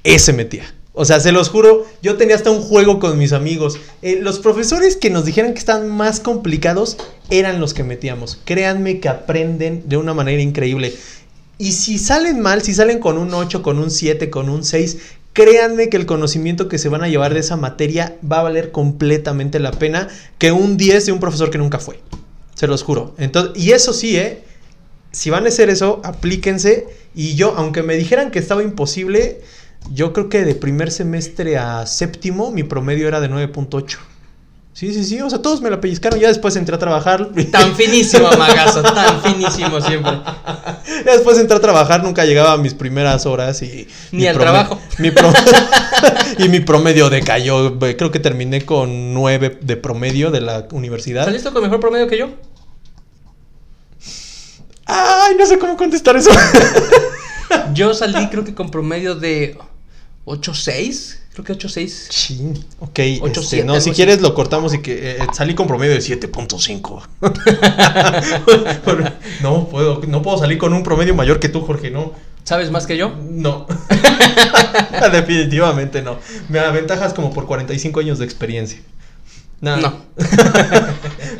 Ese 0.03 0.33
metía. 0.33 0.65
O 0.95 1.05
sea, 1.05 1.19
se 1.19 1.31
los 1.31 1.49
juro, 1.49 1.87
yo 2.03 2.17
tenía 2.17 2.35
hasta 2.35 2.51
un 2.51 2.61
juego 2.61 2.99
con 2.99 3.17
mis 3.17 3.33
amigos. 3.33 3.79
Eh, 4.03 4.19
los 4.21 4.37
profesores 4.37 4.95
que 4.95 5.09
nos 5.09 5.25
dijeran 5.25 5.53
que 5.53 5.59
están 5.59 5.87
más 5.89 6.19
complicados 6.19 6.97
eran 7.31 7.59
los 7.59 7.73
que 7.73 7.83
metíamos. 7.83 8.39
Créanme 8.45 8.99
que 8.99 9.09
aprenden 9.09 9.83
de 9.87 9.97
una 9.97 10.13
manera 10.13 10.41
increíble. 10.41 10.93
Y 11.57 11.71
si 11.71 11.97
salen 11.97 12.41
mal, 12.41 12.61
si 12.61 12.75
salen 12.75 12.99
con 12.99 13.17
un 13.17 13.33
8, 13.33 13.63
con 13.63 13.79
un 13.79 13.89
7, 13.89 14.29
con 14.29 14.49
un 14.49 14.63
6, 14.63 14.97
créanme 15.33 15.89
que 15.89 15.97
el 15.97 16.05
conocimiento 16.05 16.67
que 16.67 16.77
se 16.77 16.89
van 16.89 17.03
a 17.03 17.07
llevar 17.07 17.33
de 17.33 17.39
esa 17.39 17.57
materia 17.57 18.15
va 18.29 18.39
a 18.39 18.43
valer 18.43 18.71
completamente 18.71 19.59
la 19.59 19.71
pena 19.71 20.09
que 20.37 20.51
un 20.51 20.77
10 20.77 21.07
de 21.07 21.11
un 21.11 21.19
profesor 21.19 21.49
que 21.49 21.57
nunca 21.57 21.79
fue. 21.79 21.99
Se 22.53 22.67
los 22.67 22.83
juro. 22.83 23.15
Entonces, 23.17 23.53
y 23.59 23.71
eso 23.71 23.93
sí, 23.93 24.15
¿eh? 24.15 24.43
Si 25.11 25.31
van 25.31 25.45
a 25.45 25.49
hacer 25.49 25.71
eso, 25.71 26.01
aplíquense. 26.03 26.87
Y 27.15 27.33
yo, 27.33 27.55
aunque 27.57 27.81
me 27.81 27.95
dijeran 27.95 28.29
que 28.29 28.39
estaba 28.39 28.61
imposible, 28.61 29.41
yo 29.91 30.13
creo 30.13 30.29
que 30.29 30.43
de 30.43 30.55
primer 30.55 30.91
semestre 30.91 31.57
a 31.57 31.85
séptimo 31.85 32.51
mi 32.51 32.63
promedio 32.63 33.07
era 33.07 33.19
de 33.19 33.29
9.8. 33.29 33.97
Sí, 34.73 34.91
sí, 34.91 35.03
sí, 35.03 35.21
o 35.21 35.29
sea, 35.29 35.39
todos 35.39 35.61
me 35.61 35.69
la 35.69 35.79
pellizcaron. 35.79 36.19
Ya 36.19 36.29
después 36.29 36.55
entré 36.55 36.75
a 36.75 36.79
trabajar. 36.79 37.29
Tan 37.51 37.75
finísimo, 37.75 38.27
Magazo, 38.37 38.81
tan 38.81 39.21
finísimo 39.21 39.79
siempre. 39.79 40.13
Ya 41.05 41.13
después 41.13 41.37
entré 41.37 41.55
a 41.55 41.59
trabajar, 41.59 42.03
nunca 42.03 42.25
llegaba 42.25 42.53
a 42.53 42.57
mis 42.57 42.73
primeras 42.73 43.27
horas 43.27 43.61
y... 43.61 43.87
Ni 44.11 44.25
al 44.25 44.37
trabajo. 44.37 44.79
mi 44.97 45.11
y 46.39 46.49
mi 46.49 46.59
promedio 46.59 47.11
decayó. 47.11 47.77
Creo 47.77 48.09
que 48.09 48.19
terminé 48.19 48.65
con 48.65 49.13
9 49.13 49.59
de 49.61 49.77
promedio 49.77 50.31
de 50.31 50.41
la 50.41 50.67
universidad. 50.71 51.25
¿Saliste 51.25 51.51
con 51.51 51.61
mejor 51.61 51.79
promedio 51.79 52.07
que 52.07 52.17
yo? 52.17 52.29
Ay, 54.85 55.35
no 55.37 55.45
sé 55.45 55.59
cómo 55.59 55.77
contestar 55.77 56.17
eso. 56.17 56.31
Yo 57.73 57.93
salí 57.93 58.27
creo 58.29 58.43
que 58.43 58.55
con 58.55 58.71
promedio 58.71 59.13
de 59.13 59.57
8.6. 60.25 61.17
Creo 61.33 61.45
que 61.45 61.53
8.6. 61.53 62.09
Chin, 62.09 62.65
ok. 62.79 62.99
Ocho, 63.21 63.41
este, 63.41 63.43
siete, 63.43 63.65
no, 63.65 63.73
si 63.73 63.89
así. 63.89 63.91
quieres 63.91 64.21
lo 64.21 64.35
cortamos 64.35 64.73
y 64.73 64.81
que 64.81 65.13
eh, 65.13 65.17
salí 65.33 65.55
con 65.55 65.67
promedio 65.67 65.93
de 65.93 65.99
7.5. 65.99 67.01
no 69.41 69.67
puedo, 69.67 70.01
no 70.07 70.21
puedo 70.21 70.37
salir 70.37 70.59
con 70.59 70.73
un 70.73 70.83
promedio 70.83 71.15
mayor 71.15 71.39
que 71.39 71.49
tú, 71.49 71.61
Jorge, 71.61 71.89
no. 71.89 72.13
¿Sabes 72.43 72.71
más 72.71 72.85
que 72.85 72.97
yo? 72.97 73.09
No. 73.09 73.65
Definitivamente 75.11 76.01
no. 76.01 76.19
Me 76.49 76.59
aventajas 76.59 77.13
como 77.13 77.33
por 77.33 77.47
45 77.47 78.01
años 78.01 78.19
de 78.19 78.25
experiencia. 78.25 78.79
Nada. 79.61 79.77
No. 79.77 79.93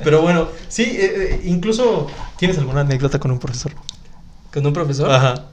Pero 0.04 0.22
bueno, 0.22 0.48
sí, 0.70 0.84
eh, 0.84 1.14
eh, 1.16 1.42
incluso 1.44 2.08
¿tienes 2.38 2.58
alguna 2.58 2.82
anécdota 2.82 3.20
con 3.20 3.32
un 3.32 3.40
profesor? 3.40 3.74
¿Con 4.54 4.66
un 4.66 4.74
profesor? 4.74 5.12
Ajá. 5.12 5.46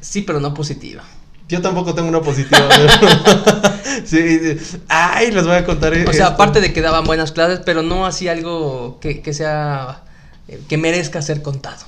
Sí, 0.00 0.22
pero 0.22 0.40
no 0.40 0.52
positiva. 0.52 1.04
Yo 1.48 1.60
tampoco 1.60 1.94
tengo 1.94 2.08
una 2.08 2.22
positiva. 2.22 2.68
sí, 4.04 4.38
sí. 4.38 4.78
Ay, 4.88 5.30
les 5.30 5.44
voy 5.44 5.56
a 5.56 5.64
contar. 5.64 5.92
O 6.08 6.12
sea, 6.12 6.28
aparte 6.28 6.60
de 6.60 6.72
que 6.72 6.80
daban 6.80 7.04
buenas 7.04 7.32
clases, 7.32 7.60
pero 7.64 7.82
no 7.82 8.06
así 8.06 8.28
algo 8.28 8.98
que, 9.00 9.20
que 9.20 9.34
sea. 9.34 10.02
eh, 10.48 10.60
que 10.68 10.78
merezca 10.78 11.20
ser 11.20 11.42
contado. 11.42 11.84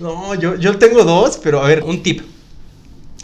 No, 0.00 0.34
yo, 0.34 0.56
yo 0.56 0.78
tengo 0.78 1.04
dos, 1.04 1.38
pero 1.42 1.62
a 1.62 1.68
ver. 1.68 1.84
Un 1.84 2.02
tip. 2.02 2.22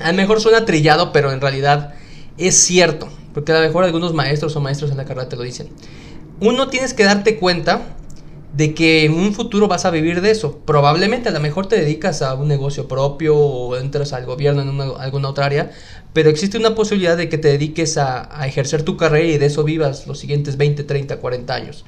A 0.01 0.13
lo 0.13 0.17
mejor 0.17 0.41
suena 0.41 0.65
trillado, 0.65 1.13
pero 1.13 1.33
en 1.33 1.41
realidad 1.41 1.95
es 2.39 2.55
cierto. 2.57 3.09
Porque 3.35 3.53
a 3.53 3.57
lo 3.61 3.67
mejor 3.67 3.85
algunos 3.85 4.15
maestros 4.15 4.55
o 4.57 4.61
maestros 4.61 4.91
en 4.93 4.99
la 4.99 5.05
carrera 5.05 5.29
te 5.29 5.37
lo 5.37 5.43
dicen. 5.43 5.69
Uno 6.41 6.69
tienes 6.69 6.95
que 6.95 7.05
darte 7.05 7.39
cuenta 7.39 7.96
de 8.57 8.73
que 8.73 9.05
en 9.05 9.13
un 9.13 9.35
futuro 9.35 9.69
vas 9.69 9.85
a 9.85 9.91
vivir 9.91 10.23
de 10.23 10.31
eso. 10.31 10.59
Probablemente 10.65 11.29
a 11.29 11.33
lo 11.33 11.41
mejor 11.41 11.67
te 11.67 11.77
dedicas 11.77 12.23
a 12.23 12.35
un 12.35 12.49
negocio 12.49 12.89
propio 12.89 13.37
o 13.37 13.77
entras 13.77 14.15
al 14.15 14.25
gobierno 14.25 14.63
en 14.63 14.81
alguna 14.99 15.29
otra 15.29 15.45
área, 15.45 15.71
pero 16.15 16.31
existe 16.31 16.57
una 16.57 16.75
posibilidad 16.75 17.19
de 17.19 17.29
que 17.29 17.37
te 17.37 17.49
dediques 17.49 17.99
a, 17.99 18.47
ejercer 18.47 18.83
tu 18.83 18.97
carrera 18.97 19.29
y 19.29 19.37
de 19.37 19.47
eso 19.47 19.63
vivas 19.63 20.07
los 20.07 20.19
siguientes 20.19 20.57
20, 20.57 20.85
30, 20.85 21.19
40 21.19 21.55
años. 21.55 21.85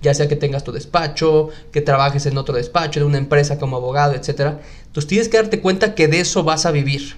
Ya 0.00 0.14
sea 0.14 0.28
que 0.28 0.36
tengas 0.36 0.62
tu 0.62 0.70
despacho, 0.70 1.48
que 1.72 1.80
trabajes 1.80 2.26
en 2.26 2.38
otro 2.38 2.54
despacho, 2.54 3.00
en 3.00 3.06
una 3.06 3.18
empresa 3.18 3.58
como 3.58 3.76
abogado, 3.76 4.14
etc. 4.14 4.58
Entonces 4.86 5.08
tienes 5.08 5.28
que 5.28 5.38
darte 5.38 5.60
cuenta 5.60 5.96
que 5.96 6.06
de 6.06 6.20
eso 6.20 6.44
vas 6.44 6.66
a 6.66 6.70
vivir. 6.70 7.16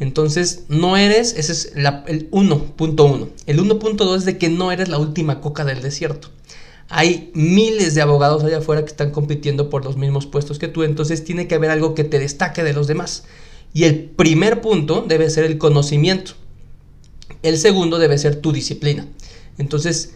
Entonces, 0.00 0.64
no 0.68 0.96
eres, 0.96 1.34
ese 1.36 1.52
es 1.52 1.72
la, 1.76 2.04
el 2.08 2.28
1.1. 2.32 3.28
El 3.46 3.60
1.2 3.60 4.16
es 4.16 4.24
de 4.24 4.38
que 4.38 4.48
no 4.48 4.72
eres 4.72 4.88
la 4.88 4.98
última 4.98 5.40
coca 5.40 5.64
del 5.64 5.80
desierto. 5.80 6.28
Hay 6.88 7.30
miles 7.34 7.94
de 7.94 8.02
abogados 8.02 8.44
allá 8.44 8.58
afuera 8.58 8.82
que 8.84 8.90
están 8.90 9.10
compitiendo 9.10 9.70
por 9.70 9.84
los 9.84 9.96
mismos 9.96 10.26
puestos 10.26 10.58
que 10.58 10.68
tú, 10.68 10.82
entonces 10.82 11.24
tiene 11.24 11.48
que 11.48 11.54
haber 11.54 11.70
algo 11.70 11.94
que 11.94 12.04
te 12.04 12.18
destaque 12.18 12.62
de 12.62 12.72
los 12.72 12.86
demás. 12.86 13.24
Y 13.72 13.84
el 13.84 14.04
primer 14.04 14.60
punto 14.60 15.04
debe 15.06 15.30
ser 15.30 15.44
el 15.44 15.58
conocimiento. 15.58 16.32
El 17.42 17.58
segundo 17.58 17.98
debe 17.98 18.18
ser 18.18 18.36
tu 18.36 18.52
disciplina. 18.52 19.06
Entonces, 19.58 20.14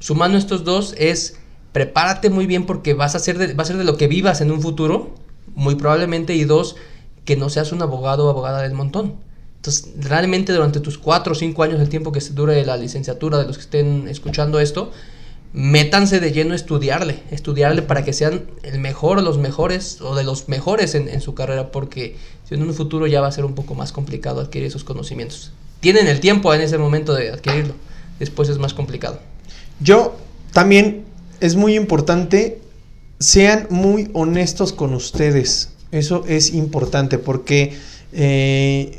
sumando 0.00 0.36
estos 0.38 0.64
dos 0.64 0.94
es 0.98 1.36
prepárate 1.72 2.28
muy 2.28 2.46
bien 2.46 2.66
porque 2.66 2.94
vas 2.94 3.14
a 3.14 3.18
ser 3.18 3.58
va 3.58 3.62
a 3.62 3.66
ser 3.66 3.76
de 3.78 3.84
lo 3.84 3.96
que 3.96 4.08
vivas 4.08 4.40
en 4.40 4.50
un 4.50 4.60
futuro, 4.60 5.14
muy 5.54 5.74
probablemente, 5.76 6.34
y 6.34 6.44
dos, 6.44 6.76
que 7.24 7.36
no 7.36 7.48
seas 7.48 7.72
un 7.72 7.82
abogado 7.82 8.26
o 8.26 8.30
abogada 8.30 8.62
del 8.62 8.74
montón. 8.74 9.14
Entonces, 9.56 9.90
realmente 9.96 10.52
durante 10.52 10.80
tus 10.80 10.98
cuatro 10.98 11.32
o 11.32 11.34
cinco 11.36 11.62
años, 11.62 11.80
el 11.80 11.88
tiempo 11.88 12.10
que 12.10 12.20
dure 12.32 12.64
la 12.66 12.76
licenciatura, 12.76 13.38
de 13.38 13.46
los 13.46 13.56
que 13.56 13.62
estén 13.62 14.08
escuchando 14.08 14.58
esto, 14.58 14.90
métanse 15.52 16.18
de 16.18 16.32
lleno 16.32 16.52
a 16.52 16.56
estudiarle, 16.56 17.22
estudiarle 17.30 17.82
para 17.82 18.04
que 18.04 18.12
sean 18.12 18.44
el 18.62 18.78
mejor 18.78 19.22
los 19.22 19.38
mejores 19.38 20.00
o 20.00 20.14
de 20.14 20.24
los 20.24 20.48
mejores 20.48 20.94
en, 20.94 21.20
su 21.20 21.34
carrera, 21.34 21.70
porque 21.70 22.16
si 22.48 22.54
en 22.54 22.62
un 22.62 22.72
futuro 22.72 23.06
ya 23.06 23.20
va 23.20 23.28
a 23.28 23.32
ser 23.32 23.44
un 23.44 23.54
poco 23.54 23.74
más 23.74 23.92
complicado 23.92 24.40
adquirir 24.40 24.68
esos 24.68 24.84
conocimientos. 24.84 25.52
Tienen 25.80 26.06
el 26.06 26.20
tiempo 26.20 26.54
en 26.54 26.62
ese 26.62 26.78
momento 26.78 27.14
de 27.14 27.30
adquirirlo, 27.30 27.74
después 28.18 28.48
es 28.48 28.58
más 28.58 28.72
complicado. 28.72 29.20
Yo 29.80 30.16
también 30.52 31.04
es 31.40 31.56
muy 31.56 31.76
importante, 31.76 32.60
sean 33.18 33.66
muy 33.68 34.08
honestos 34.14 34.72
con 34.72 34.94
ustedes, 34.94 35.70
eso 35.90 36.24
es 36.26 36.54
importante 36.54 37.18
porque... 37.18 37.76
Eh, 38.12 38.98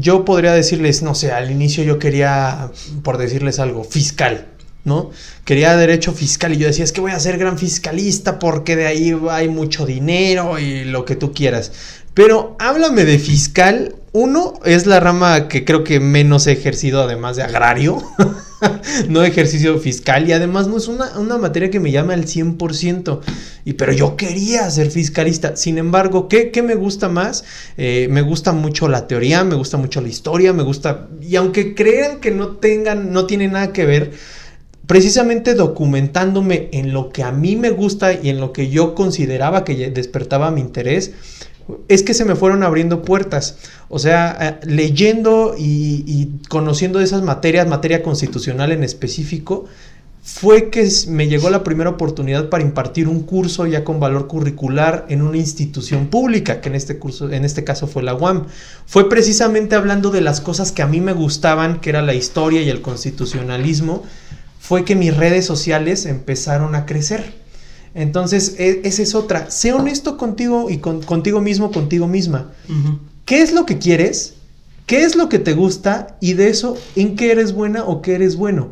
yo 0.00 0.24
podría 0.24 0.52
decirles, 0.54 1.02
no 1.02 1.14
sé, 1.14 1.30
al 1.30 1.50
inicio 1.50 1.84
yo 1.84 1.98
quería, 1.98 2.70
por 3.02 3.18
decirles 3.18 3.58
algo, 3.58 3.84
fiscal, 3.84 4.46
¿no? 4.84 5.10
Quería 5.44 5.76
derecho 5.76 6.12
fiscal 6.12 6.52
y 6.52 6.58
yo 6.58 6.66
decía, 6.66 6.84
es 6.84 6.92
que 6.92 7.00
voy 7.00 7.12
a 7.12 7.20
ser 7.20 7.38
gran 7.38 7.58
fiscalista 7.58 8.38
porque 8.38 8.76
de 8.76 8.86
ahí 8.86 9.16
hay 9.30 9.48
mucho 9.48 9.86
dinero 9.86 10.58
y 10.58 10.84
lo 10.84 11.04
que 11.04 11.16
tú 11.16 11.32
quieras. 11.32 11.72
Pero 12.14 12.56
háblame 12.60 13.04
de 13.04 13.18
fiscal. 13.18 13.96
Uno 14.12 14.54
es 14.64 14.86
la 14.86 15.00
rama 15.00 15.48
que 15.48 15.64
creo 15.64 15.82
que 15.82 15.98
menos 15.98 16.46
he 16.46 16.52
ejercido, 16.52 17.02
además 17.02 17.34
de 17.34 17.42
agrario. 17.42 18.00
no 19.08 19.24
ejercicio 19.24 19.76
fiscal 19.80 20.28
y 20.28 20.32
además 20.32 20.68
no 20.68 20.76
es 20.76 20.86
una, 20.86 21.38
materia 21.38 21.70
que 21.70 21.80
me 21.80 21.90
llame 21.90 22.14
al 22.14 22.24
100%. 22.24 23.20
Y, 23.64 23.72
pero 23.72 23.92
yo 23.92 24.16
quería 24.16 24.70
ser 24.70 24.92
fiscalista. 24.92 25.56
Sin 25.56 25.78
embargo, 25.78 26.28
¿qué, 26.28 26.62
me 26.62 26.76
gusta 26.76 27.08
más? 27.08 27.44
Eh, 27.76 28.06
me 28.08 28.22
gusta 28.22 28.52
mucho 28.52 28.86
la 28.86 29.08
teoría, 29.08 29.42
me 29.42 29.56
gusta 29.56 29.78
mucho 29.78 30.00
la 30.00 30.08
historia, 30.08 30.52
me 30.52 30.62
gusta... 30.62 31.08
Y 31.20 31.34
aunque 31.34 31.74
crean 31.74 32.20
que 32.20 32.30
no 32.30 32.50
tengan, 32.50 33.12
no 33.12 33.26
tiene 33.26 33.48
nada 33.48 33.72
que 33.72 33.84
ver 33.84 34.12
precisamente 34.86 35.54
documentándome 35.54 36.68
en 36.72 36.92
lo 36.92 37.10
que 37.10 37.22
a 37.22 37.32
mí 37.32 37.56
me 37.56 37.70
gusta 37.70 38.12
y 38.12 38.28
en 38.28 38.40
lo 38.40 38.52
que 38.52 38.68
yo 38.68 38.94
consideraba 38.94 39.64
que 39.64 39.90
despertaba 39.90 40.50
mi 40.50 40.60
interés, 40.60 41.12
es 41.88 42.02
que 42.02 42.14
se 42.14 42.24
me 42.24 42.34
fueron 42.34 42.62
abriendo 42.62 43.02
puertas. 43.02 43.56
O 43.88 43.98
sea, 43.98 44.36
eh, 44.40 44.66
leyendo 44.66 45.54
y, 45.58 46.30
conociendo 46.48 47.00
esas 47.00 47.22
materias, 47.22 47.66
materia 47.66 48.02
constitucional 48.02 48.72
en 48.72 48.84
específico, 48.84 49.64
fue 50.22 50.70
que 50.70 50.88
me 51.08 51.28
llegó 51.28 51.50
la 51.50 51.62
primera 51.62 51.90
oportunidad 51.90 52.48
para 52.48 52.64
impartir 52.64 53.08
un 53.08 53.20
curso 53.20 53.66
ya 53.66 53.84
con 53.84 54.00
valor 54.00 54.26
curricular 54.26 55.04
en 55.10 55.20
una 55.20 55.36
institución 55.36 56.06
pública, 56.06 56.62
que 56.62 56.70
en 56.70 56.74
este 56.74 56.98
curso, 56.98 57.30
en 57.30 57.44
este 57.44 57.62
caso 57.62 57.86
fue 57.86 58.02
la 58.02 58.14
UAM. 58.14 58.46
Fue 58.86 59.10
precisamente 59.10 59.74
hablando 59.76 60.10
de 60.10 60.22
las 60.22 60.40
cosas 60.40 60.72
que 60.72 60.80
a 60.80 60.86
mí 60.86 61.02
me 61.02 61.12
gustaban, 61.12 61.80
que 61.80 61.90
era 61.90 62.00
la 62.00 62.14
historia 62.14 62.62
y 62.62 62.70
el 62.70 62.80
constitucionalismo, 62.80 64.02
fue 64.66 64.86
que 64.86 64.96
mis 64.96 65.14
redes 65.14 65.44
sociales 65.44 66.06
empezaron 66.06 66.74
a 66.74 66.86
crecer. 66.86 67.34
Entonces, 67.94 68.54
e, 68.58 68.80
esa 68.84 69.02
es 69.02 69.14
otra. 69.14 69.50
Sé 69.50 69.74
honesto 69.74 70.16
contigo 70.16 70.70
y 70.70 70.78
contigo 70.78 71.42
mismo, 71.42 71.70
contigo 71.70 72.06
misma. 72.06 72.50
¿Qué 73.26 73.42
es 73.42 73.52
lo 73.52 73.66
que 73.66 73.76
quieres? 73.76 74.36
¿Qué 74.86 75.04
es 75.04 75.16
lo 75.16 75.28
que 75.28 75.38
te 75.38 75.52
gusta? 75.52 76.16
Y 76.22 76.32
de 76.32 76.48
eso, 76.48 76.78
¿en 76.96 77.14
qué 77.14 77.32
eres 77.32 77.52
buena 77.52 77.84
o 77.84 78.00
qué 78.00 78.14
eres 78.14 78.36
bueno? 78.36 78.70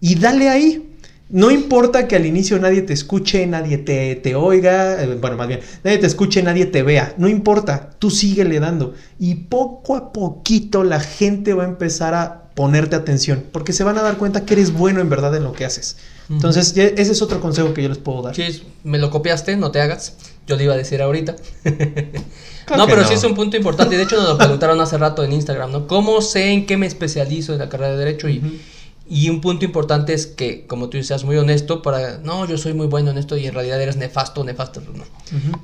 Y 0.00 0.14
dale 0.14 0.48
ahí. 0.48 0.85
No 1.28 1.50
importa 1.50 2.06
que 2.06 2.14
al 2.14 2.24
inicio 2.24 2.58
nadie 2.58 2.82
te 2.82 2.92
escuche, 2.92 3.46
nadie 3.46 3.78
te, 3.78 4.14
te 4.14 4.36
oiga, 4.36 5.02
eh, 5.02 5.18
bueno, 5.20 5.36
más 5.36 5.48
bien, 5.48 5.60
nadie 5.82 5.98
te 5.98 6.06
escuche, 6.06 6.42
nadie 6.42 6.66
te 6.66 6.84
vea, 6.84 7.14
no 7.18 7.28
importa, 7.28 7.90
tú 7.98 8.10
síguele 8.10 8.60
dando. 8.60 8.94
Y 9.18 9.34
poco 9.34 9.96
a 9.96 10.12
poquito 10.12 10.84
la 10.84 11.00
gente 11.00 11.52
va 11.52 11.64
a 11.64 11.66
empezar 11.66 12.14
a 12.14 12.46
ponerte 12.54 12.94
atención, 12.94 13.44
porque 13.50 13.72
se 13.72 13.82
van 13.82 13.98
a 13.98 14.02
dar 14.02 14.18
cuenta 14.18 14.46
que 14.46 14.54
eres 14.54 14.72
bueno 14.72 15.00
en 15.00 15.10
verdad 15.10 15.34
en 15.36 15.42
lo 15.42 15.52
que 15.52 15.64
haces. 15.64 15.96
Entonces, 16.30 16.76
ese 16.76 17.12
es 17.12 17.22
otro 17.22 17.40
consejo 17.40 17.74
que 17.74 17.82
yo 17.82 17.88
les 17.88 17.98
puedo 17.98 18.22
dar. 18.22 18.34
Sí, 18.34 18.62
me 18.82 18.98
lo 18.98 19.10
copiaste, 19.10 19.56
no 19.56 19.70
te 19.70 19.80
hagas. 19.80 20.14
Yo 20.46 20.56
le 20.56 20.64
iba 20.64 20.74
a 20.74 20.76
decir 20.76 21.02
ahorita. 21.02 21.36
no, 22.76 22.86
pero 22.86 23.06
sí 23.06 23.14
es 23.14 23.24
un 23.24 23.34
punto 23.34 23.56
importante. 23.56 23.96
De 23.96 24.04
hecho, 24.04 24.16
nos 24.16 24.30
lo 24.30 24.38
preguntaron 24.38 24.80
hace 24.80 24.96
rato 24.96 25.22
en 25.22 25.32
Instagram, 25.32 25.70
¿no? 25.70 25.86
¿Cómo 25.86 26.22
sé 26.22 26.52
en 26.52 26.66
qué 26.66 26.76
me 26.76 26.86
especializo 26.86 27.52
en 27.52 27.58
la 27.58 27.68
carrera 27.68 27.92
de 27.92 27.98
Derecho? 27.98 28.28
Y, 28.28 28.60
y 29.08 29.30
un 29.30 29.40
punto 29.40 29.64
importante 29.64 30.14
es 30.14 30.26
que, 30.26 30.66
como 30.66 30.88
tú 30.88 31.02
seas 31.02 31.24
muy 31.24 31.36
honesto 31.36 31.82
para, 31.82 32.18
no, 32.18 32.46
yo 32.46 32.58
soy 32.58 32.74
muy 32.74 32.86
bueno 32.86 33.10
en 33.10 33.18
esto 33.18 33.36
y 33.36 33.46
en 33.46 33.54
realidad 33.54 33.80
eres 33.80 33.96
nefasto, 33.96 34.42
nefasto, 34.44 34.80
no. 34.80 35.04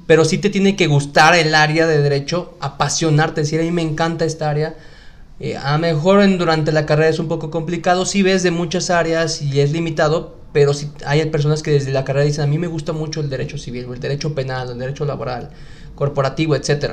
Pero 0.06 0.24
sí 0.24 0.38
te 0.38 0.50
tiene 0.50 0.76
que 0.76 0.86
gustar 0.86 1.34
el 1.34 1.54
área 1.54 1.86
de 1.86 2.00
Derecho, 2.00 2.56
apasionarte, 2.60 3.42
decir, 3.42 3.60
a 3.60 3.64
mí 3.64 3.70
me 3.70 3.82
encanta 3.82 4.24
esta 4.24 4.48
área 4.48 4.76
eh, 5.42 5.56
a 5.56 5.72
lo 5.72 5.78
mejor 5.80 6.22
en, 6.22 6.38
durante 6.38 6.70
la 6.70 6.86
carrera 6.86 7.08
es 7.10 7.18
un 7.18 7.26
poco 7.26 7.50
complicado, 7.50 8.06
si 8.06 8.22
ves 8.22 8.44
de 8.44 8.52
muchas 8.52 8.90
áreas 8.90 9.42
y 9.42 9.58
es 9.58 9.72
limitado, 9.72 10.36
pero 10.52 10.72
si 10.72 10.88
hay 11.04 11.24
personas 11.30 11.64
que 11.64 11.72
desde 11.72 11.90
la 11.90 12.04
carrera 12.04 12.24
dicen, 12.24 12.44
a 12.44 12.46
mí 12.46 12.58
me 12.58 12.68
gusta 12.68 12.92
mucho 12.92 13.20
el 13.20 13.28
derecho 13.28 13.58
civil, 13.58 13.88
el 13.92 13.98
derecho 13.98 14.36
penal, 14.36 14.70
el 14.70 14.78
derecho 14.78 15.04
laboral, 15.04 15.50
corporativo, 15.96 16.54
etc. 16.54 16.92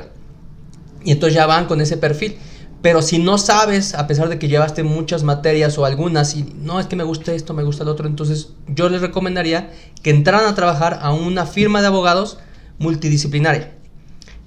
Y 1.04 1.12
entonces 1.12 1.36
ya 1.36 1.46
van 1.46 1.66
con 1.66 1.80
ese 1.80 1.96
perfil. 1.96 2.38
Pero 2.82 3.02
si 3.02 3.18
no 3.18 3.36
sabes, 3.36 3.94
a 3.94 4.06
pesar 4.06 4.30
de 4.30 4.38
que 4.38 4.48
llevaste 4.48 4.82
muchas 4.82 5.22
materias 5.22 5.76
o 5.76 5.84
algunas, 5.84 6.34
y 6.34 6.54
no 6.62 6.80
es 6.80 6.86
que 6.86 6.96
me 6.96 7.04
gusta 7.04 7.34
esto, 7.34 7.52
me 7.52 7.62
gusta 7.62 7.82
el 7.82 7.90
otro, 7.90 8.06
entonces 8.06 8.54
yo 8.68 8.88
les 8.88 9.02
recomendaría 9.02 9.70
que 10.02 10.10
entraran 10.10 10.46
a 10.46 10.54
trabajar 10.54 10.98
a 11.02 11.12
una 11.12 11.44
firma 11.44 11.82
de 11.82 11.88
abogados 11.88 12.38
multidisciplinaria. 12.78 13.72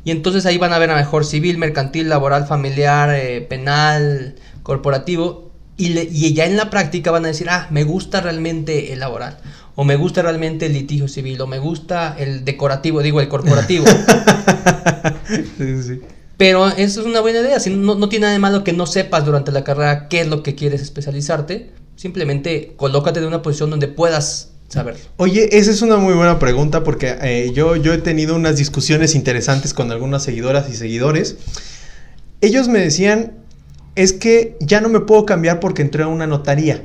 Y 0.04 0.12
entonces 0.12 0.46
ahí 0.46 0.58
van 0.58 0.74
a 0.74 0.80
ver 0.80 0.92
a 0.92 0.96
mejor 0.96 1.26
civil, 1.26 1.58
mercantil, 1.58 2.10
laboral, 2.10 2.46
familiar, 2.46 3.14
eh, 3.14 3.42
penal, 3.42 4.36
corporativo. 4.64 5.52
Y, 5.78 6.34
ya 6.34 6.46
en 6.46 6.58
la 6.58 6.70
práctica 6.70 7.12
van 7.12 7.26
a 7.26 7.30
decir, 7.30 7.50
ah, 7.50 7.68
me 7.72 7.84
gusta 7.84 8.20
realmente 8.20 8.94
el 8.94 9.00
laboral. 9.00 9.38
O 9.76 9.86
me 9.86 9.96
gusta 9.96 10.22
realmente 10.22 10.66
el 10.66 10.74
litigio 10.74 11.08
civil. 11.08 11.40
O 11.42 11.48
me 11.48 11.60
gusta 11.60 12.16
el 12.20 12.44
decorativo, 12.44 13.02
digo, 13.02 13.22
el 13.22 13.30
corporativo. 13.30 13.86
Pero 16.44 16.68
eso 16.68 17.00
es 17.00 17.08
una 17.08 17.22
buena 17.22 17.39
idea. 17.39 17.58
Si 17.58 17.70
no, 17.70 17.96
no 17.96 18.10
tiene 18.10 18.24
nada 18.24 18.34
de 18.34 18.39
malo 18.39 18.66
que 18.66 18.74
no 18.74 18.86
sepas 18.86 19.24
durante 19.24 19.54
la 19.54 19.64
carrera 19.64 20.10
qué 20.10 20.20
es 20.20 20.28
lo 20.28 20.44
que 20.44 20.56
quieres 20.56 20.82
especializarte. 20.82 21.72
Simplemente 21.96 22.74
colócate 22.76 23.22
en 23.22 23.28
una 23.28 23.41
posición 23.41 23.70
donde 23.70 23.88
puedas 23.88 24.50
Oye, 25.16 25.58
esa 25.58 25.72
es 25.72 25.82
una 25.82 25.96
muy 25.96 26.14
buena 26.16 26.39
pregunta 26.39 26.84
porque 26.84 27.16
eh, 27.22 27.52
yo, 27.54 27.78
yo 27.78 27.94
he 27.94 27.98
tenido 28.00 28.36
unas 28.36 28.58
discusiones 28.58 29.16
interesantes 29.16 29.74
con 29.74 29.89
algunas 29.89 30.24
seguidoras 30.24 30.70
y 30.70 30.76
seguidores. 30.76 31.38
Ellos 32.41 32.68
me 32.68 32.80
decían, 32.80 33.38
es 33.96 34.12
que 34.12 34.58
ya 34.60 34.82
no 34.82 34.89
me 34.89 35.00
puedo 35.00 35.26
cambiar 35.26 35.62
porque 35.62 35.82
entré 35.82 36.04
a 36.04 36.08
una 36.08 36.28
notaría. 36.28 36.84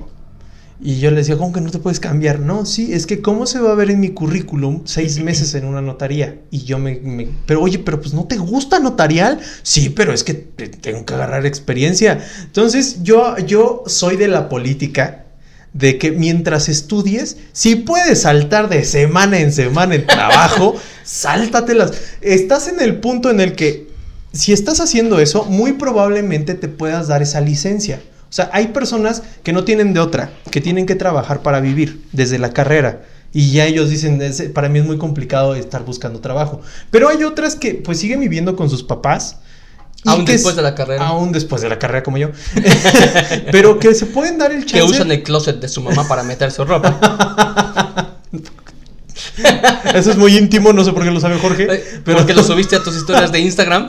Y 0.80 1.00
yo 1.00 1.10
les 1.10 1.26
decía, 1.26 1.36
¿cómo 1.36 1.52
que 1.52 1.60
no 1.60 1.70
te 1.70 1.78
puedes 1.80 1.98
cambiar? 1.98 2.38
No, 2.38 2.64
sí, 2.64 2.92
es 2.92 3.06
que 3.06 3.20
¿cómo 3.20 3.46
se 3.46 3.58
va 3.58 3.72
a 3.72 3.74
ver 3.74 3.90
en 3.90 3.98
mi 3.98 4.10
currículum 4.10 4.82
seis 4.84 5.18
meses 5.22 5.54
en 5.54 5.64
una 5.64 5.82
notaría? 5.82 6.40
Y 6.50 6.62
yo 6.62 6.78
me, 6.78 7.00
me, 7.00 7.28
Pero 7.46 7.62
oye, 7.62 7.78
pero 7.80 8.00
pues 8.00 8.14
¿no 8.14 8.24
te 8.24 8.36
gusta 8.36 8.78
notarial? 8.78 9.40
Sí, 9.62 9.90
pero 9.90 10.12
es 10.12 10.22
que 10.22 10.34
tengo 10.34 11.04
que 11.04 11.14
agarrar 11.14 11.46
experiencia. 11.46 12.24
Entonces 12.42 13.02
yo, 13.02 13.36
yo 13.38 13.82
soy 13.86 14.16
de 14.16 14.28
la 14.28 14.48
política 14.48 15.24
de 15.72 15.98
que 15.98 16.12
mientras 16.12 16.68
estudies, 16.68 17.36
si 17.52 17.76
puedes 17.76 18.22
saltar 18.22 18.68
de 18.68 18.84
semana 18.84 19.40
en 19.40 19.52
semana 19.52 19.96
en 19.96 20.06
trabajo, 20.06 20.76
sáltatelas. 21.04 21.92
Estás 22.20 22.68
en 22.68 22.80
el 22.80 22.96
punto 22.98 23.30
en 23.30 23.40
el 23.40 23.54
que 23.54 23.88
si 24.32 24.52
estás 24.52 24.80
haciendo 24.80 25.18
eso, 25.18 25.44
muy 25.44 25.72
probablemente 25.72 26.54
te 26.54 26.68
puedas 26.68 27.08
dar 27.08 27.22
esa 27.22 27.40
licencia. 27.40 28.00
O 28.28 28.32
sea, 28.32 28.50
hay 28.52 28.68
personas 28.68 29.22
que 29.42 29.52
no 29.52 29.64
tienen 29.64 29.94
de 29.94 30.00
otra, 30.00 30.30
que 30.50 30.60
tienen 30.60 30.84
que 30.86 30.94
trabajar 30.94 31.40
para 31.42 31.60
vivir 31.60 32.02
desde 32.12 32.38
la 32.38 32.52
carrera. 32.52 33.02
Y 33.32 33.52
ya 33.52 33.64
ellos 33.66 33.88
dicen, 33.90 34.20
"Es- 34.22 34.42
para 34.54 34.68
mí 34.68 34.78
es 34.78 34.84
muy 34.84 34.98
complicado 34.98 35.54
estar 35.54 35.84
buscando 35.84 36.20
trabajo. 36.20 36.60
Pero 36.90 37.08
hay 37.08 37.24
otras 37.24 37.56
que 37.56 37.74
pues 37.74 37.98
siguen 38.00 38.20
viviendo 38.20 38.54
con 38.56 38.68
sus 38.70 38.82
papás. 38.82 39.36
Aún 40.04 40.24
después 40.24 40.54
de 40.56 40.62
la 40.62 40.74
carrera. 40.74 41.06
Aún 41.08 41.32
después 41.32 41.60
de 41.60 41.68
la 41.68 41.78
carrera 41.78 42.02
como 42.04 42.18
yo. 42.18 42.30
Pero 43.52 43.78
que 43.78 43.94
se 43.94 44.06
pueden 44.06 44.38
dar 44.38 44.52
el 44.52 44.60
chance. 44.64 44.76
Que 44.76 44.82
usan 44.82 45.10
el 45.10 45.22
closet 45.22 45.58
de 45.60 45.68
su 45.68 45.80
mamá 45.82 46.06
para 46.06 46.22
meter 46.22 46.50
su 46.52 46.64
ropa. 46.64 48.14
Eso 49.94 50.10
es 50.10 50.16
muy 50.16 50.36
íntimo, 50.36 50.72
no 50.72 50.84
sé 50.84 50.92
por 50.92 51.02
qué 51.04 51.10
lo 51.10 51.20
sabe 51.20 51.38
Jorge. 51.38 51.66
Eh, 51.70 51.84
Pero 52.04 52.18
Porque 52.18 52.34
lo 52.34 52.42
subiste 52.44 52.76
a 52.76 52.82
tus 52.82 52.96
historias 52.96 53.32
de 53.32 53.40
Instagram. 53.40 53.88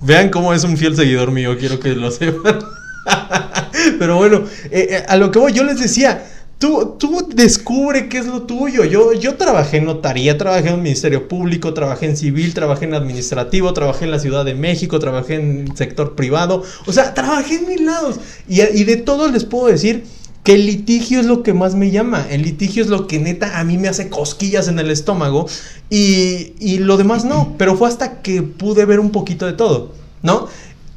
Vean 0.00 0.28
cómo 0.30 0.52
es 0.52 0.64
un 0.64 0.76
fiel 0.76 0.94
seguidor 0.96 1.30
mío, 1.30 1.56
quiero 1.58 1.80
que 1.80 1.94
lo 1.94 2.10
sepan. 2.10 2.58
Pero 3.98 4.16
bueno, 4.16 4.44
eh, 4.70 4.88
eh, 4.90 5.04
a 5.08 5.16
lo 5.16 5.30
que 5.30 5.38
voy, 5.38 5.52
yo 5.52 5.64
les 5.64 5.78
decía, 5.78 6.26
tú, 6.58 6.96
tú 6.98 7.28
descubre 7.34 8.08
qué 8.08 8.18
es 8.18 8.26
lo 8.26 8.42
tuyo. 8.42 8.84
Yo, 8.84 9.12
yo 9.12 9.36
trabajé 9.36 9.78
en 9.78 9.86
notaría, 9.86 10.38
trabajé 10.38 10.68
en 10.68 10.74
el 10.74 10.82
Ministerio 10.82 11.28
Público, 11.28 11.74
trabajé 11.74 12.06
en 12.06 12.16
civil, 12.16 12.54
trabajé 12.54 12.86
en 12.86 12.94
administrativo, 12.94 13.72
trabajé 13.72 14.04
en 14.04 14.10
la 14.10 14.18
Ciudad 14.18 14.44
de 14.44 14.54
México, 14.54 14.98
trabajé 14.98 15.34
en 15.34 15.76
sector 15.76 16.14
privado. 16.14 16.62
O 16.86 16.92
sea, 16.92 17.14
trabajé 17.14 17.56
en 17.56 17.66
mil 17.66 17.86
lados. 17.86 18.16
Y, 18.48 18.62
y 18.62 18.84
de 18.84 18.96
todo 18.96 19.30
les 19.30 19.44
puedo 19.44 19.66
decir 19.66 20.04
que 20.42 20.54
el 20.54 20.66
litigio 20.66 21.18
es 21.18 21.26
lo 21.26 21.42
que 21.42 21.52
más 21.52 21.74
me 21.74 21.90
llama. 21.90 22.24
El 22.30 22.42
litigio 22.42 22.82
es 22.82 22.88
lo 22.88 23.08
que 23.08 23.18
neta 23.18 23.58
a 23.58 23.64
mí 23.64 23.78
me 23.78 23.88
hace 23.88 24.08
cosquillas 24.08 24.68
en 24.68 24.78
el 24.78 24.90
estómago. 24.90 25.48
Y, 25.90 26.54
y 26.58 26.78
lo 26.78 26.96
demás 26.96 27.24
no. 27.24 27.54
Pero 27.58 27.76
fue 27.76 27.88
hasta 27.88 28.22
que 28.22 28.42
pude 28.42 28.84
ver 28.84 29.00
un 29.00 29.10
poquito 29.10 29.46
de 29.46 29.52
todo, 29.52 29.92
¿no? 30.22 30.48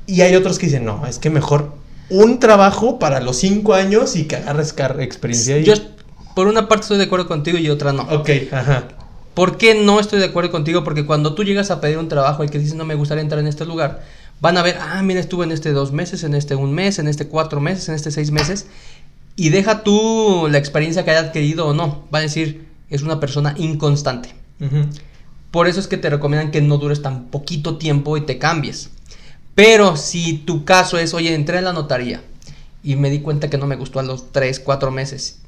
Y 0.06 0.22
hay 0.22 0.36
otros 0.36 0.58
que 0.58 0.68
dicen, 0.68 0.86
no, 0.86 1.06
es 1.06 1.20
que 1.20 1.30
mejor 1.30 1.79
un 2.10 2.40
trabajo 2.40 3.00
para 3.00 3.20
los 3.20 3.38
cinco 3.38 3.74
años 3.74 4.16
y 4.16 4.26
que 4.26 4.38
agarres 4.38 4.74
experiencia 5.00 5.56
ahí. 5.56 5.64
Yo, 5.64 5.74
por 6.36 6.48
una 6.48 6.68
parte, 6.68 6.84
estoy 6.84 6.98
de 6.98 7.06
acuerdo 7.06 7.28
contigo 7.28 7.58
y 7.58 7.70
otra 7.70 7.94
no. 7.94 8.04
Ok, 8.04 8.30
ajá. 8.52 8.88
¿Por 9.34 9.58
qué 9.58 9.76
no 9.76 10.00
estoy 10.00 10.20
de 10.20 10.26
acuerdo 10.26 10.52
contigo? 10.52 10.84
Porque 10.84 11.06
cuando 11.06 11.34
tú 11.34 11.44
llegas 11.44 11.72
a 11.72 11.80
pedir 11.80 11.98
un 11.98 12.10
trabajo 12.10 12.44
y 12.44 12.50
que 12.50 12.60
dices 12.60 12.76
no 12.76 12.86
me 12.86 12.96
gustaría 12.96 13.22
entrar 13.22 13.40
en 13.40 13.48
este 13.48 13.66
lugar, 13.66 14.04
van 14.42 14.58
a 14.58 14.64
ver, 14.64 14.78
ah, 14.82 15.02
mira, 15.02 15.20
estuve 15.20 15.46
en 15.46 15.52
este 15.52 15.72
dos 15.72 15.92
meses, 15.92 16.24
en 16.24 16.34
este 16.34 16.56
un 16.56 16.74
mes, 16.74 17.00
en 17.00 17.08
este 17.08 17.28
cuatro 17.28 17.62
meses, 17.62 17.88
en 17.90 17.96
este 17.96 18.12
seis 18.12 18.32
meses, 18.32 18.68
y 19.36 19.50
deja 19.50 19.84
tú 19.84 20.48
la 20.50 20.58
experiencia 20.58 21.06
que 21.06 21.12
haya 21.12 21.22
adquirido 21.22 21.68
o 21.68 21.74
no. 21.74 22.06
Va 22.14 22.20
a 22.20 22.22
decir, 22.22 22.68
es 22.90 23.02
una 23.02 23.20
persona 23.20 23.54
inconstante. 23.58 24.36
Por 25.52 25.68
eso 25.68 25.80
es 25.80 25.88
que 25.88 25.98
te 25.98 26.10
recomiendan 26.10 26.52
que 26.52 26.62
no 26.62 26.78
dures 26.78 27.02
tan 27.02 27.26
poquito 27.26 27.78
tiempo 27.78 28.18
y 28.18 28.22
te 28.22 28.38
cambies. 28.38 28.90
Pero 29.60 29.98
si 29.98 30.38
tu 30.38 30.64
caso 30.64 30.98
es, 30.98 31.14
oye, 31.14 31.34
entré 31.34 31.58
en 31.58 31.66
la 31.66 31.74
notaría 31.74 32.22
y 32.82 32.96
me 32.96 33.10
di 33.10 33.20
cuenta 33.20 33.50
que 33.50 33.58
no 33.58 33.68
me 33.68 33.76
gustó 33.76 34.00
a 34.00 34.04
los 34.04 34.32
3, 34.32 34.58
4 34.62 34.90
meses, 34.90 35.40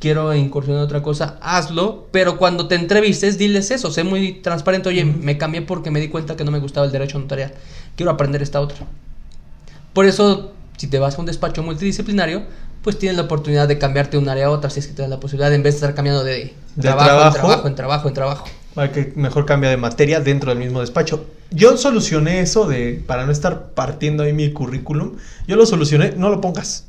quiero 0.00 0.34
incursionar 0.34 0.80
en 0.80 0.84
otra 0.86 1.00
cosa, 1.00 1.38
hazlo, 1.40 2.08
pero 2.10 2.38
cuando 2.38 2.66
te 2.66 2.74
entrevistes, 2.74 3.38
diles 3.38 3.70
eso, 3.70 3.92
sé 3.92 4.02
muy 4.02 4.32
transparente, 4.32 4.88
oye, 4.88 5.04
me 5.04 5.38
cambié 5.38 5.62
porque 5.62 5.92
me 5.92 6.00
di 6.00 6.08
cuenta 6.08 6.34
que 6.34 6.42
no 6.42 6.50
me 6.50 6.58
gustaba 6.58 6.86
el 6.86 6.90
derecho 6.90 7.20
notarial, 7.20 7.54
quiero 7.94 8.10
aprender 8.10 8.42
esta 8.42 8.60
otra. 8.60 8.84
Por 9.92 10.06
eso, 10.06 10.50
si 10.76 10.88
te 10.88 10.98
vas 10.98 11.16
a 11.16 11.20
un 11.20 11.26
despacho 11.26 11.62
multidisciplinario, 11.62 12.42
pues 12.82 12.98
tienes 12.98 13.16
la 13.16 13.22
oportunidad 13.22 13.68
de 13.68 13.78
cambiarte 13.78 14.16
de 14.16 14.24
un 14.24 14.28
área 14.28 14.46
a 14.46 14.50
otra, 14.50 14.70
si 14.70 14.80
es 14.80 14.88
que 14.88 14.94
te 14.94 15.06
la 15.06 15.20
posibilidad, 15.20 15.54
en 15.54 15.62
vez 15.62 15.74
de 15.74 15.76
estar 15.76 15.94
cambiando 15.94 16.24
de, 16.24 16.52
De 16.74 16.82
trabajo, 16.82 17.06
trabajo. 17.06 17.28
en 17.28 17.32
trabajo, 17.32 17.68
en 17.68 17.74
trabajo, 17.76 18.08
en 18.08 18.14
trabajo. 18.14 18.46
Para 18.74 18.90
que 18.90 19.12
mejor 19.14 19.46
cambia 19.46 19.70
de 19.70 19.76
materia 19.76 20.18
dentro 20.18 20.50
del 20.50 20.58
mismo 20.58 20.80
despacho. 20.80 21.24
Yo 21.54 21.76
solucioné 21.76 22.40
eso 22.40 22.66
de, 22.66 23.02
para 23.06 23.26
no 23.26 23.32
estar 23.32 23.70
partiendo 23.74 24.22
ahí 24.22 24.32
mi 24.32 24.52
currículum, 24.52 25.12
yo 25.46 25.56
lo 25.56 25.66
solucioné, 25.66 26.12
no 26.16 26.30
lo 26.30 26.40
pongas. 26.40 26.84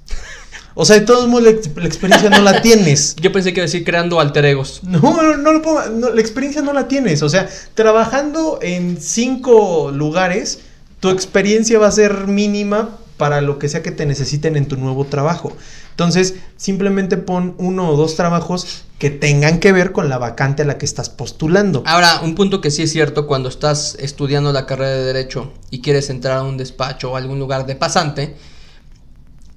O 0.76 0.86
sea, 0.86 0.97
de 0.99 1.05
todos 1.05 1.28
modos 1.28 1.43
la, 1.43 1.49
ex- 1.51 1.70
la 1.76 1.86
experiencia 1.86 2.30
no 2.30 2.41
la 2.41 2.61
tienes. 2.64 3.16
Yo 3.18 3.32
pensé 3.32 3.53
que 3.53 3.59
iba 3.59 3.64
a 3.66 3.68
decir 3.68 3.84
creando 3.84 4.20
alter 4.20 4.45
egos. 4.45 4.80
No, 4.84 4.99
no, 5.01 5.38
no 5.38 5.53
lo 5.53 5.61
pongas, 5.61 5.91
no, 5.91 6.09
la 6.09 6.20
experiencia 6.22 6.61
no 6.61 6.74
la 6.74 6.88
tienes. 6.88 7.22
O 7.22 7.30
sea, 7.30 7.47
trabajando 7.76 8.57
en 8.61 8.97
cinco 8.99 9.91
lugares, 9.93 10.59
tu 10.99 11.09
experiencia 11.09 11.78
va 11.78 11.88
a 11.88 11.91
ser 11.91 12.28
mínima 12.28 12.97
para 13.18 13.41
lo 13.41 13.59
que 13.59 13.70
sea 13.70 13.84
que 13.84 13.91
te 13.91 14.05
necesiten 14.07 14.55
en 14.55 14.68
tu 14.68 14.78
nuevo 14.78 15.05
trabajo. 15.05 15.55
Entonces, 15.93 16.35
simplemente 16.57 17.17
pon 17.17 17.53
uno 17.59 17.89
o 17.89 17.95
dos 17.95 18.15
trabajos 18.15 18.83
que 18.97 19.09
tengan 19.11 19.59
que 19.59 19.71
ver 19.71 19.91
con 19.91 20.09
la 20.09 20.17
vacante 20.17 20.63
a 20.63 20.65
la 20.65 20.77
que 20.79 20.85
estás 20.85 21.09
postulando. 21.09 21.83
Ahora, 21.85 22.21
un 22.23 22.33
punto 22.35 22.61
que 22.61 22.71
sí 22.71 22.81
es 22.81 22.91
cierto, 22.91 23.27
cuando 23.27 23.47
estás 23.49 23.95
estudiando 23.99 24.51
la 24.51 24.65
carrera 24.65 24.89
de 24.91 25.03
Derecho 25.03 25.51
y 25.69 25.81
quieres 25.81 26.09
entrar 26.09 26.37
a 26.39 26.43
un 26.43 26.57
despacho 26.57 27.11
o 27.11 27.15
algún 27.15 27.37
lugar 27.37 27.65
de 27.67 27.75
pasante, 27.75 28.35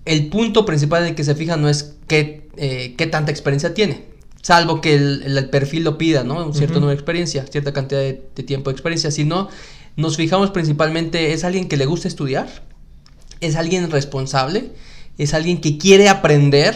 el 0.05 0.28
punto 0.28 0.64
principal 0.66 1.03
en 1.03 1.09
el 1.11 1.14
que 1.14 1.24
se 1.24 1.34
fija 1.34 1.57
no 1.57 1.68
es 1.68 1.95
qué, 2.07 2.49
eh, 2.57 2.95
qué 2.97 3.07
tanta 3.07 3.30
experiencia 3.32 3.74
tiene, 3.74 4.05
salvo 4.43 4.80
que 4.80 4.95
el, 4.95 5.22
el- 5.24 5.39
el 5.39 5.49
perfil 5.51 5.84
lo 5.84 5.99
pida, 5.99 6.22
¿no? 6.22 6.45
Un 6.47 6.55
cierto 6.55 6.74
número 6.74 6.91
de 6.91 6.95
experiencia, 6.95 7.45
cierta 7.51 7.72
cantidad 7.72 8.01
de, 8.01 8.28
de 8.34 8.43
tiempo 8.43 8.70
de 8.70 8.74
experiencia, 8.74 9.11
sino 9.11 9.49
nos 9.97 10.16
fijamos 10.16 10.51
principalmente, 10.51 11.32
¿es 11.32 11.43
alguien 11.45 11.66
que 11.68 11.76
le 11.76 11.87
gusta 11.87 12.07
estudiar? 12.09 12.47
¿Es 13.41 13.57
alguien 13.57 13.91
responsable? 13.91 14.72
¿Es 15.19 15.35
alguien 15.35 15.61
que 15.61 15.79
quiere 15.79 16.09
aprender? 16.09 16.75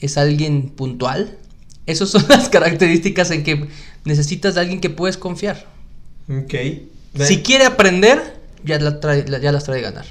¿Es 0.00 0.18
alguien 0.18 0.70
puntual? 0.70 1.36
Esas 1.86 2.10
son 2.10 2.24
las 2.28 2.48
características 2.48 3.30
en 3.30 3.42
que 3.44 3.68
necesitas 4.04 4.54
de 4.54 4.60
alguien 4.60 4.80
que 4.80 4.90
puedes 4.90 5.16
confiar. 5.16 5.66
Ok. 6.28 6.54
Si 7.24 7.38
quiere 7.42 7.64
aprender, 7.64 8.20
ya, 8.64 8.78
la 8.78 9.00
trae- 9.00 9.24
ya 9.40 9.52
las 9.52 9.64
trae 9.64 9.80
ganar. 9.80 10.04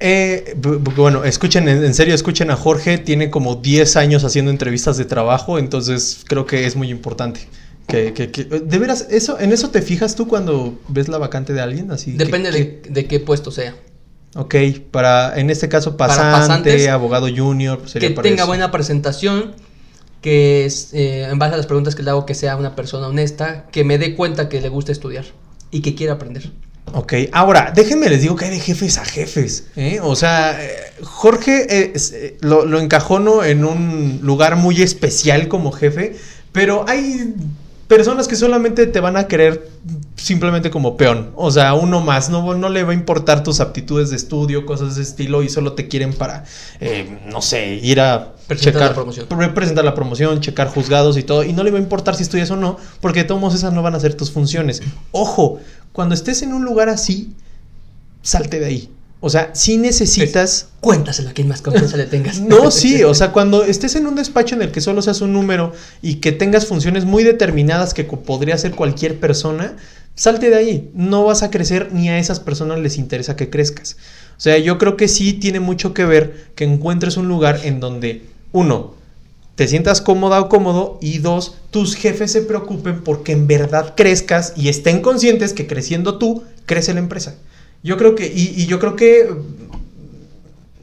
Eh, 0.00 0.54
bu- 0.60 0.78
bu- 0.82 0.94
bueno, 0.94 1.24
escuchen, 1.24 1.68
en 1.68 1.92
serio, 1.94 2.14
escuchen 2.14 2.50
a 2.50 2.56
Jorge, 2.56 2.98
tiene 2.98 3.30
como 3.30 3.56
10 3.56 3.96
años 3.96 4.24
haciendo 4.24 4.50
entrevistas 4.50 4.96
de 4.96 5.04
trabajo, 5.04 5.58
entonces 5.58 6.24
creo 6.26 6.46
que 6.46 6.66
es 6.66 6.76
muy 6.76 6.90
importante. 6.90 7.40
Que, 7.88 8.12
que- 8.12 8.30
que- 8.30 8.44
de 8.44 8.78
veras, 8.78 9.06
eso, 9.10 9.40
¿en 9.40 9.52
eso 9.52 9.70
te 9.70 9.80
fijas 9.82 10.14
tú 10.14 10.28
cuando 10.28 10.78
ves 10.88 11.08
la 11.08 11.18
vacante 11.18 11.52
de 11.52 11.60
alguien? 11.62 11.90
Así 11.90 12.12
Depende 12.12 12.50
que- 12.50 12.58
de, 12.58 12.82
de 12.90 13.06
qué 13.06 13.18
puesto 13.20 13.50
sea. 13.50 13.74
Ok, 14.34 14.54
para, 14.90 15.38
en 15.38 15.50
este 15.50 15.68
caso, 15.68 15.96
pasante, 15.96 16.90
abogado 16.90 17.28
junior, 17.34 17.78
pues, 17.78 17.92
sería 17.92 18.10
que 18.10 18.14
para 18.14 18.28
tenga 18.28 18.42
eso. 18.42 18.46
buena 18.48 18.70
presentación, 18.70 19.52
que 20.20 20.64
es, 20.64 20.92
eh, 20.92 21.24
en 21.24 21.38
base 21.38 21.54
a 21.54 21.56
las 21.56 21.66
preguntas 21.66 21.94
que 21.94 22.02
le 22.02 22.10
hago, 22.10 22.26
que 22.26 22.34
sea 22.34 22.56
una 22.56 22.76
persona 22.76 23.08
honesta, 23.08 23.66
que 23.72 23.84
me 23.84 23.98
dé 23.98 24.14
cuenta 24.14 24.48
que 24.48 24.60
le 24.60 24.68
gusta 24.68 24.92
estudiar 24.92 25.24
y 25.70 25.80
que 25.80 25.94
quiera 25.94 26.14
aprender. 26.14 26.50
Ok, 26.94 27.14
ahora, 27.32 27.72
déjenme 27.74 28.08
les 28.08 28.22
digo 28.22 28.34
que 28.36 28.46
hay 28.46 28.50
de 28.50 28.60
jefes 28.60 28.98
a 28.98 29.04
jefes. 29.04 29.66
¿eh? 29.76 30.00
O 30.02 30.16
sea, 30.16 30.62
eh, 30.62 30.92
Jorge 31.02 31.92
es, 31.94 32.14
lo, 32.40 32.64
lo 32.64 32.80
encajono 32.80 33.44
en 33.44 33.64
un 33.64 34.20
lugar 34.22 34.56
muy 34.56 34.80
especial 34.82 35.48
como 35.48 35.70
jefe, 35.72 36.16
pero 36.52 36.84
hay 36.88 37.34
personas 37.88 38.28
que 38.28 38.36
solamente 38.36 38.86
te 38.86 39.00
van 39.00 39.16
a 39.16 39.26
querer 39.26 39.68
simplemente 40.18 40.70
como 40.70 40.96
peón. 40.96 41.30
O 41.36 41.50
sea, 41.50 41.74
uno 41.74 42.00
más, 42.00 42.28
no, 42.28 42.54
no 42.54 42.68
le 42.68 42.82
va 42.82 42.90
a 42.90 42.94
importar 42.94 43.42
tus 43.42 43.60
aptitudes 43.60 44.10
de 44.10 44.16
estudio, 44.16 44.66
cosas 44.66 44.94
de 44.96 45.02
ese 45.02 45.10
estilo, 45.10 45.42
y 45.42 45.48
solo 45.48 45.72
te 45.72 45.88
quieren 45.88 46.12
para, 46.12 46.44
eh, 46.80 47.18
no 47.32 47.40
sé, 47.40 47.74
ir 47.76 48.00
a 48.00 48.34
Presentar 48.46 48.72
checar 48.74 48.88
la 48.90 48.94
promoción. 48.94 49.26
pre- 49.28 49.48
presentar 49.50 49.84
la 49.84 49.94
promoción, 49.94 50.40
checar 50.40 50.68
juzgados 50.68 51.16
y 51.16 51.22
todo, 51.22 51.44
y 51.44 51.52
no 51.52 51.62
le 51.62 51.70
va 51.70 51.78
a 51.78 51.82
importar 51.82 52.14
si 52.16 52.22
estudias 52.24 52.50
o 52.50 52.56
no, 52.56 52.76
porque 53.00 53.20
de 53.20 53.24
todos 53.24 53.40
modos 53.40 53.54
esas 53.54 53.72
no 53.72 53.82
van 53.82 53.94
a 53.94 54.00
ser 54.00 54.14
tus 54.14 54.30
funciones. 54.30 54.82
Ojo, 55.12 55.60
cuando 55.92 56.14
estés 56.14 56.42
en 56.42 56.52
un 56.52 56.64
lugar 56.64 56.88
así, 56.88 57.32
salte 58.22 58.60
de 58.60 58.66
ahí. 58.66 58.90
O 59.20 59.30
sea, 59.30 59.50
si 59.52 59.78
necesitas... 59.78 60.68
Cuéntaselo 60.80 61.30
a 61.30 61.32
quien 61.32 61.48
más 61.48 61.60
confianza 61.60 61.96
le 61.96 62.06
tengas. 62.06 62.38
No, 62.40 62.70
sí, 62.70 63.02
o 63.04 63.14
sea, 63.14 63.32
cuando 63.32 63.64
estés 63.64 63.96
en 63.96 64.06
un 64.06 64.14
despacho 64.14 64.54
en 64.54 64.62
el 64.62 64.70
que 64.70 64.80
solo 64.80 65.02
seas 65.02 65.20
un 65.22 65.32
número 65.32 65.72
y 66.02 66.16
que 66.16 66.30
tengas 66.30 66.66
funciones 66.66 67.04
muy 67.04 67.24
determinadas 67.24 67.94
que 67.94 68.04
podría 68.04 68.54
hacer 68.54 68.72
cualquier 68.76 69.18
persona, 69.18 69.76
salte 70.18 70.50
de 70.50 70.56
ahí. 70.56 70.90
No 70.94 71.24
vas 71.24 71.42
a 71.42 71.50
crecer 71.50 71.90
ni 71.92 72.10
a 72.10 72.18
esas 72.18 72.40
personas 72.40 72.80
les 72.80 72.98
interesa 72.98 73.36
que 73.36 73.48
crezcas. 73.48 73.96
O 74.36 74.40
sea, 74.40 74.58
yo 74.58 74.76
creo 74.76 74.96
que 74.96 75.08
sí 75.08 75.32
tiene 75.32 75.60
mucho 75.60 75.94
que 75.94 76.04
ver 76.04 76.48
que 76.54 76.64
encuentres 76.64 77.16
un 77.16 77.28
lugar 77.28 77.60
en 77.64 77.80
donde, 77.80 78.22
uno, 78.52 78.94
te 79.54 79.66
sientas 79.66 80.00
cómoda 80.00 80.40
o 80.40 80.48
cómodo 80.48 80.98
y 81.00 81.18
dos, 81.18 81.56
tus 81.70 81.94
jefes 81.94 82.32
se 82.32 82.42
preocupen 82.42 83.02
porque 83.02 83.32
en 83.32 83.46
verdad 83.46 83.94
crezcas 83.96 84.52
y 84.56 84.68
estén 84.68 85.00
conscientes 85.00 85.52
que 85.52 85.66
creciendo 85.66 86.18
tú, 86.18 86.44
crece 86.66 86.94
la 86.94 87.00
empresa. 87.00 87.36
Yo 87.82 87.96
creo 87.96 88.14
que, 88.14 88.26
y, 88.26 88.54
y 88.56 88.66
yo 88.66 88.78
creo 88.78 88.96
que 88.96 89.28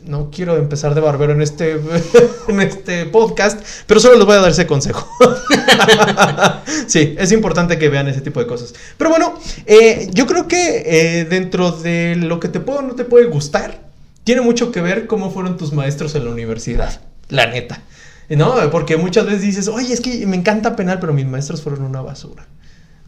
no 0.06 0.30
quiero 0.32 0.58
empezar 0.58 0.96
de 0.96 1.02
barbero 1.02 1.34
en 1.34 1.42
este, 1.42 1.80
en 2.48 2.62
este 2.62 3.06
podcast, 3.06 3.62
pero 3.88 4.00
solo 4.00 4.16
les 4.16 4.26
voy 4.26 4.36
a 4.36 4.40
dar 4.40 4.52
ese 4.52 4.68
consejo. 4.68 5.08
sí, 6.88 7.16
es 7.18 7.32
importante 7.32 7.78
que 7.78 7.90
vean 7.90 8.08
ese 8.08 8.22
tipo 8.22 8.40
de 8.40 8.48
cosas. 8.48 8.74
Pero 8.98 9.10
bueno, 9.10 9.40
eh, 9.66 10.10
yo 10.14 10.26
creo 10.26 10.48
que 10.48 10.84
eh, 10.86 11.26
dentro 11.26 11.72
de 11.72 12.16
lo 12.16 12.40
que 12.40 12.48
te 12.48 12.60
puede 12.60 12.80
o 12.80 12.82
no 12.84 12.96
te 12.96 13.06
puede 13.06 13.26
gustar, 13.26 13.82
tiene 14.24 14.42
mucho 14.42 14.72
que 14.72 14.82
ver 14.82 15.08
cómo 15.08 15.32
fueron 15.32 15.58
tus 15.58 15.74
maestros 15.74 16.16
en 16.16 16.26
la 16.26 16.32
universidad, 16.32 17.02
la 17.30 17.48
neta. 17.48 17.82
¿No? 18.28 18.56
Porque 18.72 18.98
muchas 18.98 19.28
veces 19.28 19.42
dices, 19.44 19.68
oye, 19.68 19.94
es 19.94 20.02
que 20.02 20.26
me 20.26 20.36
encanta 20.36 20.76
penal, 20.76 21.00
pero 21.00 21.14
mis 21.14 21.28
maestros 21.28 21.62
fueron 21.62 21.84
una 21.84 22.02
basura. 22.02 22.48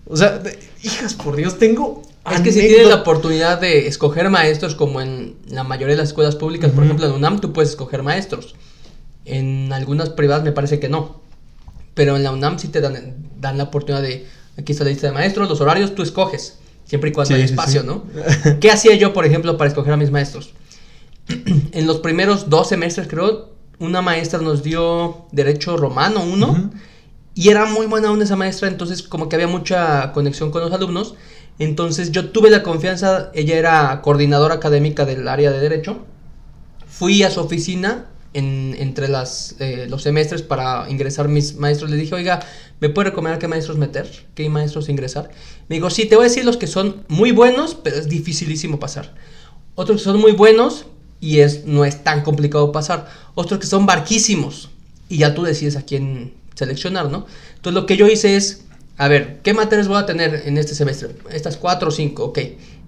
O 0.05 0.15
sea, 0.15 0.41
hijas 0.83 1.15
por 1.15 1.35
Dios, 1.35 1.57
tengo. 1.57 2.03
Es 2.31 2.41
que 2.41 2.51
si 2.51 2.59
tienes 2.59 2.87
la 2.87 2.95
oportunidad 2.95 3.59
de 3.59 3.87
escoger 3.87 4.29
maestros, 4.29 4.75
como 4.75 5.01
en 5.01 5.35
la 5.47 5.63
mayoría 5.63 5.95
de 5.95 6.01
las 6.01 6.09
escuelas 6.09 6.35
públicas, 6.35 6.71
por 6.71 6.79
Ujú. 6.79 6.85
ejemplo 6.85 7.05
en 7.07 7.13
UNAM, 7.13 7.39
tú 7.39 7.53
puedes 7.53 7.69
escoger 7.71 8.03
maestros. 8.03 8.55
En 9.25 9.71
algunas 9.73 10.09
privadas 10.09 10.43
me 10.43 10.51
parece 10.51 10.79
que 10.79 10.89
no. 10.89 11.21
Pero 11.93 12.15
en 12.15 12.23
la 12.23 12.31
UNAM 12.31 12.59
sí 12.59 12.67
te 12.67 12.81
dan, 12.81 13.15
dan 13.39 13.57
la 13.57 13.65
oportunidad 13.65 14.01
de, 14.03 14.27
aquí 14.57 14.71
está 14.73 14.83
la 14.83 14.89
lista 14.91 15.07
de 15.07 15.13
maestros, 15.13 15.49
los 15.49 15.61
horarios 15.61 15.95
tú 15.95 16.03
escoges, 16.03 16.59
siempre 16.85 17.09
y 17.09 17.13
cuando 17.13 17.29
Sí, 17.29 17.33
hay 17.35 17.43
espacio, 17.43 17.81
sí. 17.81 17.87
¿no? 17.87 18.03
¿Qué 18.59 18.69
hacía 18.71 18.95
yo, 18.95 19.13
por 19.13 19.25
ejemplo, 19.25 19.57
para 19.57 19.69
escoger 19.69 19.93
a 19.93 19.97
mis 19.97 20.11
maestros? 20.11 20.53
en 21.27 21.87
los 21.87 21.99
primeros 21.99 22.49
dos 22.49 22.69
semestres, 22.69 23.07
creo, 23.07 23.49
una 23.79 24.01
maestra 24.01 24.39
nos 24.39 24.63
dio 24.63 25.25
Derecho 25.31 25.77
Romano 25.77 26.23
1 26.23 26.47
Ujú. 26.47 26.69
y 27.35 27.49
era 27.49 27.65
muy 27.65 27.85
buena 27.85 28.11
onda 28.11 28.25
esa 28.25 28.35
maestra, 28.35 28.67
entonces 28.67 29.03
como 29.03 29.29
que 29.29 29.35
había 29.35 29.47
mucha 29.47 30.11
conexión 30.13 30.51
con 30.51 30.61
los 30.61 30.71
alumnos. 30.73 31.15
Entonces 31.59 32.11
yo 32.11 32.29
tuve 32.29 32.49
la 32.49 32.61
confianza, 32.63 33.31
ella 33.33 33.55
era 33.57 34.01
coordinadora 34.01 34.55
académica 34.55 35.05
del 35.05 35.27
área 35.27 35.51
de 35.51 35.59
Derecho. 35.59 36.05
Fui 36.87 37.23
a 37.23 37.29
su 37.31 37.39
oficina 37.39 38.05
en- 38.33 38.75
entre 38.79 39.07
eh, 39.59 39.87
los 39.89 40.03
semestres 40.03 40.41
para 40.43 40.89
ingresar 40.89 41.27
mis 41.27 41.55
maestros. 41.55 41.89
Le 41.89 41.97
dije, 41.97 42.13
oiga, 42.13 42.39
¿me 42.79 42.89
puede 42.89 43.09
recomendar 43.09 43.39
qué 43.39 43.47
maestros 43.47 43.77
meter? 43.77 44.07
¿Qué 44.35 44.49
maestros 44.49 44.89
ingresar? 44.89 45.29
Me 45.69 45.77
dijo, 45.77 45.89
sí, 45.89 46.05
te 46.05 46.15
voy 46.15 46.25
a 46.25 46.29
decir 46.29 46.45
los 46.45 46.57
que 46.57 46.67
son 46.67 47.03
muy 47.07 47.31
buenos, 47.31 47.75
pero 47.75 47.97
es 47.97 48.07
dificilísimo 48.07 48.79
pasar. 48.79 49.13
Otros 49.75 49.99
que 49.99 50.03
son 50.03 50.19
muy 50.19 50.33
buenos 50.33 50.85
y 51.19 51.39
es, 51.39 51.65
no 51.65 51.85
es 51.85 52.03
tan 52.03 52.21
complicado 52.23 52.71
pasar. 52.71 53.07
Otros 53.33 53.59
que 53.59 53.65
son 53.67 53.85
barquísimos 53.87 54.69
y 55.09 55.17
ya 55.17 55.33
tú 55.33 55.43
decides 55.43 55.75
a 55.75 55.81
quién 55.83 56.33
seleccionar, 56.53 57.09
¿no? 57.09 57.25
Entonces 57.55 57.73
lo 57.81 57.85
que 57.87 57.97
yo 57.97 58.07
hice 58.07 58.35
es, 58.35 58.65
a 58.97 59.07
ver, 59.07 59.39
¿qué 59.43 59.53
materias 59.53 59.87
voy 59.87 59.97
a 59.97 60.05
tener 60.05 60.43
en 60.45 60.57
este 60.57 60.73
semestre? 60.73 61.09
Estas 61.31 61.57
cuatro 61.57 61.89
o 61.89 61.91
cinco, 61.91 62.25
ok. 62.25 62.39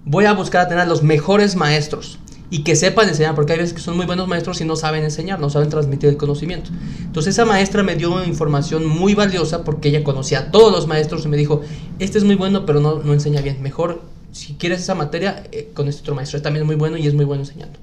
Voy 0.04 0.24
a 0.24 0.32
buscar 0.32 0.62
a 0.62 0.68
tener 0.68 0.88
los 0.88 1.02
mejores 1.02 1.54
maestros 1.54 2.18
y 2.50 2.64
que 2.64 2.74
sepan 2.74 3.08
enseñar, 3.08 3.36
porque 3.36 3.52
hay 3.52 3.60
veces 3.60 3.74
que 3.74 3.80
son 3.80 3.96
muy 3.96 4.06
buenos 4.06 4.26
maestros 4.26 4.60
y 4.60 4.64
no 4.64 4.74
saben 4.74 5.04
enseñar, 5.04 5.38
no 5.38 5.50
saben 5.50 5.68
transmitir 5.68 6.08
el 6.08 6.16
conocimiento. 6.16 6.70
Entonces 6.98 7.34
esa 7.34 7.44
maestra 7.44 7.84
me 7.84 7.94
dio 7.94 8.24
información 8.24 8.86
muy 8.86 9.14
valiosa 9.14 9.62
porque 9.62 9.90
ella 9.90 10.02
conocía 10.02 10.40
a 10.40 10.50
todos 10.50 10.72
los 10.72 10.88
maestros 10.88 11.24
y 11.24 11.28
me 11.28 11.36
dijo, 11.36 11.60
este 12.00 12.18
es 12.18 12.24
muy 12.24 12.34
bueno, 12.34 12.66
pero 12.66 12.80
no, 12.80 12.98
no 12.98 13.12
enseña 13.12 13.40
bien. 13.40 13.62
Mejor, 13.62 14.02
si 14.32 14.54
quieres 14.54 14.80
esa 14.80 14.96
materia, 14.96 15.44
eh, 15.52 15.70
con 15.74 15.88
este 15.88 16.00
otro 16.00 16.16
maestro. 16.16 16.38
Este 16.38 16.44
también 16.44 16.64
es 16.64 16.66
muy 16.66 16.76
bueno 16.76 16.96
y 16.96 17.06
es 17.06 17.14
muy 17.14 17.24
bueno 17.24 17.44
enseñando. 17.44 17.78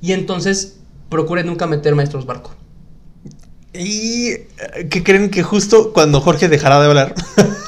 Y 0.00 0.12
entonces 0.12 0.78
procure 1.10 1.44
nunca 1.44 1.66
meter 1.66 1.94
maestros 1.94 2.24
barco. 2.24 2.52
Y 3.78 4.30
eh, 4.30 4.46
que 4.90 5.02
creen 5.02 5.30
que 5.30 5.42
justo 5.42 5.92
cuando 5.92 6.20
Jorge 6.20 6.48
dejará 6.48 6.80
de 6.80 6.86
hablar, 6.86 7.14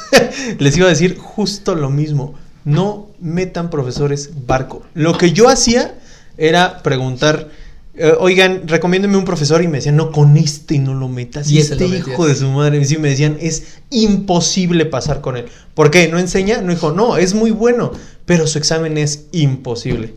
les 0.59 0.77
iba 0.77 0.87
a 0.87 0.91
decir 0.91 1.17
justo 1.19 1.75
lo 1.75 1.91
mismo. 1.91 2.35
No 2.65 3.09
metan 3.21 3.71
profesores 3.71 4.31
barco. 4.47 4.83
Lo 4.95 5.17
que 5.17 5.33
yo 5.33 5.49
hacía 5.49 5.95
era 6.37 6.83
preguntar, 6.83 7.49
eh, 7.95 8.13
oigan, 8.19 8.69
recomiéndeme 8.69 9.17
un 9.17 9.25
profesor 9.25 9.63
y 9.63 9.69
me 9.69 9.79
decían, 9.79 9.97
no, 9.97 10.11
con 10.13 10.37
este 10.37 10.79
no 10.79 10.95
lo 10.95 11.09
metas. 11.09 11.51
Y 11.51 11.59
este 11.59 11.87
hijo 11.87 12.27
de 12.27 12.35
su 12.35 12.49
madre, 12.49 12.85
sí, 12.85 12.99
me 12.99 13.09
decían, 13.09 13.39
es 13.41 13.79
imposible 13.89 14.85
pasar 14.85 15.21
con 15.21 15.37
él. 15.37 15.47
¿Por 15.75 15.91
qué? 15.91 16.09
¿No 16.09 16.19
enseña? 16.19 16.61
No 16.61 16.73
dijo, 16.73 16.93
no, 16.93 17.17
es 17.17 17.35
muy 17.35 17.51
bueno, 17.51 17.93
pero 18.27 18.47
su 18.47 18.59
examen 18.59 18.99
es 18.99 19.27
imposible 19.33 20.15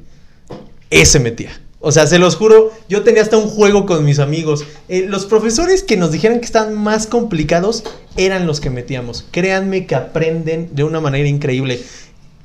ese 0.94 1.20
metía. 1.20 1.52
O 1.86 1.92
sea, 1.92 2.08
se 2.08 2.18
los 2.18 2.38
juro, 2.38 2.72
yo 2.88 3.04
tenía 3.04 3.22
hasta 3.22 3.36
un 3.36 3.50
juego 3.50 3.86
con 3.86 4.06
mis 4.06 4.20
amigos. 4.20 4.64
Eh, 4.88 5.06
los 5.06 5.26
profesores 5.26 5.84
que 5.84 5.98
nos 5.98 6.14
dijeran 6.14 6.40
que 6.40 6.46
estaban 6.46 6.82
más 6.82 7.08
complicados 7.08 7.84
eran 8.16 8.48
los 8.48 8.62
que 8.62 8.70
metíamos. 8.70 9.26
Créanme 9.32 9.86
que 9.86 9.94
aprenden 9.94 10.70
de 10.72 10.86
una 10.86 11.02
manera 11.02 11.28
increíble. 11.28 11.82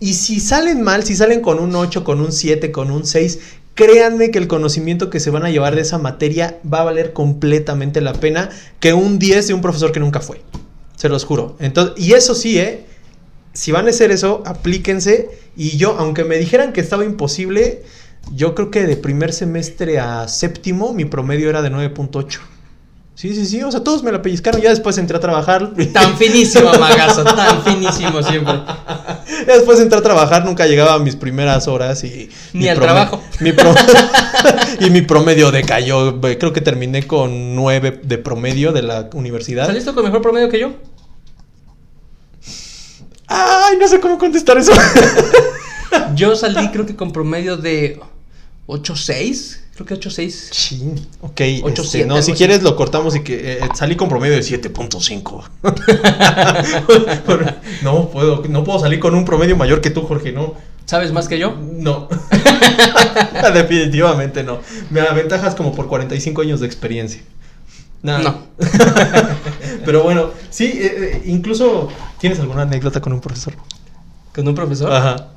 Y 0.01 0.14
si 0.14 0.41
salen 0.41 0.82
mal, 0.82 1.05
si 1.05 1.14
salen 1.14 1.41
con 1.41 1.61
un 1.61 1.76
8, 1.76 2.03
con 2.03 2.20
un 2.20 2.32
7, 2.32 2.72
con 2.72 2.91
un 2.91 3.07
6, 3.07 3.39
créanme 3.74 4.32
que 4.32 4.41
el 4.41 4.49
conocimiento 4.49 5.09
que 5.09 5.20
se 5.20 5.30
van 5.30 5.45
a 5.45 5.51
llevar 5.51 5.76
de 5.76 5.82
esa 5.82 5.99
materia 5.99 6.59
va 6.70 6.80
a 6.80 6.84
valer 6.86 7.12
completamente 7.12 8.01
la 8.01 8.14
pena 8.14 8.51
que 8.80 8.93
un 8.93 9.20
10 9.20 9.47
de 9.47 9.55
un 9.55 9.61
profesor 9.61 9.93
que 9.93 10.01
nunca 10.01 10.18
fue. 10.18 10.41
Se 10.97 11.09
los 11.09 11.24
juro. 11.24 11.55
Entonces, 11.61 11.95
y 11.97 12.14
eso 12.14 12.34
sí, 12.34 12.59
¿eh? 12.59 12.86
si 13.53 13.70
van 13.70 13.86
a 13.86 13.91
hacer 13.91 14.11
eso, 14.11 14.43
aplíquense. 14.45 15.30
Y 15.57 15.76
yo, 15.76 15.95
aunque 15.97 16.24
me 16.24 16.39
dijeran 16.39 16.72
que 16.72 16.80
estaba 16.80 17.05
imposible, 17.05 17.84
yo 18.35 18.55
creo 18.55 18.70
que 18.70 18.87
de 18.87 18.97
primer 18.97 19.33
semestre 19.33 19.99
a 19.99 20.29
séptimo 20.29 20.93
mi 20.93 21.05
promedio 21.05 21.49
era 21.51 21.62
de 21.62 21.70
9.8. 21.70 22.39
Sí, 23.18 23.35
sí, 23.35 23.47
sí, 23.47 23.61
o 23.64 23.70
sea, 23.72 23.83
todos 23.83 24.05
me 24.05 24.12
la 24.12 24.22
pellizcaron. 24.22 24.61
Ya 24.61 24.70
después 24.70 24.97
entré 24.97 25.16
a 25.16 25.20
trabajar. 25.20 25.72
Tan 25.93 26.16
finísimo, 26.16 26.70
Magazo, 26.79 27.24
tan 27.24 27.64
finísimo 27.64 28.22
siempre. 28.22 28.55
Ya 29.45 29.55
después 29.55 29.81
entré 29.81 29.99
a 29.99 30.03
trabajar, 30.03 30.45
nunca 30.45 30.68
llegaba 30.68 30.95
a 30.95 30.99
mis 31.01 31.16
primeras 31.16 31.66
horas 31.66 32.05
y... 32.05 32.31
Ni 32.53 32.68
al 32.68 32.79
trabajo. 32.79 33.20
mi 33.41 33.51
y 34.87 34.91
mi 34.91 35.03
promedio 35.03 35.51
decayó. 35.51 36.20
Creo 36.20 36.53
que 36.53 36.61
terminé 36.61 37.09
con 37.09 37.57
9 37.57 38.03
de 38.05 38.18
promedio 38.18 38.70
de 38.70 38.83
la 38.83 39.11
universidad. 39.12 39.66
¿Saliste 39.66 39.93
con 39.93 40.05
mejor 40.05 40.22
promedio 40.22 40.49
que 40.49 40.61
yo? 40.61 40.74
Ay, 43.26 43.76
no 43.81 43.89
sé 43.89 43.99
cómo 43.99 44.16
contestar 44.16 44.59
eso. 44.59 44.70
Yo 46.14 46.37
salí 46.37 46.68
creo 46.68 46.87
que 46.87 46.95
con 46.95 47.12
promedio 47.12 47.57
de 47.57 47.99
8.6. 48.69 49.59
Creo 49.75 49.87
que 49.87 49.95
8.6. 49.95 50.31
Sí, 50.53 50.95
ok. 51.23 51.41
Ocho, 51.62 51.83
este, 51.83 51.85
siete, 51.85 52.07
no, 52.07 52.14
si 52.16 52.33
así. 52.33 52.35
quieres 52.35 52.62
lo 52.62 52.77
cortamos 52.77 53.16
y 53.16 53.21
que 53.21 53.55
eh, 53.55 53.61
salí 53.75 53.97
con 53.97 54.09
promedio 54.09 54.35
de 54.35 54.43
7.5. 54.43 55.45
no 57.83 58.11
puedo, 58.11 58.43
no 58.49 58.64
puedo 58.64 58.79
salir 58.79 59.01
con 59.01 59.14
un 59.14 59.25
promedio 59.25 59.57
mayor 59.57 59.81
que 59.81 59.91
tú, 59.91 60.03
Jorge, 60.03 60.33
no. 60.33 60.55
¿Sabes 60.85 61.12
más 61.12 61.29
que 61.29 61.39
yo? 61.39 61.57
No. 61.61 62.09
Definitivamente 63.55 64.43
no. 64.43 64.61
Me 64.91 65.01
aventajas 65.01 65.55
como 65.55 65.75
por 65.75 65.89
45 65.89 66.43
años 66.43 66.61
de 66.61 66.66
experiencia. 66.66 67.23
Nah. 68.03 68.19
No. 68.19 68.43
Pero 69.85 70.03
bueno, 70.03 70.31
sí, 70.51 70.66
eh, 70.66 71.12
eh, 71.14 71.23
incluso 71.27 71.89
¿tienes 72.19 72.39
alguna 72.41 72.62
anécdota 72.62 73.01
con 73.01 73.12
un 73.12 73.21
profesor? 73.21 73.55
¿Con 74.35 74.47
un 74.47 74.55
profesor? 74.55 74.93
Ajá. 74.93 75.29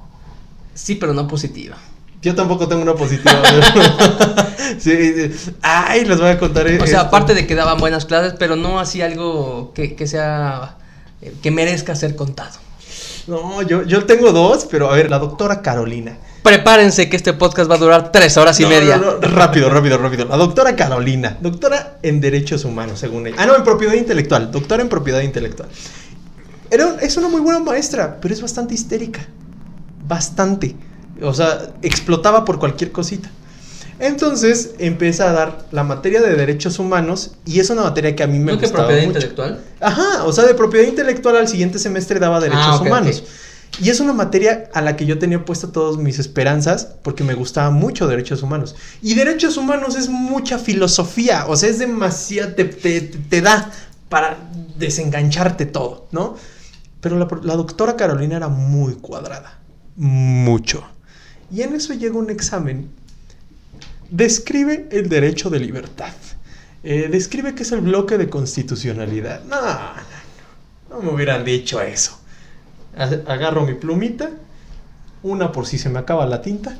Sí, 0.73 0.95
pero 0.95 1.13
no 1.13 1.27
positiva. 1.27 1.77
Yo 2.21 2.35
tampoco 2.35 2.67
tengo 2.67 2.81
una 2.83 2.93
positiva. 2.95 3.41
sí, 4.79 5.13
sí. 5.37 5.51
Ay, 5.61 6.05
les 6.05 6.19
voy 6.19 6.29
a 6.29 6.37
contar. 6.37 6.67
O 6.67 6.87
sea, 6.87 7.01
aparte 7.01 7.33
de 7.33 7.47
que 7.47 7.55
daban 7.55 7.79
buenas 7.79 8.05
clases, 8.05 8.35
pero 8.37 8.55
no 8.55 8.79
así 8.79 9.01
algo 9.01 9.71
que, 9.73 9.95
que 9.95 10.05
sea. 10.07 10.77
eh, 11.21 11.33
que 11.41 11.49
merezca 11.51 11.95
ser 11.95 12.15
contado. 12.15 12.59
No, 13.27 13.61
yo, 13.61 13.83
yo 13.83 14.05
tengo 14.05 14.31
dos, 14.31 14.67
pero 14.69 14.91
a 14.91 14.95
ver, 14.95 15.09
la 15.09 15.19
doctora 15.19 15.61
Carolina. 15.61 16.17
Prepárense 16.43 17.07
que 17.07 17.15
este 17.15 17.33
podcast 17.33 17.69
va 17.69 17.75
a 17.75 17.77
durar 17.77 18.11
tres 18.11 18.35
horas 18.37 18.59
y 18.59 18.63
No, 18.63 18.69
media. 18.69 18.97
no, 18.97 19.13
no, 19.13 19.27
rápido, 19.27 19.69
rápido, 19.69 19.97
rápido. 19.99 20.25
La 20.25 20.37
doctora 20.37 20.75
Carolina, 20.75 21.37
doctora 21.39 21.97
en 22.01 22.19
derechos 22.19 22.65
humanos, 22.65 22.99
según 22.99 23.27
ella. 23.27 23.35
Ah, 23.39 23.45
no, 23.45 23.55
en 23.55 23.63
propiedad 23.63 23.93
intelectual. 23.93 24.51
Doctora 24.51 24.81
en 24.81 24.89
propiedad 24.89 25.21
intelectual. 25.21 25.69
Era, 26.71 26.95
es 27.01 27.15
una 27.17 27.29
muy 27.29 27.41
buena 27.41 27.59
maestra, 27.59 28.17
pero 28.19 28.33
es 28.33 28.41
bastante 28.41 28.73
histérica. 28.73 29.21
Bastante. 30.07 30.75
O 31.21 31.33
sea, 31.33 31.73
explotaba 31.81 32.45
por 32.45 32.59
cualquier 32.59 32.91
cosita. 32.91 33.29
Entonces 33.99 34.71
empieza 34.79 35.29
a 35.29 35.33
dar 35.33 35.65
la 35.71 35.83
materia 35.83 36.21
de 36.21 36.33
derechos 36.35 36.79
humanos 36.79 37.31
y 37.45 37.59
es 37.59 37.69
una 37.69 37.83
materia 37.83 38.15
que 38.15 38.23
a 38.23 38.27
mí 38.27 38.39
me 38.39 38.53
¿No 38.53 38.57
que 38.57 38.65
gustaba 38.65 38.87
propiedad 38.87 39.07
mucho. 39.07 39.17
intelectual? 39.19 39.61
Ajá, 39.79 40.23
o 40.25 40.33
sea, 40.33 40.45
de 40.45 40.55
propiedad 40.55 40.87
intelectual 40.87 41.35
al 41.37 41.47
siguiente 41.47 41.77
semestre 41.77 42.19
daba 42.19 42.39
derechos 42.39 42.65
Ah, 42.65 42.75
ok, 42.77 42.81
humanos. 42.87 43.23
Y 43.81 43.89
es 43.89 43.99
una 43.99 44.11
materia 44.13 44.69
a 44.73 44.81
la 44.81 44.95
que 44.97 45.05
yo 45.05 45.19
tenía 45.19 45.45
puesta 45.45 45.71
todas 45.71 45.97
mis 45.97 46.17
esperanzas 46.19 46.87
porque 47.03 47.23
me 47.23 47.35
gustaba 47.35 47.69
mucho 47.69 48.07
derechos 48.07 48.41
humanos. 48.41 48.75
Y 49.03 49.13
derechos 49.13 49.55
humanos 49.55 49.95
es 49.95 50.09
mucha 50.09 50.57
filosofía, 50.57 51.45
o 51.47 51.55
sea, 51.55 51.69
es 51.69 51.77
demasiado, 51.79 52.53
te, 52.55 52.65
te- 52.65 53.01
te 53.01 53.41
da 53.41 53.71
para 54.09 54.37
desengancharte 54.77 55.67
todo, 55.67 56.07
¿no? 56.11 56.35
Pero 57.01 57.17
la, 57.17 57.27
la 57.43 57.55
doctora 57.55 57.95
Carolina 57.95 58.35
era 58.37 58.47
muy 58.49 58.95
cuadrada, 58.95 59.59
mucho. 59.95 60.83
Y 61.51 61.61
en 61.61 61.75
eso 61.75 61.93
llega 61.93 62.15
un 62.17 62.29
examen. 62.29 62.89
Describe 64.09 64.87
el 64.91 65.09
derecho 65.09 65.49
de 65.49 65.59
libertad. 65.59 66.13
Eh, 66.83 67.07
describe 67.11 67.53
qué 67.55 67.63
es 67.63 67.71
el 67.71 67.81
bloque 67.81 68.17
de 68.17 68.29
constitucionalidad. 68.29 69.43
No, 69.45 69.61
no, 69.61 69.91
no, 70.89 71.01
me 71.01 71.11
hubieran 71.13 71.45
dicho 71.45 71.79
eso. 71.81 72.19
Agarro 73.27 73.65
mi 73.65 73.73
plumita, 73.75 74.31
una 75.23 75.51
por 75.51 75.65
si 75.65 75.77
se 75.77 75.89
me 75.89 75.99
acaba 75.99 76.25
la 76.25 76.41
tinta, 76.41 76.77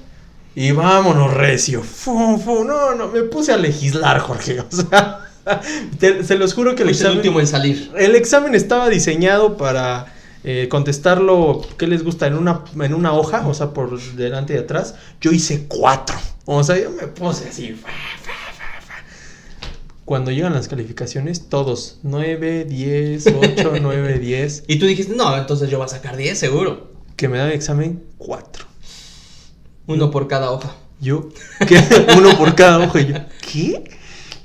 y 0.55 0.72
vámonos, 0.72 1.34
recio. 1.34 1.82
Fu, 1.84 2.38
fu, 2.43 2.65
no, 2.65 2.93
no, 2.95 3.07
me 3.07 3.22
puse 3.24 3.53
a 3.53 3.57
legislar, 3.57 4.19
Jorge. 4.19 4.59
O 4.59 4.65
sea, 4.69 5.30
te- 5.99 6.24
se 6.26 6.36
los 6.36 6.53
juro 6.53 6.76
que 6.76 6.84
el 6.84 6.89
el 6.89 7.15
último 7.17 7.39
en 7.39 7.47
salir. 7.47 7.91
el 7.97 8.15
examen 8.15 8.55
estaba 8.55 8.89
diseñado 8.89 9.55
para 9.55 10.07
eh, 10.43 10.67
contestarlo, 10.69 11.61
¿qué 11.77 11.87
les 11.87 12.03
gusta? 12.03 12.27
En 12.27 12.35
una, 12.35 12.63
en 12.79 12.93
una 12.93 13.13
hoja, 13.13 13.47
o 13.47 13.53
sea, 13.53 13.73
por 13.73 13.99
delante 14.13 14.55
y 14.55 14.57
atrás. 14.57 14.95
Yo 15.19 15.31
hice 15.31 15.65
cuatro. 15.67 16.15
O 16.45 16.63
sea, 16.63 16.79
yo 16.79 16.89
me 16.91 17.07
puse 17.07 17.49
así. 17.49 17.73
fa, 17.73 17.89
fa, 17.89 18.31
fa, 18.53 18.81
fa. 18.81 18.93
Cuando 20.05 20.31
llegan 20.31 20.53
las 20.53 20.67
calificaciones, 20.67 21.47
todos 21.47 21.99
9, 22.03 22.65
10, 22.65 23.27
8, 23.27 23.73
9, 23.81 24.19
10. 24.19 24.63
Y 24.67 24.79
tú 24.79 24.87
dijiste, 24.87 25.15
no, 25.15 25.37
entonces 25.37 25.69
yo 25.69 25.77
voy 25.77 25.85
a 25.85 25.89
sacar 25.89 26.17
10, 26.17 26.37
seguro. 26.37 26.91
Que 27.15 27.27
me 27.27 27.37
dan 27.37 27.47
el 27.47 27.53
examen, 27.53 28.03
4. 28.17 28.65
Uno 29.87 30.09
por 30.09 30.27
cada 30.27 30.51
hoja. 30.51 30.75
Yo, 30.99 31.29
¿qué? 31.67 31.79
Uno 32.17 32.37
por 32.37 32.55
cada 32.55 32.79
ojo. 32.79 32.97
Y 32.99 33.07
yo, 33.07 33.15
¿qué? 33.41 33.83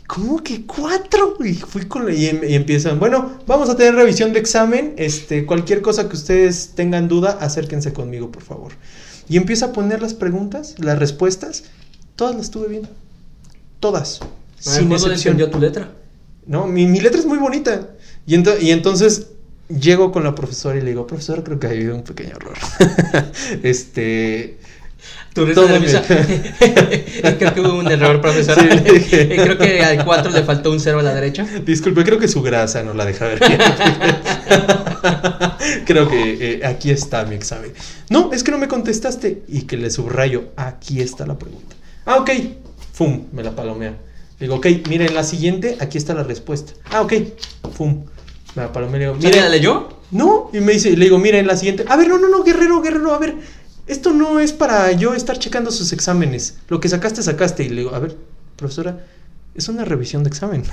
¿Cómo 0.07 0.43
que 0.43 0.65
cuatro? 0.67 1.37
Y 1.45 1.55
fui 1.55 1.87
con 1.87 2.13
y, 2.13 2.27
em- 2.27 2.43
y 2.49 2.55
empiezan, 2.55 2.99
bueno, 3.01 3.39
vamos 3.47 3.69
a 3.71 3.77
tener 3.77 3.95
revisión 3.95 4.33
de 4.33 4.39
examen. 4.39 4.95
Este, 4.97 5.47
cualquier 5.47 5.83
cosa 5.83 6.09
que 6.09 6.17
ustedes 6.17 6.73
tengan 6.75 7.09
duda, 7.09 7.39
acérquense 7.41 7.93
conmigo, 7.93 8.31
por 8.31 8.43
favor. 8.43 8.73
Y 9.29 9.37
empieza 9.37 9.67
a 9.67 9.73
poner 9.73 10.01
las 10.03 10.15
preguntas, 10.15 10.77
las 10.79 10.99
respuestas. 10.99 11.65
Todas 12.15 12.37
las 12.37 12.51
tuve 12.51 12.69
bien. 12.69 12.89
Todas. 13.81 14.21
Sin 14.59 14.85
¿Cómo 14.85 14.95
excepción. 14.95 15.33
entendió 15.35 15.51
tu 15.51 15.59
letra? 15.59 15.91
No, 16.47 16.67
mi, 16.67 16.87
mi 16.87 17.01
letra 17.01 17.19
es 17.21 17.27
muy 17.27 17.39
bonita. 17.39 17.89
Y, 18.27 18.37
ento- 18.37 18.61
y 18.61 18.71
entonces 18.71 19.29
llego 19.69 20.13
con 20.13 20.23
la 20.23 20.37
profesora 20.37 20.79
y 20.79 20.83
le 20.83 20.91
digo, 20.91 21.07
profesora, 21.09 21.43
creo 21.43 21.59
que 21.59 21.67
ha 21.67 21.71
habido 21.71 21.97
un 21.97 22.05
pequeño 22.05 22.31
error. 22.37 22.55
este. 23.65 24.59
Tu 25.33 25.45
risa 25.45 25.61
Todo 25.61 25.69
nerviosa. 25.69 26.01
bien. 26.01 26.55
creo 27.39 27.55
que 27.55 27.61
hubo 27.61 27.79
un 27.79 27.91
error, 27.91 28.21
profesora. 28.23 28.63
Sí, 28.63 28.69
creo 29.11 29.59
que 29.59 29.83
al 29.83 30.03
4 30.05 30.31
le 30.33 30.43
faltó 30.45 30.71
un 30.71 30.81
0 30.81 31.01
a 31.01 31.03
la 31.03 31.15
derecha. 31.15 31.47
Disculpe, 31.65 32.05
creo 32.05 32.19
que 32.19 32.27
su 32.27 32.41
grasa 32.41 32.83
no 32.83 32.95
la 32.95 33.05
deja 33.05 33.27
ver 33.27 33.41
bien. 33.41 33.59
creo 35.85 36.09
que 36.09 36.37
eh, 36.41 36.67
aquí 36.67 36.91
está 36.91 37.25
mi 37.27 37.35
examen. 37.35 37.73
No, 38.09 38.33
es 38.33 38.43
que 38.43 38.51
no 38.51 38.59
me 38.59 38.69
contestaste. 38.69 39.43
Y 39.49 39.63
que 39.63 39.77
le 39.77 39.91
subrayo, 39.91 40.45
aquí 40.57 41.01
está 41.01 41.27
la 41.27 41.39
pregunta. 41.39 41.77
Ah, 42.07 42.17
ok. 42.17 42.31
Fum, 42.93 43.27
me 43.33 43.43
la 43.43 43.55
palomea. 43.55 43.91
Le 44.39 44.47
digo, 44.47 44.57
ok, 44.57 44.67
mire, 44.89 45.07
en 45.07 45.15
la 45.15 45.23
siguiente, 45.23 45.77
aquí 45.81 45.99
está 45.99 46.15
la 46.15 46.23
respuesta. 46.23 46.73
Ah, 46.91 47.03
ok. 47.03 47.13
Fum, 47.75 48.05
me 48.55 48.63
la 48.63 48.73
palomea. 48.73 48.99
Le 48.99 49.05
digo, 49.07 49.15
¿Mire 49.17 49.29
mire, 49.29 49.41
la 49.43 49.49
leyó? 49.51 49.89
No, 50.11 50.51
y 50.53 50.61
me 50.61 50.73
dice, 50.73 50.97
le 50.97 51.07
digo, 51.07 51.19
mira, 51.19 51.39
en 51.39 51.47
la 51.47 51.57
siguiente. 51.57 51.85
A 51.89 51.97
ver, 51.97 52.09
no, 52.09 52.19
no, 52.19 52.29
no, 52.29 52.45
guerrero, 52.45 52.81
guerrero, 52.81 53.13
a 53.13 53.19
ver. 53.19 53.35
Esto 53.87 54.13
no 54.13 54.41
es 54.41 54.53
para 54.53 54.91
yo 54.93 55.15
estar 55.15 55.39
checando 55.39 55.71
sus 55.71 55.93
exámenes. 55.93 56.57
Lo 56.69 56.81
que 56.81 56.89
sacaste, 56.89 57.23
sacaste. 57.23 57.65
Y 57.65 57.69
le 57.69 57.83
digo, 57.83 57.95
a 57.95 57.99
ver, 58.01 58.17
profesora, 58.57 59.07
es 59.55 59.69
una 59.69 59.85
revisión 59.85 60.25
de 60.25 60.29
examen. 60.29 60.65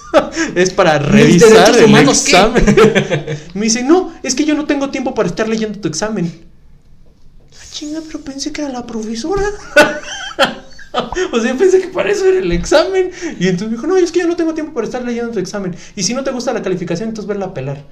es 0.54 0.70
para 0.70 0.98
¿Mis 1.00 1.10
revisar 1.10 1.76
el 1.76 1.84
humanos 1.84 2.24
examen. 2.26 2.64
me 3.54 3.64
dice, 3.64 3.82
no, 3.82 4.12
es 4.22 4.34
que 4.34 4.44
yo 4.44 4.54
no 4.54 4.66
tengo 4.66 4.90
tiempo 4.90 5.14
para 5.14 5.28
estar 5.28 5.48
leyendo 5.48 5.80
tu 5.80 5.88
examen. 5.88 6.32
Ah, 7.52 7.64
chinga, 7.70 8.00
pero 8.06 8.20
pensé 8.20 8.52
que 8.52 8.62
era 8.62 8.70
la 8.70 8.86
profesora. 8.86 9.42
O 11.32 11.40
sea, 11.40 11.52
yo 11.52 11.58
pensé 11.58 11.80
que 11.80 11.88
para 11.88 12.10
eso 12.10 12.26
era 12.26 12.38
el 12.38 12.52
examen. 12.52 13.10
Y 13.40 13.48
entonces 13.48 13.68
me 13.68 13.76
dijo, 13.76 13.86
no, 13.86 13.96
es 13.96 14.12
que 14.12 14.20
yo 14.20 14.28
no 14.28 14.36
tengo 14.36 14.52
tiempo 14.52 14.74
para 14.74 14.86
estar 14.86 15.02
leyendo 15.02 15.32
tu 15.32 15.38
examen. 15.38 15.74
Y 15.96 16.02
si 16.02 16.12
no 16.12 16.22
te 16.22 16.30
gusta 16.30 16.52
la 16.52 16.60
calificación, 16.60 17.08
entonces 17.08 17.26
verla 17.26 17.46
a 17.46 17.54
pelar. 17.54 17.82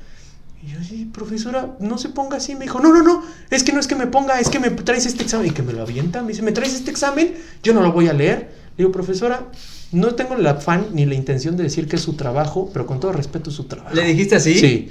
Y 0.63 0.73
yo, 0.73 0.85
sí, 0.87 1.07
profesora, 1.07 1.75
no 1.81 1.97
se 1.97 2.11
ponga 2.11 2.37
así. 2.37 2.55
Me 2.55 2.67
dijo, 2.67 2.81
no, 2.81 2.93
no, 2.93 3.03
no, 3.03 3.23
es 3.49 3.63
que 3.63 3.73
no 3.73 3.81
es 3.81 3.87
que 3.87 3.95
me 3.95 4.07
ponga, 4.07 4.41
es 4.41 4.51
que 4.51 4.59
me 4.59 4.71
traes 4.71 5.07
este 5.07 5.23
examen. 5.23 5.47
Y 5.47 5.51
que 5.51 5.63
me 5.63 5.73
lo 5.73 5.83
avienta. 5.83 6.23
Me 6.23 6.29
dice, 6.29 6.43
¿me 6.43 6.53
traes 6.53 6.75
este 6.75 6.91
examen? 6.91 7.35
Yo 7.63 7.73
no 7.73 7.81
lo 7.81 7.93
voy 7.93 8.09
a 8.09 8.13
leer. 8.13 8.53
Le 8.77 8.85
digo, 8.85 8.93
profesora, 8.93 9.47
no 9.93 10.15
tengo 10.15 10.35
el 10.35 10.47
afán 10.47 10.89
ni 10.93 11.07
la 11.07 11.15
intención 11.15 11.57
de 11.57 11.63
decir 11.63 11.89
que 11.89 11.97
es 11.97 12.03
su 12.03 12.13
trabajo, 12.13 12.71
pero 12.73 12.87
con 12.87 13.01
todo 13.01 13.13
respeto 13.13 13.49
es 13.51 13.57
su 13.57 13.65
trabajo. 13.65 13.95
¿Le 13.95 14.05
dijiste 14.05 14.37
así? 14.37 14.59
Sí. 14.59 14.91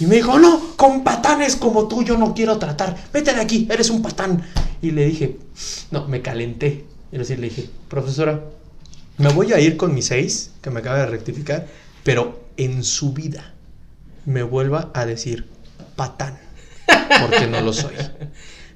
Y 0.00 0.06
me 0.06 0.16
dijo, 0.16 0.38
no, 0.38 0.76
con 0.76 1.02
patanes 1.02 1.56
como 1.56 1.88
tú 1.88 2.02
yo 2.02 2.18
no 2.18 2.34
quiero 2.34 2.58
tratar. 2.58 2.96
Vete 3.12 3.32
de 3.32 3.40
aquí, 3.40 3.66
eres 3.70 3.88
un 3.88 4.02
patán. 4.02 4.42
Y 4.82 4.90
le 4.90 5.06
dije, 5.06 5.38
no, 5.92 6.06
me 6.08 6.20
calenté. 6.20 6.84
Y 7.10 7.18
así 7.18 7.36
le 7.36 7.48
dije, 7.48 7.70
profesora, 7.88 8.44
me 9.16 9.32
voy 9.32 9.52
a 9.52 9.60
ir 9.60 9.78
con 9.78 9.94
mi 9.94 10.02
seis, 10.02 10.50
que 10.60 10.70
me 10.70 10.80
acaba 10.80 10.98
de 10.98 11.06
rectificar, 11.06 11.66
pero 12.02 12.44
en 12.56 12.84
su 12.84 13.12
vida 13.12 13.53
me 14.26 14.42
vuelva 14.42 14.90
a 14.94 15.06
decir 15.06 15.46
patán, 15.96 16.38
porque 17.20 17.46
no 17.46 17.60
lo 17.60 17.72
soy. 17.72 17.94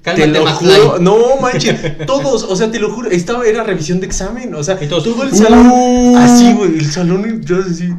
Cálmate, 0.01 0.31
te 0.31 0.39
lo 0.39 0.47
juro, 0.47 0.99
no 0.99 1.35
manches, 1.41 2.05
todos, 2.05 2.43
o 2.43 2.55
sea, 2.55 2.71
te 2.71 2.79
lo 2.79 2.89
juro, 2.91 3.09
estaba, 3.09 3.45
era 3.45 3.63
revisión 3.63 3.99
de 3.99 4.05
examen, 4.07 4.53
o 4.55 4.63
sea, 4.63 4.77
Y 4.81 4.87
todos, 4.87 5.03
todo 5.03 5.23
el 5.23 5.33
"Uh". 5.33 5.35
salón, 5.35 6.17
así, 6.17 6.53
güey, 6.53 6.77
el 6.77 6.89
salón, 6.89 7.41
yo 7.43 7.57
así, 7.59 7.89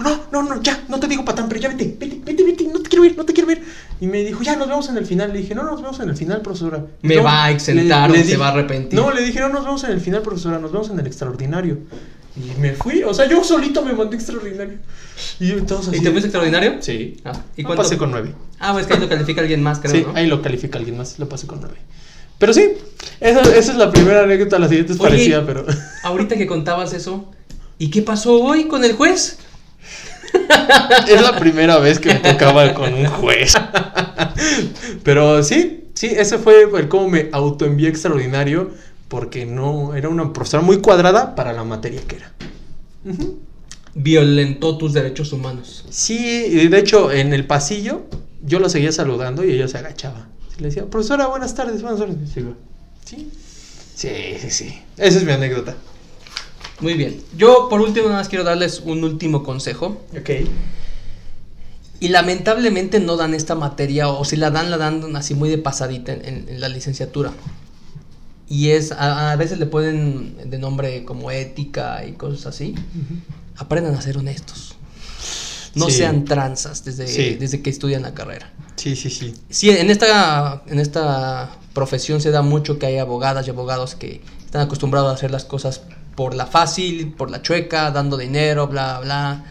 no, 0.00 0.20
no, 0.32 0.42
no, 0.42 0.60
ya, 0.62 0.82
no 0.88 0.98
te 0.98 1.06
digo 1.06 1.24
patán, 1.24 1.48
pero 1.48 1.60
ya 1.60 1.68
vete, 1.68 1.96
vete, 1.98 2.20
vete, 2.24 2.42
vete, 2.42 2.64
no 2.64 2.80
te 2.80 2.88
quiero 2.88 3.02
ver, 3.04 3.16
no 3.16 3.24
te 3.24 3.32
quiero 3.32 3.46
ver. 3.46 3.62
Y 4.00 4.06
me 4.08 4.24
dijo, 4.24 4.42
ya, 4.42 4.56
nos 4.56 4.66
vemos 4.68 4.88
en 4.88 4.96
el 4.96 5.06
final. 5.06 5.32
Le 5.32 5.38
dije, 5.38 5.54
no, 5.54 5.62
nos 5.62 5.80
vemos 5.80 6.00
en 6.00 6.08
el 6.08 6.16
final, 6.16 6.42
profesora. 6.42 6.84
Me 7.02 7.14
No, 7.16 7.22
va 7.22 7.44
a 7.44 7.50
exentar 7.52 8.10
o 8.10 8.14
se 8.14 8.36
va 8.36 8.48
a 8.48 8.50
arrepentir. 8.50 8.98
No, 8.98 9.12
le 9.12 9.22
dije, 9.22 9.38
no, 9.38 9.50
nos 9.50 9.64
vemos 9.64 9.84
en 9.84 9.92
el 9.92 10.00
final, 10.00 10.22
profesora, 10.22 10.58
nos 10.58 10.72
vemos 10.72 10.90
en 10.90 10.98
el 10.98 11.06
extraordinario. 11.06 11.78
Y 12.36 12.60
me 12.60 12.72
fui, 12.72 13.02
o 13.04 13.14
sea, 13.14 13.28
yo 13.28 13.44
solito 13.44 13.84
me 13.84 13.92
mandé 13.92 14.16
extraordinario. 14.16 14.78
Y 15.38 15.52
así. 15.52 15.90
¿Y 15.92 16.00
te 16.00 16.10
fuiste 16.10 16.26
extraordinario? 16.26 16.76
Sí. 16.80 17.18
Ah, 17.24 17.32
¿y 17.56 17.62
cuánto? 17.62 17.82
pasé 17.82 17.96
con 17.96 18.10
nueve. 18.10 18.34
Ah, 18.58 18.72
pues 18.72 18.86
que 18.86 18.94
ahí 18.94 19.00
lo 19.00 19.08
califica 19.08 19.40
alguien 19.40 19.62
más, 19.62 19.78
creo, 19.78 19.92
sí, 19.92 20.02
¿no? 20.02 20.16
ahí 20.16 20.26
lo 20.26 20.42
califica 20.42 20.78
alguien 20.78 20.96
más, 20.96 21.18
lo 21.18 21.28
pasé 21.28 21.46
con 21.46 21.60
nueve. 21.60 21.76
Pero 22.38 22.52
sí, 22.52 22.72
esa, 23.20 23.40
esa 23.40 23.72
es 23.72 23.76
la 23.76 23.92
primera 23.92 24.24
anécdota, 24.24 24.58
la 24.58 24.68
siguiente 24.68 24.92
es 24.92 25.00
Oye. 25.00 25.10
parecida, 25.10 25.46
pero... 25.46 25.64
Ahorita 26.02 26.36
que 26.36 26.46
contabas 26.46 26.92
eso, 26.92 27.30
¿y 27.78 27.90
qué 27.90 28.02
pasó 28.02 28.42
hoy 28.42 28.64
con 28.64 28.84
el 28.84 28.94
juez? 28.94 29.38
es 31.08 31.22
la 31.22 31.38
primera 31.38 31.78
vez 31.78 31.98
que 31.98 32.08
me 32.08 32.20
tocaba 32.20 32.74
con 32.74 32.92
un 32.92 33.06
juez. 33.06 33.54
Pero 35.02 35.42
sí, 35.42 35.84
sí, 35.94 36.08
ese 36.16 36.38
fue 36.38 36.68
el 36.76 36.88
cómo 36.88 37.08
me 37.08 37.28
autoenvié 37.32 37.88
extraordinario, 37.88 38.70
porque 39.08 39.46
no, 39.46 39.94
era 39.94 40.08
una 40.08 40.32
profesora 40.32 40.62
muy 40.62 40.78
cuadrada 40.80 41.34
para 41.34 41.52
la 41.52 41.64
materia 41.64 42.00
que 42.06 42.16
era. 42.16 42.32
Violentó 43.94 44.76
tus 44.76 44.92
derechos 44.92 45.32
humanos. 45.32 45.84
Sí, 45.90 46.66
de 46.68 46.78
hecho, 46.78 47.12
en 47.12 47.32
el 47.32 47.46
pasillo, 47.46 48.02
yo 48.42 48.58
lo 48.58 48.68
seguía 48.68 48.90
saludando 48.92 49.44
y 49.44 49.52
ella 49.52 49.68
se 49.68 49.78
agachaba. 49.78 50.28
Le 50.58 50.66
decía, 50.68 50.86
profesora, 50.86 51.26
buenas 51.26 51.54
tardes, 51.54 51.82
buenas 51.82 52.00
tardes. 52.00 52.16
Sí, 53.04 53.30
sí, 53.94 54.08
sí, 54.40 54.50
sí. 54.50 54.82
Esa 54.96 55.18
es 55.18 55.24
mi 55.24 55.32
anécdota. 55.32 55.76
Muy 56.80 56.94
bien. 56.94 57.20
Yo, 57.36 57.68
por 57.68 57.80
último, 57.80 58.06
nada 58.08 58.18
más 58.20 58.28
quiero 58.28 58.42
darles 58.44 58.80
un 58.80 59.04
último 59.04 59.44
consejo. 59.44 60.02
Ok. 60.18 60.30
Y 62.00 62.08
lamentablemente 62.08 62.98
no 62.98 63.16
dan 63.16 63.32
esta 63.34 63.54
materia, 63.54 64.08
o 64.08 64.24
si 64.24 64.36
la 64.36 64.50
dan, 64.50 64.70
la 64.70 64.76
dan 64.76 65.14
así 65.16 65.34
muy 65.34 65.48
de 65.48 65.58
pasadita 65.58 66.12
en, 66.12 66.24
en- 66.24 66.48
en 66.48 66.60
la 66.60 66.68
licenciatura. 66.68 67.32
Y 68.48 68.70
es, 68.70 68.92
a, 68.92 69.32
a 69.32 69.36
veces 69.36 69.58
le 69.58 69.66
ponen 69.66 70.36
de 70.50 70.58
nombre 70.58 71.04
como 71.04 71.30
ética 71.30 72.04
y 72.06 72.12
cosas 72.12 72.46
así. 72.46 72.74
Aprendan 73.56 73.94
a 73.94 74.02
ser 74.02 74.18
honestos. 74.18 74.76
No 75.74 75.86
Sí. 75.90 75.96
sean 75.98 76.24
tranzas 76.24 76.84
desde, 76.84 77.06
Sí. 77.08 77.34
desde 77.34 77.62
que 77.62 77.70
estudian 77.70 78.02
la 78.02 78.14
carrera. 78.14 78.52
Sí, 78.76 78.94
sí, 78.96 79.10
sí. 79.10 79.34
Sí, 79.48 79.70
en 79.70 79.90
esta, 79.90 80.62
en 80.66 80.78
esta 80.78 81.50
profesión 81.72 82.20
se 82.20 82.30
da 82.30 82.42
mucho 82.42 82.78
que 82.78 82.86
hay 82.86 82.98
abogadas 82.98 83.46
y 83.46 83.50
abogados 83.50 83.94
que 83.94 84.20
están 84.44 84.62
acostumbrados 84.62 85.10
a 85.10 85.14
hacer 85.14 85.30
las 85.30 85.44
cosas 85.44 85.80
por 86.14 86.34
la 86.34 86.46
fácil, 86.46 87.12
por 87.12 87.30
la 87.30 87.42
chueca, 87.42 87.90
dando 87.90 88.16
dinero, 88.16 88.68
bla, 88.68 89.00
bla. 89.00 89.44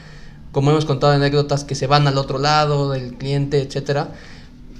Como 0.53 0.69
hemos 0.71 0.85
contado 0.85 1.13
anécdotas 1.13 1.63
que 1.65 1.75
se 1.75 1.87
van 1.87 2.07
al 2.07 2.17
otro 2.17 2.37
lado 2.37 2.91
del 2.91 3.15
cliente, 3.15 3.59
etcétera. 3.61 4.11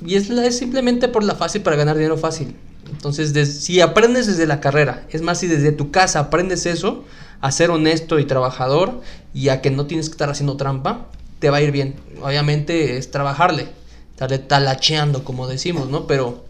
Y 0.06 0.16
es, 0.16 0.30
es 0.30 0.58
simplemente 0.58 1.08
por 1.10 1.24
la 1.24 1.36
fácil 1.36 1.62
para 1.62 1.76
ganar 1.76 1.96
dinero 1.98 2.18
fácil. 2.18 2.56
Entonces, 2.90 3.64
si 3.64 3.82
aprendes 3.82 4.28
desde 4.28 4.46
la 4.46 4.60
carrera, 4.60 5.06
es 5.10 5.22
más, 5.22 5.40
si 5.40 5.48
desde 5.48 5.72
tu 5.72 5.92
casa 5.92 6.20
aprendes 6.20 6.66
eso, 6.66 7.04
a 7.42 7.52
ser 7.52 7.72
honesto 7.72 8.20
y 8.20 8.26
trabajador 8.26 9.02
y 9.34 9.50
a 9.50 9.62
que 9.62 9.70
no 9.70 9.86
tienes 9.86 10.08
que 10.08 10.14
estar 10.14 10.30
haciendo 10.30 10.56
trampa, 10.58 11.08
te 11.40 11.50
va 11.50 11.58
a 11.58 11.62
ir 11.62 11.72
bien. 11.72 11.96
Obviamente 12.22 12.98
es 12.98 13.12
trabajarle, 13.12 13.68
estarle 14.12 14.40
talacheando, 14.40 15.24
como 15.26 15.48
decimos, 15.48 15.90
¿no? 15.90 16.08
Pero 16.08 16.46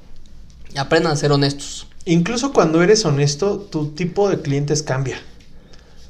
aprendan 0.77 1.13
a 1.13 1.15
ser 1.15 1.31
honestos. 1.31 1.87
Incluso 2.05 2.53
cuando 2.53 2.83
eres 2.83 3.05
honesto, 3.05 3.57
tu 3.57 3.91
tipo 3.91 4.29
de 4.29 4.41
clientes 4.41 4.83
cambia. 4.83 5.17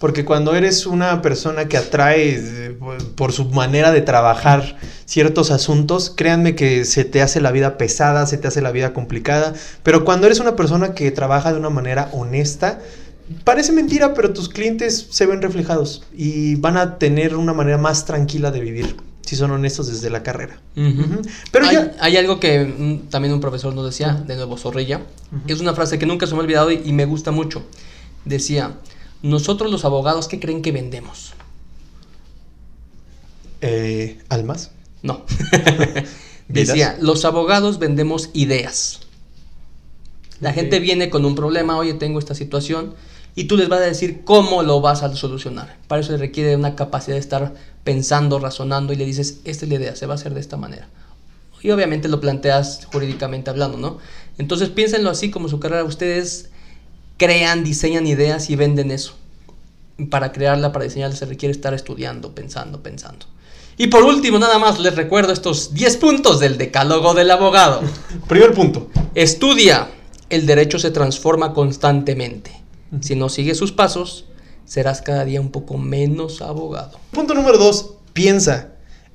Porque 0.03 0.25
cuando 0.25 0.53
eres 0.53 0.85
una 0.85 1.21
persona 1.21 1.69
que 1.69 1.77
atrae 1.77 2.35
eh, 2.35 2.77
por 3.15 3.31
su 3.31 3.45
manera 3.45 3.93
de 3.93 4.01
trabajar 4.01 4.77
ciertos 5.05 5.49
asuntos, 5.49 6.09
créanme 6.13 6.55
que 6.55 6.83
se 6.83 7.05
te 7.05 7.21
hace 7.21 7.39
la 7.39 7.53
vida 7.53 7.77
pesada, 7.77 8.25
se 8.25 8.37
te 8.37 8.49
hace 8.49 8.61
la 8.61 8.71
vida 8.71 8.91
complicada. 8.91 9.53
Pero 9.81 10.03
cuando 10.03 10.25
eres 10.25 10.41
una 10.41 10.57
persona 10.57 10.93
que 10.93 11.09
trabaja 11.11 11.53
de 11.53 11.57
una 11.57 11.69
manera 11.69 12.09
honesta, 12.11 12.81
parece 13.45 13.71
mentira, 13.71 14.13
pero 14.13 14.33
tus 14.33 14.49
clientes 14.49 15.07
se 15.09 15.25
ven 15.25 15.41
reflejados 15.41 16.03
y 16.13 16.55
van 16.55 16.75
a 16.75 16.97
tener 16.97 17.37
una 17.37 17.53
manera 17.53 17.77
más 17.77 18.03
tranquila 18.03 18.51
de 18.51 18.59
vivir 18.59 18.97
si 19.21 19.37
son 19.37 19.51
honestos 19.51 19.87
desde 19.87 20.09
la 20.09 20.21
carrera. 20.21 20.59
Pero 21.53 21.65
hay, 21.65 21.75
ya... 21.75 21.95
hay 22.01 22.17
algo 22.17 22.41
que 22.41 22.65
mm, 22.65 23.07
también 23.09 23.33
un 23.33 23.39
profesor 23.39 23.73
nos 23.73 23.85
decía, 23.85 24.21
de 24.27 24.35
nuevo 24.35 24.57
Zorrilla, 24.57 24.99
es 25.47 25.61
una 25.61 25.73
frase 25.73 25.97
que 25.97 26.05
nunca 26.05 26.27
se 26.27 26.33
me 26.33 26.39
ha 26.39 26.43
olvidado 26.43 26.71
y, 26.73 26.81
y 26.83 26.91
me 26.91 27.05
gusta 27.05 27.31
mucho. 27.31 27.63
Decía, 28.25 28.73
nosotros 29.23 29.71
los 29.71 29.85
abogados, 29.85 30.27
¿qué 30.27 30.39
creen 30.39 30.61
que 30.61 30.71
vendemos? 30.71 31.33
Eh, 33.61 34.19
¿Almas? 34.29 34.71
No. 35.01 35.25
Decía, 36.49 36.97
los 36.99 37.23
abogados 37.23 37.79
vendemos 37.79 38.29
ideas. 38.33 38.99
La 40.41 40.51
gente 40.51 40.79
viene 40.79 41.09
con 41.09 41.23
un 41.23 41.35
problema, 41.35 41.77
oye, 41.77 41.93
tengo 41.93 42.19
esta 42.19 42.35
situación, 42.35 42.93
y 43.33 43.45
tú 43.45 43.55
les 43.55 43.69
vas 43.69 43.79
a 43.79 43.85
decir 43.85 44.23
cómo 44.25 44.61
lo 44.61 44.81
vas 44.81 45.03
a 45.03 45.15
solucionar. 45.15 45.77
Para 45.87 46.01
eso 46.01 46.11
se 46.11 46.17
requiere 46.17 46.57
una 46.57 46.75
capacidad 46.75 47.15
de 47.15 47.21
estar 47.21 47.53
pensando, 47.85 48.39
razonando, 48.39 48.91
y 48.91 48.97
le 48.97 49.05
dices, 49.05 49.39
esta 49.45 49.65
es 49.65 49.69
la 49.69 49.77
idea, 49.77 49.95
se 49.95 50.05
va 50.05 50.13
a 50.13 50.15
hacer 50.15 50.33
de 50.33 50.41
esta 50.41 50.57
manera. 50.57 50.89
Y 51.61 51.71
obviamente 51.71 52.09
lo 52.09 52.19
planteas 52.19 52.85
jurídicamente 52.91 53.49
hablando, 53.49 53.77
¿no? 53.77 53.99
Entonces 54.37 54.67
piénsenlo 54.67 55.09
así 55.09 55.31
como 55.31 55.47
su 55.47 55.61
carrera, 55.61 55.85
ustedes 55.85 56.49
crean, 57.17 57.63
diseñan 57.63 58.07
ideas 58.07 58.49
y 58.49 58.55
venden 58.55 58.91
eso. 58.91 59.15
para 60.09 60.31
crearla, 60.31 60.71
para 60.71 60.85
diseñarla, 60.85 61.15
se 61.15 61.25
requiere 61.25 61.51
estar 61.51 61.73
estudiando, 61.73 62.33
pensando, 62.33 62.81
pensando. 62.81 63.27
Y 63.77 63.87
por 63.87 64.03
último, 64.03 64.39
nada 64.39 64.59
más 64.59 64.79
les 64.79 64.95
recuerdo 64.95 65.33
estos 65.33 65.73
10 65.73 65.97
puntos 65.97 66.39
del 66.39 66.57
decálogo 66.57 67.13
del 67.13 67.31
abogado. 67.31 67.81
Primer 68.27 68.53
punto. 68.53 68.89
Estudia. 69.15 69.89
El 70.29 70.45
derecho 70.45 70.79
se 70.79 70.91
transforma 70.91 71.53
constantemente. 71.53 72.51
Si 73.01 73.15
no 73.15 73.29
sigues 73.29 73.57
sus 73.57 73.71
pasos, 73.71 74.25
serás 74.65 75.01
cada 75.01 75.25
día 75.25 75.41
un 75.41 75.51
poco 75.51 75.77
menos 75.77 76.41
abogado. 76.41 76.99
Punto 77.11 77.33
número 77.33 77.57
dos. 77.57 77.95
Piensa. 78.13 78.69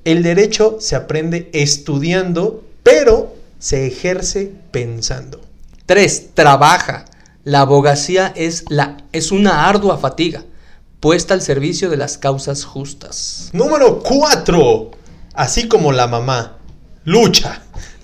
El 0.05 0.23
derecho 0.23 0.77
se 0.79 0.95
aprende 0.95 1.49
estudiando, 1.53 2.63
pero 2.83 3.35
se 3.59 3.87
ejerce 3.87 4.51
pensando. 4.71 5.41
3. 5.85 6.29
Trabaja. 6.33 7.05
La 7.49 7.61
abogacía 7.61 8.31
es, 8.35 8.65
la, 8.69 8.97
es 9.11 9.31
una 9.31 9.67
ardua 9.67 9.97
fatiga, 9.97 10.45
puesta 10.99 11.33
al 11.33 11.41
servicio 11.41 11.89
de 11.89 11.97
las 11.97 12.19
causas 12.19 12.63
justas. 12.63 13.49
Número 13.53 14.03
4. 14.03 14.91
Así 15.33 15.67
como 15.67 15.91
la 15.91 16.05
mamá. 16.05 16.59
Lucha. 17.05 17.63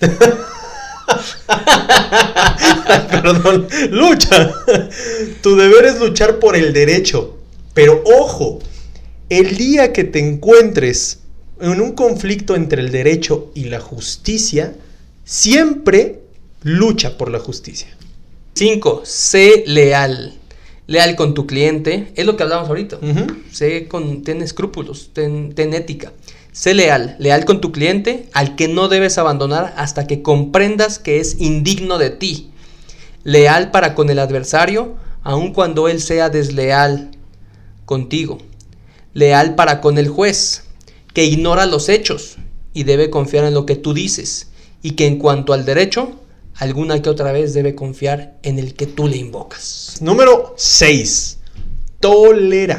Perdón, 3.12 3.68
lucha. 3.90 4.50
Tu 5.44 5.54
deber 5.54 5.84
es 5.84 6.00
luchar 6.00 6.40
por 6.40 6.56
el 6.56 6.72
derecho. 6.72 7.38
Pero 7.72 8.02
ojo, 8.18 8.58
el 9.28 9.56
día 9.56 9.92
que 9.92 10.02
te 10.02 10.18
encuentres 10.18 11.20
en 11.60 11.80
un 11.80 11.92
conflicto 11.92 12.56
entre 12.56 12.82
el 12.82 12.90
derecho 12.90 13.52
y 13.54 13.66
la 13.66 13.78
justicia, 13.78 14.74
siempre 15.24 16.22
lucha 16.64 17.16
por 17.16 17.30
la 17.30 17.38
justicia. 17.38 17.96
5. 18.56 19.02
Sé 19.04 19.64
leal. 19.66 20.32
Leal 20.86 21.14
con 21.14 21.34
tu 21.34 21.46
cliente. 21.46 22.10
Es 22.16 22.24
lo 22.24 22.36
que 22.36 22.42
hablamos 22.42 22.70
ahorita. 22.70 22.98
Sé 23.52 23.86
con, 23.86 24.22
ten 24.22 24.40
escrúpulos, 24.40 25.10
ten, 25.12 25.54
ten 25.54 25.74
ética. 25.74 26.14
Sé 26.52 26.72
leal. 26.72 27.16
Leal 27.18 27.44
con 27.44 27.60
tu 27.60 27.70
cliente, 27.70 28.30
al 28.32 28.56
que 28.56 28.66
no 28.66 28.88
debes 28.88 29.18
abandonar 29.18 29.74
hasta 29.76 30.06
que 30.06 30.22
comprendas 30.22 30.98
que 30.98 31.20
es 31.20 31.38
indigno 31.38 31.98
de 31.98 32.08
ti. 32.08 32.50
Leal 33.24 33.70
para 33.72 33.94
con 33.94 34.08
el 34.08 34.18
adversario, 34.18 34.94
aun 35.22 35.52
cuando 35.52 35.86
él 35.86 36.00
sea 36.00 36.30
desleal 36.30 37.10
contigo. 37.84 38.38
Leal 39.12 39.54
para 39.54 39.82
con 39.82 39.98
el 39.98 40.08
juez, 40.08 40.64
que 41.12 41.26
ignora 41.26 41.66
los 41.66 41.90
hechos 41.90 42.36
y 42.72 42.84
debe 42.84 43.10
confiar 43.10 43.44
en 43.44 43.52
lo 43.52 43.66
que 43.66 43.76
tú 43.76 43.92
dices. 43.92 44.48
Y 44.80 44.92
que 44.92 45.06
en 45.06 45.18
cuanto 45.18 45.52
al 45.52 45.66
derecho, 45.66 46.12
alguna 46.58 47.00
que 47.02 47.10
otra 47.10 47.32
vez 47.32 47.54
debe 47.54 47.74
confiar 47.74 48.38
en 48.42 48.58
el 48.58 48.74
que 48.74 48.86
tú 48.86 49.08
le 49.08 49.16
invocas. 49.16 49.96
Número 50.00 50.54
6. 50.56 51.38
Tolera. 52.00 52.78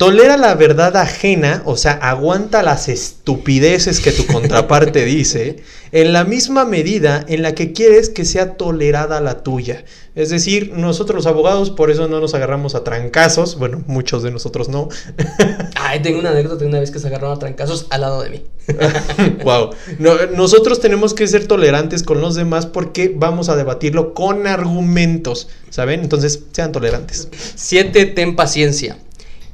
Tolera 0.00 0.38
la 0.38 0.54
verdad 0.54 0.96
ajena, 0.96 1.62
o 1.66 1.76
sea, 1.76 1.92
aguanta 1.92 2.62
las 2.62 2.88
estupideces 2.88 4.00
que 4.00 4.12
tu 4.12 4.24
contraparte 4.24 5.04
dice, 5.04 5.56
en 5.92 6.14
la 6.14 6.24
misma 6.24 6.64
medida 6.64 7.22
en 7.28 7.42
la 7.42 7.54
que 7.54 7.74
quieres 7.74 8.08
que 8.08 8.24
sea 8.24 8.54
tolerada 8.56 9.20
la 9.20 9.42
tuya. 9.42 9.84
Es 10.14 10.30
decir, 10.30 10.72
nosotros 10.74 11.16
los 11.16 11.26
abogados 11.26 11.70
por 11.70 11.90
eso 11.90 12.08
no 12.08 12.18
nos 12.18 12.32
agarramos 12.32 12.74
a 12.74 12.82
trancazos, 12.82 13.58
bueno, 13.58 13.84
muchos 13.88 14.22
de 14.22 14.30
nosotros 14.30 14.70
no. 14.70 14.88
Ay, 15.74 16.00
tengo 16.00 16.18
una 16.18 16.30
anécdota 16.30 16.64
de 16.64 16.70
una 16.70 16.80
vez 16.80 16.90
que 16.90 16.98
se 16.98 17.08
agarraron 17.08 17.36
a 17.36 17.38
trancazos 17.38 17.86
al 17.90 18.00
lado 18.00 18.22
de 18.22 18.30
mí. 18.30 18.44
wow. 19.44 19.68
No, 19.98 20.14
nosotros 20.34 20.80
tenemos 20.80 21.12
que 21.12 21.28
ser 21.28 21.46
tolerantes 21.46 22.04
con 22.04 22.22
los 22.22 22.36
demás 22.36 22.64
porque 22.64 23.12
vamos 23.14 23.50
a 23.50 23.56
debatirlo 23.56 24.14
con 24.14 24.46
argumentos, 24.46 25.48
¿saben? 25.68 26.00
Entonces, 26.00 26.44
sean 26.52 26.72
tolerantes. 26.72 27.28
7. 27.56 28.06
Ten 28.06 28.34
paciencia. 28.34 28.96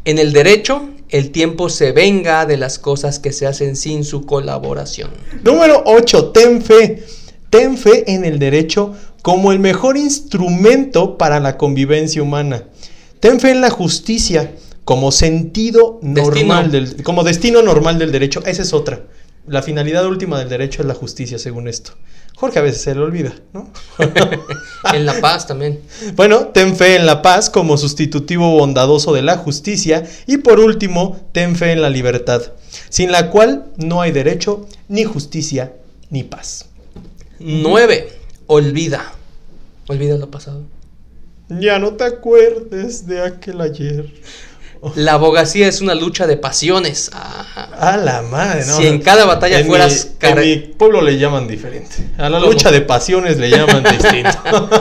En 0.06 0.20
el 0.20 0.32
derecho, 0.32 0.88
el 1.08 1.32
tiempo 1.32 1.68
se 1.68 1.90
venga 1.90 2.46
de 2.46 2.56
las 2.56 2.78
cosas 2.78 3.18
que 3.18 3.32
se 3.32 3.44
hacen 3.44 3.74
sin 3.74 4.04
su 4.04 4.24
colaboración. 4.24 5.10
Número 5.42 5.82
8. 5.84 6.30
Ten 6.30 6.62
fe. 6.62 7.02
Ten 7.50 7.76
fe 7.76 8.12
en 8.12 8.24
el 8.24 8.38
derecho 8.38 8.94
como 9.22 9.50
el 9.50 9.58
mejor 9.58 9.96
instrumento 9.96 11.18
para 11.18 11.40
la 11.40 11.58
convivencia 11.58 12.22
humana. 12.22 12.62
Ten 13.18 13.40
fe 13.40 13.50
en 13.50 13.60
la 13.60 13.70
justicia 13.70 14.54
como 14.84 15.10
sentido 15.10 15.98
normal 16.02 16.70
del 16.70 17.02
como 17.02 17.24
destino 17.24 17.60
normal 17.62 17.98
del 17.98 18.12
derecho. 18.12 18.44
Esa 18.46 18.62
es 18.62 18.72
otra. 18.72 19.06
La 19.48 19.62
finalidad 19.62 20.06
última 20.06 20.38
del 20.38 20.48
derecho 20.48 20.82
es 20.82 20.86
la 20.86 20.94
justicia, 20.94 21.40
según 21.40 21.66
esto. 21.66 21.94
Jorge 22.36 22.58
a 22.58 22.62
veces 22.62 22.82
se 22.82 22.94
le 22.94 23.00
olvida, 23.00 23.34
¿no? 23.54 23.70
en 24.92 25.06
la 25.06 25.18
paz 25.22 25.46
también. 25.46 25.80
Bueno, 26.14 26.48
ten 26.48 26.76
fe 26.76 26.96
en 26.96 27.06
la 27.06 27.22
paz 27.22 27.48
como 27.48 27.78
sustitutivo 27.78 28.50
bondadoso 28.50 29.14
de 29.14 29.22
la 29.22 29.38
justicia. 29.38 30.04
Y 30.26 30.36
por 30.36 30.60
último, 30.60 31.18
ten 31.32 31.56
fe 31.56 31.72
en 31.72 31.80
la 31.80 31.88
libertad, 31.88 32.42
sin 32.90 33.10
la 33.10 33.30
cual 33.30 33.64
no 33.78 34.02
hay 34.02 34.12
derecho, 34.12 34.68
ni 34.88 35.04
justicia, 35.04 35.72
ni 36.10 36.24
paz. 36.24 36.66
9. 37.38 38.12
Olvida. 38.46 39.12
Olvida 39.88 40.18
lo 40.18 40.30
pasado. 40.30 40.62
Ya 41.48 41.78
no 41.78 41.94
te 41.94 42.04
acuerdes 42.04 43.06
de 43.06 43.22
aquel 43.22 43.62
ayer. 43.62 44.12
La 44.94 45.14
abogacía 45.14 45.66
es 45.68 45.80
una 45.80 45.94
lucha 45.94 46.26
de 46.26 46.36
pasiones. 46.36 47.10
Ajá. 47.12 47.70
A 47.78 47.96
la 47.96 48.22
madre, 48.22 48.64
¿no? 48.66 48.76
Si 48.76 48.86
en 48.86 49.00
cada 49.00 49.24
batalla 49.24 49.58
En 49.60 49.66
fueras 49.66 50.08
mi, 50.22 50.28
en 50.28 50.38
mi 50.40 50.56
pueblo 50.74 51.02
le 51.02 51.18
llaman 51.18 51.48
diferente. 51.48 51.96
A 52.18 52.28
la 52.28 52.38
lucha 52.40 52.70
de 52.70 52.80
pasiones 52.82 53.38
le 53.38 53.50
llaman 53.50 53.82
distinto. 53.90 54.78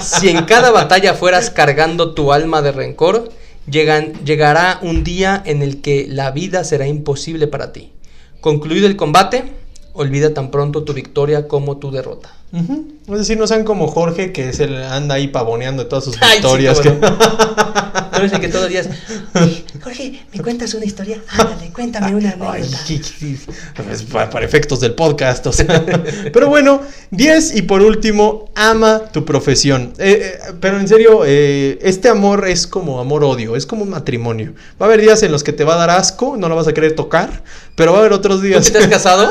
Si 0.00 0.28
en 0.30 0.44
cada 0.44 0.70
batalla 0.70 1.14
fueras 1.14 1.50
cargando 1.50 2.14
tu 2.14 2.32
alma 2.32 2.62
de 2.62 2.72
rencor, 2.72 3.30
llegan- 3.70 4.12
llegará 4.24 4.78
un 4.82 5.04
día 5.04 5.42
en 5.44 5.62
el 5.62 5.80
que 5.82 6.06
la 6.08 6.30
vida 6.30 6.64
será 6.64 6.86
imposible 6.86 7.46
para 7.46 7.72
ti. 7.72 7.92
Concluido 8.40 8.86
el 8.86 8.96
combate, 8.96 9.44
olvida 9.92 10.32
tan 10.32 10.50
pronto 10.50 10.84
tu 10.84 10.92
victoria 10.94 11.48
como 11.48 11.76
tu 11.78 11.90
derrota. 11.90 12.32
Es 13.12 13.18
decir, 13.18 13.36
no 13.36 13.46
sean 13.46 13.64
como 13.64 13.88
Jorge 13.88 14.32
que 14.32 14.52
se 14.52 14.66
le 14.68 14.84
anda 14.84 15.16
ahí 15.16 15.28
pavoneando 15.28 15.82
de 15.82 15.88
todas 15.88 16.04
sus 16.04 16.16
Ay, 16.20 16.36
sí, 16.36 16.42
cómo 16.42 16.56
que- 16.80 16.90
Tú 18.14 18.20
eres 18.20 18.32
el 18.32 18.40
que 18.40 18.48
todos 18.48 18.62
los 18.62 18.70
días. 18.70 18.88
Jorge, 19.82 20.24
¿me 20.32 20.40
cuentas 20.40 20.72
una 20.74 20.84
historia? 20.84 21.18
Ándale, 21.30 21.72
cuéntame 21.72 22.14
una 22.14 22.30
anécdota. 22.40 22.78
pues, 23.84 24.02
para, 24.04 24.30
para 24.30 24.44
efectos 24.44 24.78
del 24.78 24.94
podcast, 24.94 25.44
o 25.48 25.52
sea. 25.52 25.84
Pero 26.32 26.48
bueno, 26.48 26.80
10 27.10 27.56
y 27.56 27.62
por 27.62 27.82
último, 27.82 28.50
ama 28.54 29.00
tu 29.12 29.24
profesión. 29.24 29.92
Eh, 29.98 30.38
eh, 30.48 30.52
pero 30.60 30.78
en 30.78 30.86
serio, 30.86 31.22
eh, 31.26 31.78
este 31.82 32.08
amor 32.08 32.46
es 32.46 32.68
como 32.68 33.00
amor-odio, 33.00 33.56
es 33.56 33.66
como 33.66 33.82
un 33.82 33.90
matrimonio. 33.90 34.54
Va 34.80 34.86
a 34.86 34.88
haber 34.88 35.00
días 35.00 35.22
en 35.24 35.32
los 35.32 35.42
que 35.42 35.52
te 35.52 35.64
va 35.64 35.74
a 35.74 35.78
dar 35.78 35.90
asco, 35.90 36.36
no 36.38 36.48
lo 36.48 36.54
vas 36.54 36.68
a 36.68 36.72
querer 36.72 36.94
tocar, 36.94 37.42
pero 37.74 37.90
va 37.92 37.98
a 37.98 38.00
haber 38.02 38.12
otros 38.12 38.36
¿Tú 38.40 38.46
días. 38.46 38.70
te 38.70 38.78
has 38.78 38.86
casado? 38.86 39.28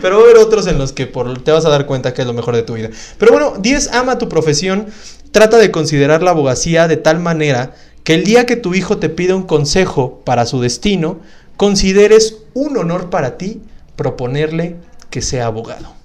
Pero 0.00 0.16
va 0.16 0.22
a 0.22 0.24
haber 0.24 0.38
otros 0.38 0.66
en 0.66 0.78
los 0.78 0.92
que 0.92 1.06
por- 1.06 1.42
te 1.42 1.50
vas 1.52 1.64
a 1.64 1.70
dar 1.70 1.86
cuenta 1.86 2.14
que 2.14 2.22
es 2.22 2.26
lo 2.26 2.32
mejor 2.34 2.54
de 2.54 2.62
tu 2.62 2.74
vida. 2.74 2.90
Pero 3.18 3.32
bueno, 3.32 3.54
10 3.58 3.92
ama 3.92 4.18
tu 4.18 4.28
profesión. 4.28 4.86
Trata 5.32 5.58
de 5.58 5.70
considerar 5.70 6.22
la 6.22 6.30
abogacía 6.30 6.88
de 6.88 6.96
tal 6.96 7.18
manera 7.18 7.74
que 8.04 8.14
el 8.14 8.24
día 8.24 8.46
que 8.46 8.56
tu 8.56 8.74
hijo 8.74 8.98
te 8.98 9.08
pida 9.08 9.34
un 9.34 9.42
consejo 9.42 10.20
para 10.24 10.46
su 10.46 10.60
destino, 10.60 11.18
consideres 11.56 12.36
un 12.54 12.76
honor 12.76 13.10
para 13.10 13.36
ti 13.36 13.60
proponerle 13.96 14.76
que 15.10 15.22
sea 15.22 15.46
abogado. 15.46 15.95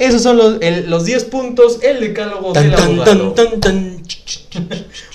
Esos 0.00 0.22
son 0.22 0.36
los, 0.38 0.56
el- 0.62 0.88
los 0.90 1.04
10 1.04 1.24
puntos, 1.26 1.78
el 1.82 2.00
decálogo 2.00 2.52
Tan, 2.54 2.64
del 2.70 2.74
tan, 2.74 2.84
abogado. 2.92 3.32
tan, 3.34 3.50
tan, 3.50 3.60
tan. 3.60 4.00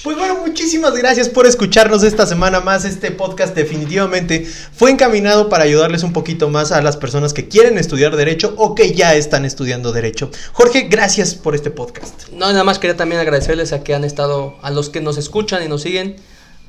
Pues 0.04 0.16
bueno, 0.18 0.38
muchísimas 0.46 0.94
gracias 0.96 1.28
por 1.28 1.46
escucharnos 1.48 2.04
esta 2.04 2.26
semana 2.28 2.60
más. 2.62 2.86
Este 2.86 3.10
podcast 3.12 3.56
definitivamente 3.56 4.46
fue 4.46 4.92
encaminado 4.92 5.50
para 5.50 5.64
ayudarles 5.64 6.04
un 6.04 6.14
poquito 6.14 6.50
más 6.50 6.72
a 6.72 6.82
las 6.82 6.98
personas 6.98 7.34
que 7.34 7.48
quieren 7.48 7.78
estudiar 7.80 8.16
derecho 8.16 8.54
o 8.58 8.76
que 8.76 8.94
ya 8.94 9.16
están 9.16 9.44
estudiando 9.44 9.92
derecho. 9.92 10.30
Jorge, 10.54 10.84
gracias 10.84 11.34
por 11.36 11.56
este 11.56 11.72
podcast. 11.72 12.30
No, 12.32 12.46
nada 12.52 12.64
más 12.64 12.78
quería 12.80 12.96
también 12.96 13.20
agradecerles 13.20 13.74
a 13.74 13.84
que 13.84 13.96
han 13.96 14.04
estado, 14.04 14.56
a 14.62 14.70
los 14.72 14.90
que 14.90 15.02
nos 15.02 15.18
escuchan 15.18 15.64
y 15.64 15.68
nos 15.68 15.82
siguen, 15.82 16.16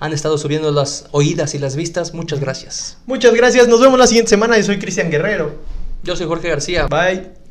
han 0.00 0.12
estado 0.14 0.38
subiendo 0.38 0.72
las 0.72 1.04
oídas 1.12 1.54
y 1.54 1.58
las 1.58 1.76
vistas. 1.76 2.14
Muchas 2.14 2.40
gracias. 2.40 2.96
Muchas 3.06 3.34
gracias, 3.34 3.68
nos 3.68 3.80
vemos 3.80 3.98
la 3.98 4.06
siguiente 4.06 4.30
semana. 4.30 4.56
Yo 4.56 4.64
soy 4.64 4.78
Cristian 4.78 5.10
Guerrero. 5.10 5.54
Yo 6.02 6.16
soy 6.16 6.26
Jorge 6.26 6.48
García. 6.48 6.86
Bye. 6.88 7.45